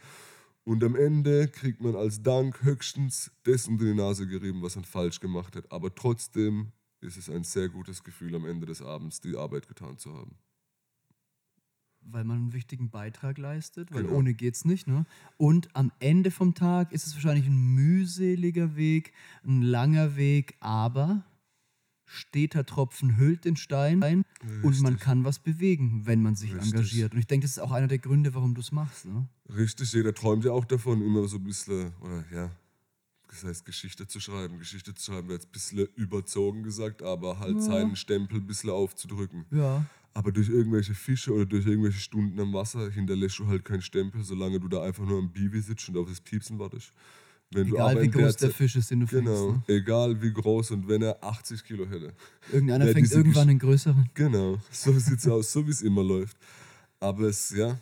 [0.63, 4.85] Und am Ende kriegt man als Dank höchstens das unter die Nase gerieben, was man
[4.85, 5.71] falsch gemacht hat.
[5.71, 9.97] Aber trotzdem ist es ein sehr gutes Gefühl, am Ende des Abends die Arbeit getan
[9.97, 10.37] zu haben.
[12.01, 14.17] Weil man einen wichtigen Beitrag leistet, weil genau.
[14.17, 14.87] ohne es nicht.
[14.87, 15.05] Ne?
[15.37, 21.23] Und am Ende vom Tag ist es wahrscheinlich ein mühseliger Weg, ein langer Weg, aber
[22.09, 24.25] steter Tropfen hüllt den Stein ein
[24.63, 26.73] und man kann was bewegen, wenn man sich Richtig.
[26.73, 27.13] engagiert.
[27.13, 29.05] Und ich denke, das ist auch einer der Gründe, warum du es machst.
[29.05, 29.27] Ne?
[29.55, 32.51] Richtig, jeder träumt ja auch davon, immer so ein bisschen, oder ja,
[33.27, 34.57] das heißt Geschichte zu schreiben.
[34.57, 37.61] Geschichte zu schreiben wäre jetzt ein bisschen überzogen gesagt, aber halt ja.
[37.61, 39.45] seinen Stempel ein bisschen aufzudrücken.
[39.51, 39.85] Ja.
[40.13, 44.23] Aber durch irgendwelche Fische oder durch irgendwelche Stunden am Wasser hinterlässt du halt keinen Stempel,
[44.23, 46.91] solange du da einfach nur am Bibi sitzt und auf das Piepsen wartest.
[47.51, 49.75] Wenn egal wie groß der, Fisch ist, den du Genau, fängst, ne?
[49.75, 52.13] egal wie groß und wenn er 80 Kilo hätte.
[52.51, 54.09] Irgendeiner fängt irgendwann Gesch einen größeren.
[54.13, 56.37] Genau, so sieht es aus, so wie es immer läuft.
[56.99, 57.79] Aber es, ja,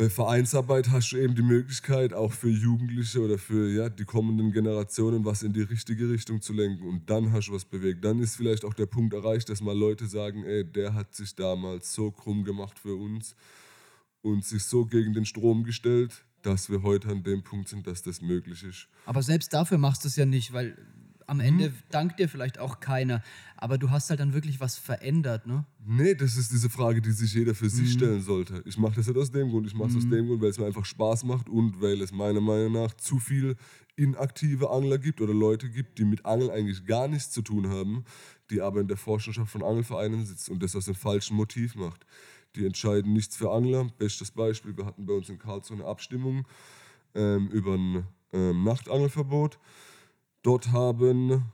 [0.00, 4.50] bei Vereinsarbeit hast du eben die Möglichkeit, auch für Jugendliche oder für ja, die kommenden
[4.50, 6.88] Generationen was in die richtige Richtung zu lenken.
[6.88, 8.02] Und dann hast du was bewegt.
[8.02, 11.34] Dann ist vielleicht auch der Punkt erreicht, dass mal Leute sagen, ey, der hat sich
[11.34, 13.34] damals so krumm gemacht für uns
[14.22, 18.02] und sich so gegen den Strom gestellt, dass wir heute an dem Punkt sind, dass
[18.02, 18.88] das möglich ist.
[19.06, 20.76] Aber selbst dafür machst du es ja nicht, weil
[21.26, 23.22] am Ende dankt dir vielleicht auch keiner,
[23.56, 25.64] aber du hast halt dann wirklich was verändert, ne?
[25.86, 27.70] Nee, das ist diese Frage, die sich jeder für Mhm.
[27.70, 28.62] sich stellen sollte.
[28.66, 30.58] Ich mache das nicht aus dem Grund, ich mache es aus dem Grund, weil es
[30.58, 33.54] mir einfach Spaß macht und weil es meiner Meinung nach zu viel
[33.94, 38.04] inaktive Angler gibt oder Leute gibt, die mit Angeln eigentlich gar nichts zu tun haben,
[38.50, 42.06] die aber in der Vorstandschaft von Angelvereinen sitzen und das aus dem falschen Motiv macht.
[42.56, 43.86] Die entscheiden nichts für Angler.
[43.98, 46.46] Bestes Beispiel, wir hatten bei uns in Karlsruhe eine Abstimmung
[47.14, 49.58] ähm, über ein ähm, Nachtangelverbot.
[50.42, 51.44] Dort haben,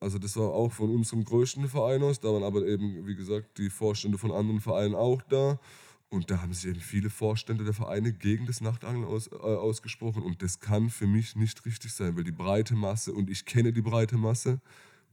[0.00, 3.58] also das war auch von unserem größten Verein aus, da waren aber eben, wie gesagt,
[3.58, 5.60] die Vorstände von anderen Vereinen auch da.
[6.08, 10.22] Und da haben sich eben viele Vorstände der Vereine gegen das Nachtangeln aus, äh, ausgesprochen.
[10.22, 13.72] Und das kann für mich nicht richtig sein, weil die breite Masse, und ich kenne
[13.72, 14.60] die breite Masse,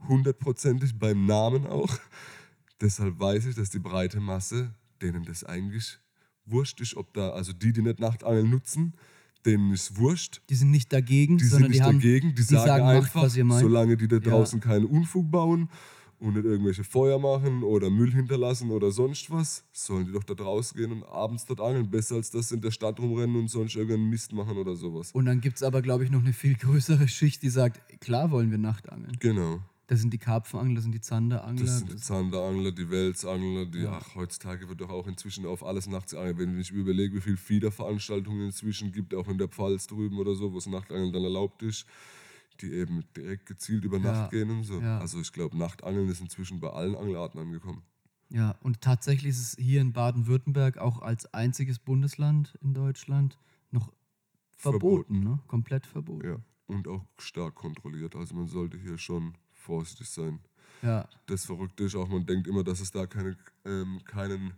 [0.07, 1.97] hundertprozentig beim Namen auch.
[2.81, 5.99] Deshalb weiß ich, dass die breite Masse, denen das eigentlich
[6.45, 8.93] wurscht ist, ob da, also die, die nicht Nachtangeln nutzen,
[9.45, 10.41] denen ist wurscht.
[10.49, 12.85] Die sind nicht dagegen, Die sind sondern nicht die haben dagegen, die, die sagen, sagen,
[12.85, 13.61] macht, einfach, was ihr meint.
[13.61, 15.69] solange die da draußen keinen Unfug bauen
[16.19, 20.33] und nicht irgendwelche Feuer machen oder Müll hinterlassen oder sonst was, sollen die doch da
[20.33, 21.89] draußen gehen und abends dort angeln.
[21.89, 25.11] Besser als das in der Stadt rumrennen und sonst irgendeinen Mist machen oder sowas.
[25.13, 28.31] Und dann gibt es aber, glaube ich, noch eine viel größere Schicht, die sagt, klar
[28.31, 29.15] wollen wir Nachtangeln.
[29.19, 29.61] Genau.
[29.89, 31.65] Das sind die Karpfenangler, das sind die Zanderangler.
[31.65, 33.93] Das sind die Zanderangler, die Welsangler, die, Ja.
[33.99, 36.37] ach, heutzutage wird doch auch inzwischen auf alles nachts angeln.
[36.37, 40.35] Wenn ich mir überlege, wie viele Fiederveranstaltungen inzwischen gibt, auch in der Pfalz drüben oder
[40.35, 41.87] so, wo es Nachtangeln dann erlaubt ist,
[42.61, 44.03] die eben direkt gezielt über Ja.
[44.03, 44.79] Nacht gehen und so.
[44.79, 44.99] Ja.
[44.99, 47.81] Also ich glaube, Nachtangeln ist inzwischen bei allen Angelarten angekommen.
[48.29, 53.39] Ja, und tatsächlich ist es hier in Baden-Württemberg auch als einziges Bundesland in Deutschland
[53.71, 53.91] noch
[54.55, 55.39] verboten, ne?
[55.47, 56.27] Komplett verboten.
[56.27, 56.37] Ja.
[56.67, 58.15] Und auch stark kontrolliert.
[58.15, 60.39] Also man sollte hier schon vorsichtig sein.
[60.81, 64.53] Ja, Das Verrückte ist auch, man denkt immer, dass es da keine, ähm, keinen,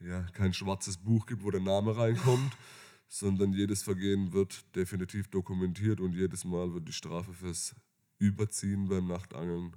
[0.00, 2.52] ja, kein schwarzes Buch gibt, wo der Name reinkommt,
[3.08, 7.74] sondern jedes Vergehen wird definitiv dokumentiert und jedes Mal wird die Strafe fürs
[8.18, 9.76] Überziehen beim Nachtangeln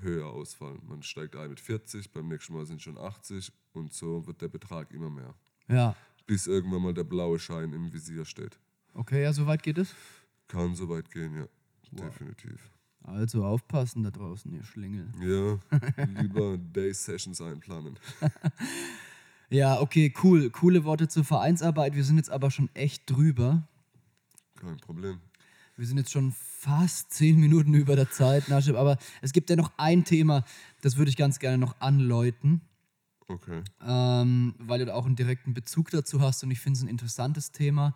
[0.00, 0.80] höher ausfallen.
[0.86, 4.48] Man steigt ein mit 40, beim nächsten Mal sind schon 80 und so wird der
[4.48, 5.34] Betrag immer mehr.
[5.68, 5.94] ja.
[6.26, 8.58] Bis irgendwann mal der blaue Schein im Visier steht.
[8.92, 9.94] Okay, ja, soweit geht es.
[10.46, 11.48] Kann so weit gehen, ja.
[11.90, 12.70] Definitiv.
[13.02, 15.08] Also aufpassen da draußen, ihr Schlingel.
[15.20, 15.58] Ja,
[16.22, 17.98] lieber Day Sessions einplanen.
[19.50, 20.50] Ja, okay, cool.
[20.50, 21.94] Coole Worte zur Vereinsarbeit.
[21.94, 23.66] Wir sind jetzt aber schon echt drüber.
[24.56, 25.20] Kein Problem.
[25.76, 29.54] Wir sind jetzt schon fast zehn Minuten über der Zeit, Naschib, aber es gibt ja
[29.54, 30.44] noch ein Thema,
[30.80, 32.62] das würde ich ganz gerne noch anläuten,
[33.28, 33.62] Okay.
[33.86, 36.88] ähm, weil du da auch einen direkten Bezug dazu hast und ich finde es ein
[36.88, 37.94] interessantes Thema.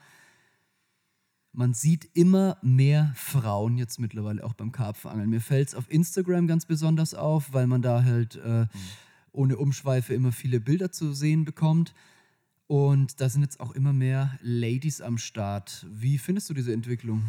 [1.52, 5.28] Man sieht immer mehr Frauen jetzt mittlerweile auch beim Karpfenangeln.
[5.28, 8.66] Mir fällt es auf Instagram ganz besonders auf, weil man da halt äh,
[9.32, 11.94] ohne Umschweife immer viele Bilder zu sehen bekommt.
[12.68, 15.86] Und da sind jetzt auch immer mehr Ladies am Start.
[15.92, 17.22] Wie findest du diese Entwicklung?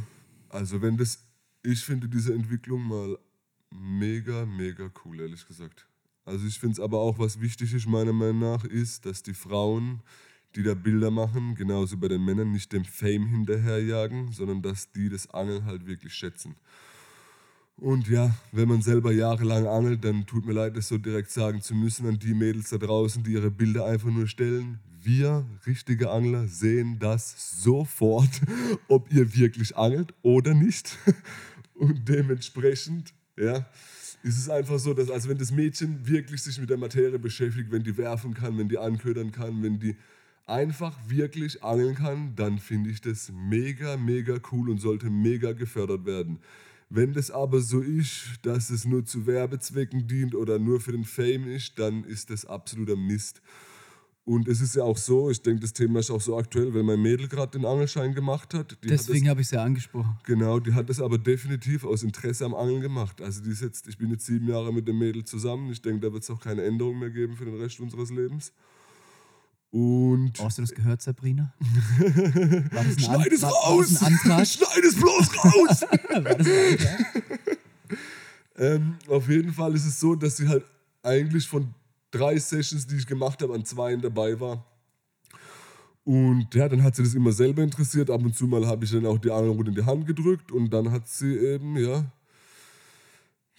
[0.48, 1.20] Also wenn das,
[1.62, 3.18] ich finde diese Entwicklung mal
[3.72, 5.86] mega, mega cool, ehrlich gesagt.
[6.24, 9.34] Also ich finde es aber auch, was wichtig ist meiner Meinung nach, ist, dass die
[9.34, 10.02] Frauen,
[10.56, 15.10] die da Bilder machen, genauso bei den Männern, nicht dem Fame hinterherjagen, sondern dass die
[15.10, 16.56] das Angeln halt wirklich schätzen.
[17.78, 21.62] Und ja, wenn man selber jahrelang angelt, dann tut mir leid, das so direkt sagen
[21.62, 24.80] zu müssen an die Mädels da draußen, die ihre Bilder einfach nur stellen.
[25.02, 28.30] Wir, richtige Angler, sehen das sofort,
[28.88, 30.98] ob ihr wirklich angelt oder nicht.
[31.74, 33.68] Und dementsprechend, ja,
[34.22, 37.72] ist es einfach so, dass als wenn das Mädchen wirklich sich mit der Materie beschäftigt,
[37.72, 39.98] wenn die werfen kann, wenn die anködern kann, wenn die
[40.46, 46.06] einfach wirklich angeln kann, dann finde ich das mega, mega cool und sollte mega gefördert
[46.06, 46.40] werden.
[46.90, 51.06] Wenn das aber so ist, dass es nur zu Werbezwecken dient oder nur für den
[51.06, 53.42] Fame ist, dann ist das absoluter Mist.
[54.26, 56.84] Und es ist ja auch so, ich denke, das Thema ist auch so aktuell, weil
[56.84, 58.78] mein Mädel gerade den Angelschein gemacht hat.
[58.82, 60.18] Deswegen habe ich es ja angesprochen.
[60.24, 63.22] genau, die hat das aber definitiv aus Interesse am Angeln gemacht.
[63.22, 65.72] Also die ist jetzt, ich bin jetzt sieben Jahre mit dem Mädel zusammen.
[65.72, 68.54] Ich denke, da wird es auch keine Änderung mehr geben für den Rest unseres Lebens.
[69.74, 71.52] Und hast du das gehört, Sabrina?
[72.96, 73.90] Schneid es raus!
[73.90, 75.86] Schneid es bloß raus!
[78.56, 80.64] Ähm, auf jeden Fall ist es so, dass sie halt
[81.02, 81.74] eigentlich von
[82.12, 84.64] drei Sessions, die ich gemacht habe, an zwei dabei war.
[86.04, 88.12] Und ja, dann hat sie das immer selber interessiert.
[88.12, 90.70] Ab und zu mal habe ich dann auch die Angelrute in die Hand gedrückt und
[90.70, 92.06] dann hat sie eben, ja,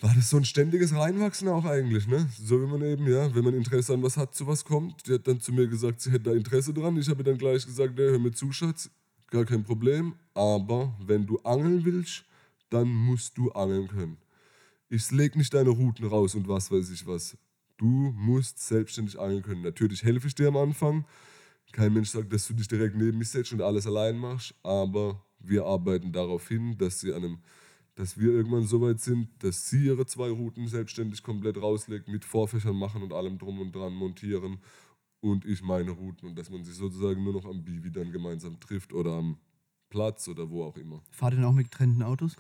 [0.05, 2.29] war das so ein ständiges Reinwachsen auch eigentlich, ne?
[2.39, 5.07] So wie man eben, ja, wenn man Interesse an was hat, zu was kommt.
[5.07, 6.99] Die hat dann zu mir gesagt, sie hätte da Interesse dran.
[6.99, 8.91] Ich habe dann gleich gesagt, ja, hör mir zu, Schatz,
[9.31, 10.13] gar kein Problem.
[10.35, 12.27] Aber wenn du angeln willst,
[12.69, 14.19] dann musst du angeln können.
[14.91, 17.39] Ich leg nicht deine Routen raus und was weiß ich was.
[17.79, 19.63] Du musst selbstständig angeln können.
[19.63, 21.07] Natürlich helfe ich dir am Anfang.
[21.73, 25.25] Kein Mensch sagt, dass du dich direkt neben mich setzt und alles allein machst, aber
[25.39, 27.39] wir arbeiten darauf hin, dass sie an einem
[27.95, 32.25] dass wir irgendwann so weit sind, dass sie ihre zwei Routen selbstständig komplett rauslegt, mit
[32.25, 34.59] Vorfächern machen und allem drum und dran montieren
[35.21, 38.59] und ich meine Routen und dass man sich sozusagen nur noch am Bivi dann gemeinsam
[38.61, 39.39] trifft oder am
[39.89, 41.03] Platz oder wo auch immer.
[41.11, 42.37] Fahrt ihr denn auch mit getrennten Autos?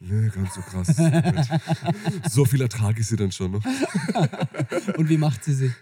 [0.00, 0.96] Nee, ganz so krass.
[2.30, 3.64] so viel ertrage ich sie dann schon noch.
[4.96, 5.74] Und wie macht sie sie?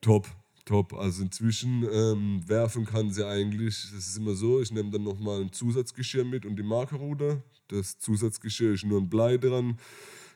[0.00, 0.28] Top,
[0.68, 0.94] top.
[0.94, 5.40] Also inzwischen ähm, werfen kann sie eigentlich, das ist immer so, ich nehme dann nochmal
[5.40, 7.42] ein Zusatzgeschirr mit und die Markerruder.
[7.68, 9.78] Das Zusatzgeschirr ist nur ein Blei dran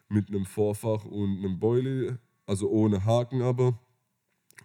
[0.09, 3.79] mit einem Vorfach und einem Boilie, also ohne Haken aber.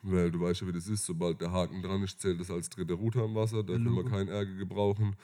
[0.04, 2.70] Weil du weißt ja, wie das ist, sobald der Haken dran ist, zählt das als
[2.70, 5.16] dritte Route am Wasser, da können wir keinen Ärger gebrauchen.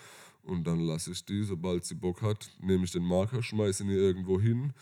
[0.42, 3.90] Und dann lasse ich die, sobald sie Bock hat, nehme ich den Marker, schmeiße ihn
[3.90, 4.74] ihr irgendwo hin.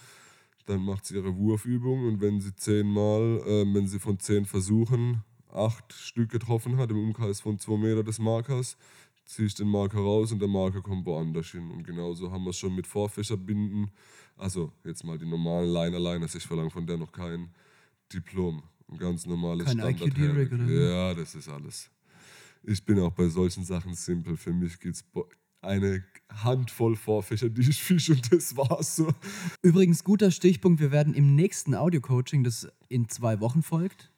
[0.65, 5.23] Dann macht sie ihre Wurfübung und wenn sie zehnmal, äh, wenn sie von zehn Versuchen
[5.53, 8.77] acht Stück getroffen hat, im Umkreis von zwei Meter des Markers,
[9.25, 11.71] ziehe ich den Marker raus und der Marker kommt woanders hin.
[11.71, 13.91] Und genauso haben wir es schon mit Vorfächerbinden.
[14.37, 17.49] Also jetzt mal die normalen Liner-Liner, ich verlange von der noch kein
[18.13, 18.63] Diplom.
[18.89, 20.07] Ein ganz normales Kein Standard.
[20.07, 20.65] IQD-Rig oder?
[20.65, 21.89] Ja, das ist alles.
[22.63, 24.35] Ich bin auch bei solchen Sachen simpel.
[24.35, 25.05] Für mich gibt es
[25.61, 29.13] eine Handvoll Vorfächer, die ich fische und das war's so.
[29.61, 34.10] Übrigens, guter Stichpunkt, wir werden im nächsten Audio-Coaching, das in zwei Wochen folgt,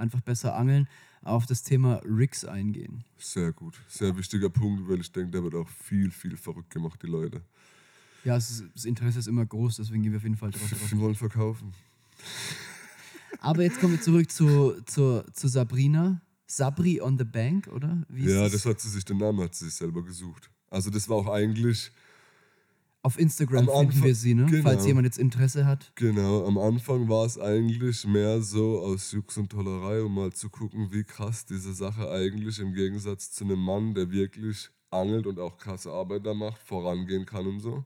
[0.00, 0.88] einfach besser angeln,
[1.22, 3.04] auf das Thema Rigs eingehen.
[3.18, 3.78] Sehr gut.
[3.88, 7.42] Sehr wichtiger Punkt, weil ich denke, da wird auch viel, viel verrückt gemacht, die Leute.
[8.24, 10.68] Ja, ist, das Interesse ist immer groß, deswegen gehen wir auf jeden Fall drauf.
[10.88, 11.72] Sie wollen verkaufen.
[13.40, 16.20] Aber jetzt kommen wir zurück zu, zu, zu Sabrina.
[16.46, 18.04] Sabri on the Bank, oder?
[18.14, 18.52] Ja, das?
[18.52, 20.50] das hat sie sich, den Namen hat sie sich selber gesucht.
[20.68, 21.92] Also das war auch eigentlich,
[23.02, 24.44] Auf Instagram Am finden Anfang- wir sie, ne?
[24.46, 24.62] genau.
[24.62, 25.90] Falls jemand jetzt Interesse hat.
[25.94, 30.50] genau, am Anfang war es eigentlich mehr so aus Jux und Tollerei, um mal zu
[30.50, 35.38] gucken, wie krass diese Sache eigentlich im Gegensatz zu einem Mann, der wirklich angelt und
[35.38, 37.84] auch krasse Arbeit da macht, vorangehen kann und so.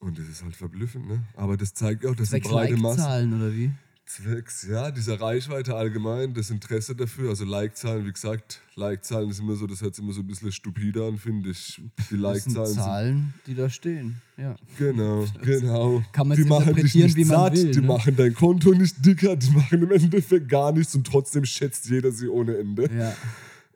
[0.00, 1.22] Und das ist halt verblüffend, ne?
[1.34, 2.98] Aber das zeigt auch, dass die Zwecks breite Masse...
[2.98, 3.72] Like-Zahlen, oder wie?
[4.14, 9.56] Zwecks, ja, dieser Reichweite allgemein, das Interesse dafür, also Like-Zahlen, wie gesagt, Like-Zahlen ist immer
[9.56, 11.76] so, das hört sich immer so ein bisschen stupide an, finde ich.
[11.76, 14.20] Die Das sind Like-Zahlen sind Zahlen, die da stehen.
[14.36, 14.54] Ja.
[14.78, 16.04] Genau, genau.
[16.12, 17.86] Kann man die machen dich nicht wie man satt, will, die ne?
[17.88, 22.12] machen dein Konto nicht dicker, die machen im Endeffekt gar nichts und trotzdem schätzt jeder
[22.12, 22.88] sie ohne Ende.
[22.96, 23.12] ja.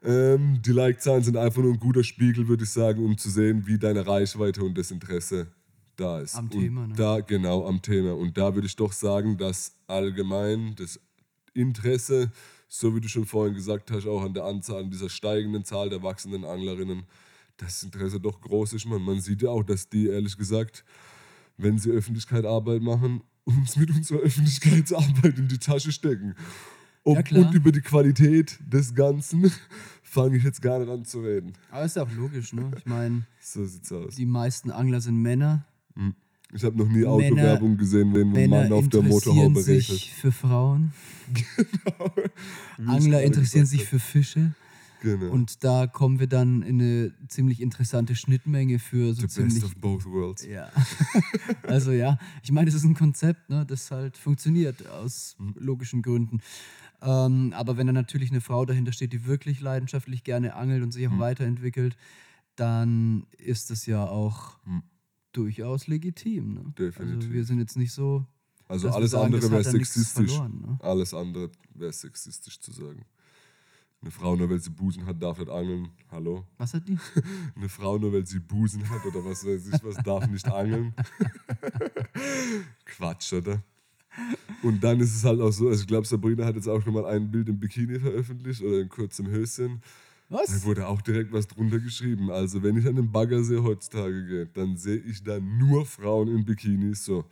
[0.05, 3.67] Ähm, die Like-Zahlen sind einfach nur ein guter Spiegel, würde ich sagen, um zu sehen,
[3.67, 5.49] wie deine Reichweite und das Interesse
[5.99, 6.35] da ist.
[6.37, 6.95] Am Thema, ne?
[6.95, 8.15] Da, genau, am Thema.
[8.15, 11.01] Und da würde ich doch sagen, dass allgemein das
[11.55, 12.31] Interesse,
[12.69, 15.89] so wie du schon vorhin gesagt hast, auch an der Anzahl, an dieser steigenden Zahl
[15.91, 17.05] der wachsenden Anglerinnen,
[17.57, 18.87] das Interesse doch groß ist.
[18.87, 20.85] Man, man sieht ja auch, dass die, ehrlich gesagt,
[21.57, 26.35] wenn sie Öffentlichkeit Arbeit machen, uns mit unserer Öffentlichkeitsarbeit in die Tasche stecken.
[27.05, 29.51] Ob, Ja, und über die Qualität des Ganzen
[30.03, 31.55] fange ich jetzt gar nicht an zu reden.
[31.71, 32.71] Aber ist ja auch logisch, ne?
[32.77, 34.15] Ich meine, So sieht's aus.
[34.15, 35.65] die meisten Angler sind Männer.
[36.53, 40.03] Ich habe noch nie Autowerbung gesehen, wenn ein Mann auf der interessieren Motorhaube sich regelt.
[40.03, 40.93] für Frauen.
[42.79, 44.55] Wie ich Angler interessieren sich für Fische.
[45.03, 45.31] Genau.
[45.31, 49.55] Und da kommen wir dann in eine ziemlich interessante Schnittmenge für so The ziemlich.
[49.61, 50.45] best of both worlds.
[50.47, 50.71] Ja.
[51.65, 55.55] also ja, ich meine, das ist ein Konzept, ne, das halt funktioniert aus Mhm.
[55.59, 56.41] logischen Gründen.
[57.01, 60.91] Ähm, aber wenn da natürlich eine Frau dahinter steht, die wirklich leidenschaftlich gerne angelt und
[60.93, 61.19] sich auch Mhm.
[61.21, 61.97] weiterentwickelt,
[62.57, 64.83] dann ist das ja auch Mhm.
[65.33, 66.55] Durchaus legitim.
[66.55, 66.61] Ne?
[66.61, 67.33] Also Definitiv.
[67.33, 68.27] wir sind jetzt nicht so.
[68.67, 70.31] Also alles sagen, andere wäre sexistisch.
[70.31, 70.79] verloren, ne?
[70.83, 73.05] Alles andere wäre sexistisch zu sagen.
[74.01, 75.89] Eine Frau nur weil sie Busen hat, darf nicht angeln.
[76.11, 76.47] Hallo?
[76.57, 76.99] Was hat die?
[77.57, 80.95] Eine Frau nur weil sie Busen hat oder was weiß ich was, darf nicht angeln.
[82.85, 83.61] Quatsch, oder?
[84.63, 86.95] Und dann ist es halt auch so, also ich glaube, Sabrina hat jetzt auch schon
[86.95, 89.83] mal ein Bild im Bikini veröffentlicht oder in kurzem Höschen.
[90.29, 90.65] Da Was?
[90.65, 92.31] wurde auch direkt was drunter geschrieben.
[92.31, 96.45] Also wenn ich an den Baggersee heutzutage gehe, dann sehe ich da nur Frauen in
[96.45, 97.05] Bikinis.
[97.05, 97.25] So,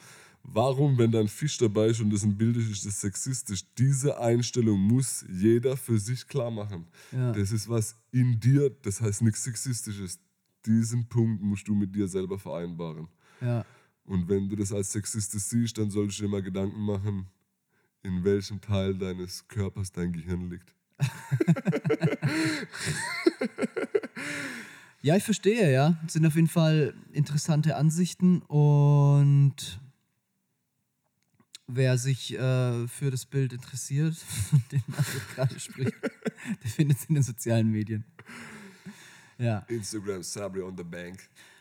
[0.43, 3.65] warum, wenn da ein Fisch dabei ist und das ein Bild ist, ist das sexistisch?
[3.77, 6.87] Diese Einstellung muss jeder für sich klar machen.
[7.13, 7.33] Ja.
[7.33, 10.19] Das ist was in dir, das heißt nichts Sexistisches.
[10.65, 13.09] Diesen Punkt musst du mit dir selber vereinbaren.
[13.41, 13.65] Ja.
[14.05, 17.27] Und wenn du das als sexistisch siehst, dann solltest du dir mal Gedanken machen,
[18.03, 20.76] in welchem Teil deines Körpers dein Gehirn liegt.
[25.07, 25.97] Ja, ich verstehe, ja.
[26.03, 29.79] Das sind auf jeden Fall interessante Ansichten und
[31.69, 34.17] wer sich äh, für das Bild interessiert,
[34.51, 38.05] von dem Marco gerade spricht, der findet es in den sozialen Medien.
[39.39, 39.59] Ja.
[39.69, 41.21] Instagram Sabri on the Bank.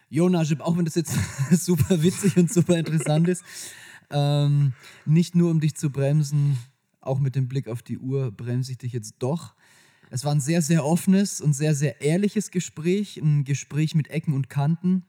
[0.10, 1.14] Jo, Najib, auch wenn das jetzt
[1.52, 3.44] super witzig und super interessant ist,
[4.10, 4.74] ähm,
[5.06, 6.57] nicht nur um dich zu bremsen,
[7.06, 9.56] auch mit dem Blick auf die Uhr bremse ich dich jetzt doch.
[10.10, 14.34] Es war ein sehr, sehr offenes und sehr, sehr ehrliches Gespräch, ein Gespräch mit Ecken
[14.34, 15.06] und Kanten.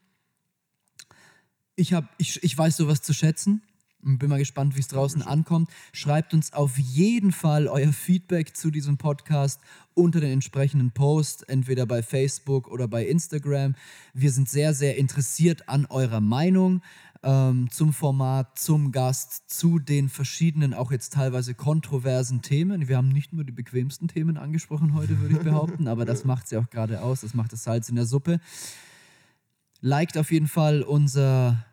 [1.77, 3.62] ich, hab, ich, ich weiß sowas zu schätzen.
[4.06, 5.68] Bin mal gespannt, wie es draußen ankommt.
[5.92, 9.60] Schreibt uns auf jeden Fall euer Feedback zu diesem Podcast
[9.94, 13.74] unter den entsprechenden Post, entweder bei Facebook oder bei Instagram.
[14.14, 16.82] Wir sind sehr, sehr interessiert an eurer Meinung
[17.24, 22.86] ähm, zum Format, zum Gast, zu den verschiedenen, auch jetzt teilweise kontroversen Themen.
[22.86, 26.46] Wir haben nicht nur die bequemsten Themen angesprochen heute, würde ich behaupten, aber das macht
[26.46, 27.22] sie auch gerade aus.
[27.22, 28.38] Das macht das Salz in der Suppe.
[29.80, 31.64] Liked auf jeden Fall unser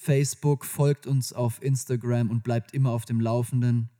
[0.00, 3.90] Facebook, folgt uns auf Instagram und bleibt immer auf dem Laufenden.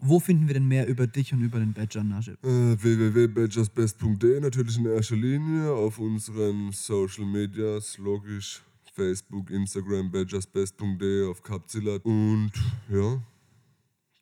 [0.00, 2.38] Wo finden wir denn mehr über dich und über den Badger Najib?
[2.44, 8.62] Äh, www.badgersbest.de natürlich in erster Linie auf unseren Social Medias, logisch
[8.94, 12.52] Facebook, Instagram, badgersbest.de, auf Capzilla und
[12.88, 13.20] ja,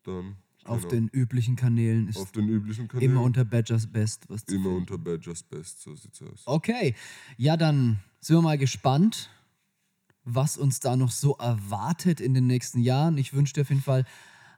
[0.03, 0.89] dann Auf genau.
[0.89, 3.13] den üblichen Kanälen ist auf den üblichen Kanälen.
[3.13, 4.77] immer unter Badgers Best was immer finden.
[4.79, 6.43] unter Badgers Best, so sieht's aus.
[6.47, 6.95] Okay,
[7.37, 9.31] ja, dann sind wir mal gespannt,
[10.27, 13.17] was uns da noch so erwartet in den nächsten Jahren.
[13.17, 14.05] Ich wünsche dir auf jeden Fall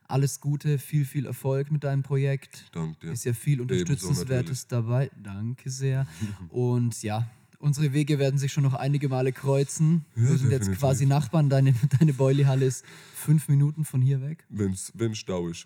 [0.07, 2.65] alles Gute, viel, viel Erfolg mit deinem Projekt.
[2.71, 3.11] Danke dir.
[3.11, 5.11] Ist ja viel Unterstützenswertes dabei.
[5.21, 6.07] Danke sehr.
[6.49, 7.29] Und ja,
[7.59, 10.05] unsere Wege werden sich schon noch einige Male kreuzen.
[10.15, 11.49] Ja, wir sind jetzt quasi Nachbarn.
[11.49, 12.83] Deine, deine Boilie-Halle ist
[13.13, 14.45] fünf Minuten von hier weg.
[14.49, 15.65] Wenn's, wenn Stau ist.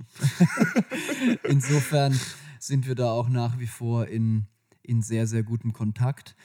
[1.43, 2.19] Insofern
[2.59, 4.47] sind wir da auch nach wie vor in,
[4.81, 6.35] in sehr, sehr gutem Kontakt.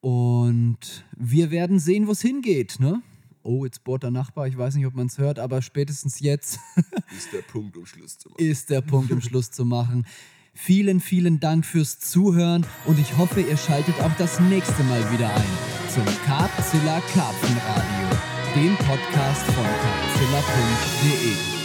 [0.00, 2.78] Und wir werden sehen, wo es hingeht.
[2.78, 3.02] Ne?
[3.42, 4.46] Oh, jetzt bohrt der Nachbar.
[4.46, 6.58] Ich weiß nicht, ob man es hört, aber spätestens jetzt
[7.16, 8.44] ist der Punkt, um Schluss zu machen.
[8.44, 10.06] ist der Punkt, um Schluss zu machen.
[10.54, 15.28] Vielen, vielen Dank fürs Zuhören und ich hoffe, ihr schaltet auch das nächste Mal wieder
[15.34, 15.44] ein
[15.92, 18.18] zum Carpzilla Karpfenradio,
[18.54, 21.55] dem Podcast von carpzilla.de.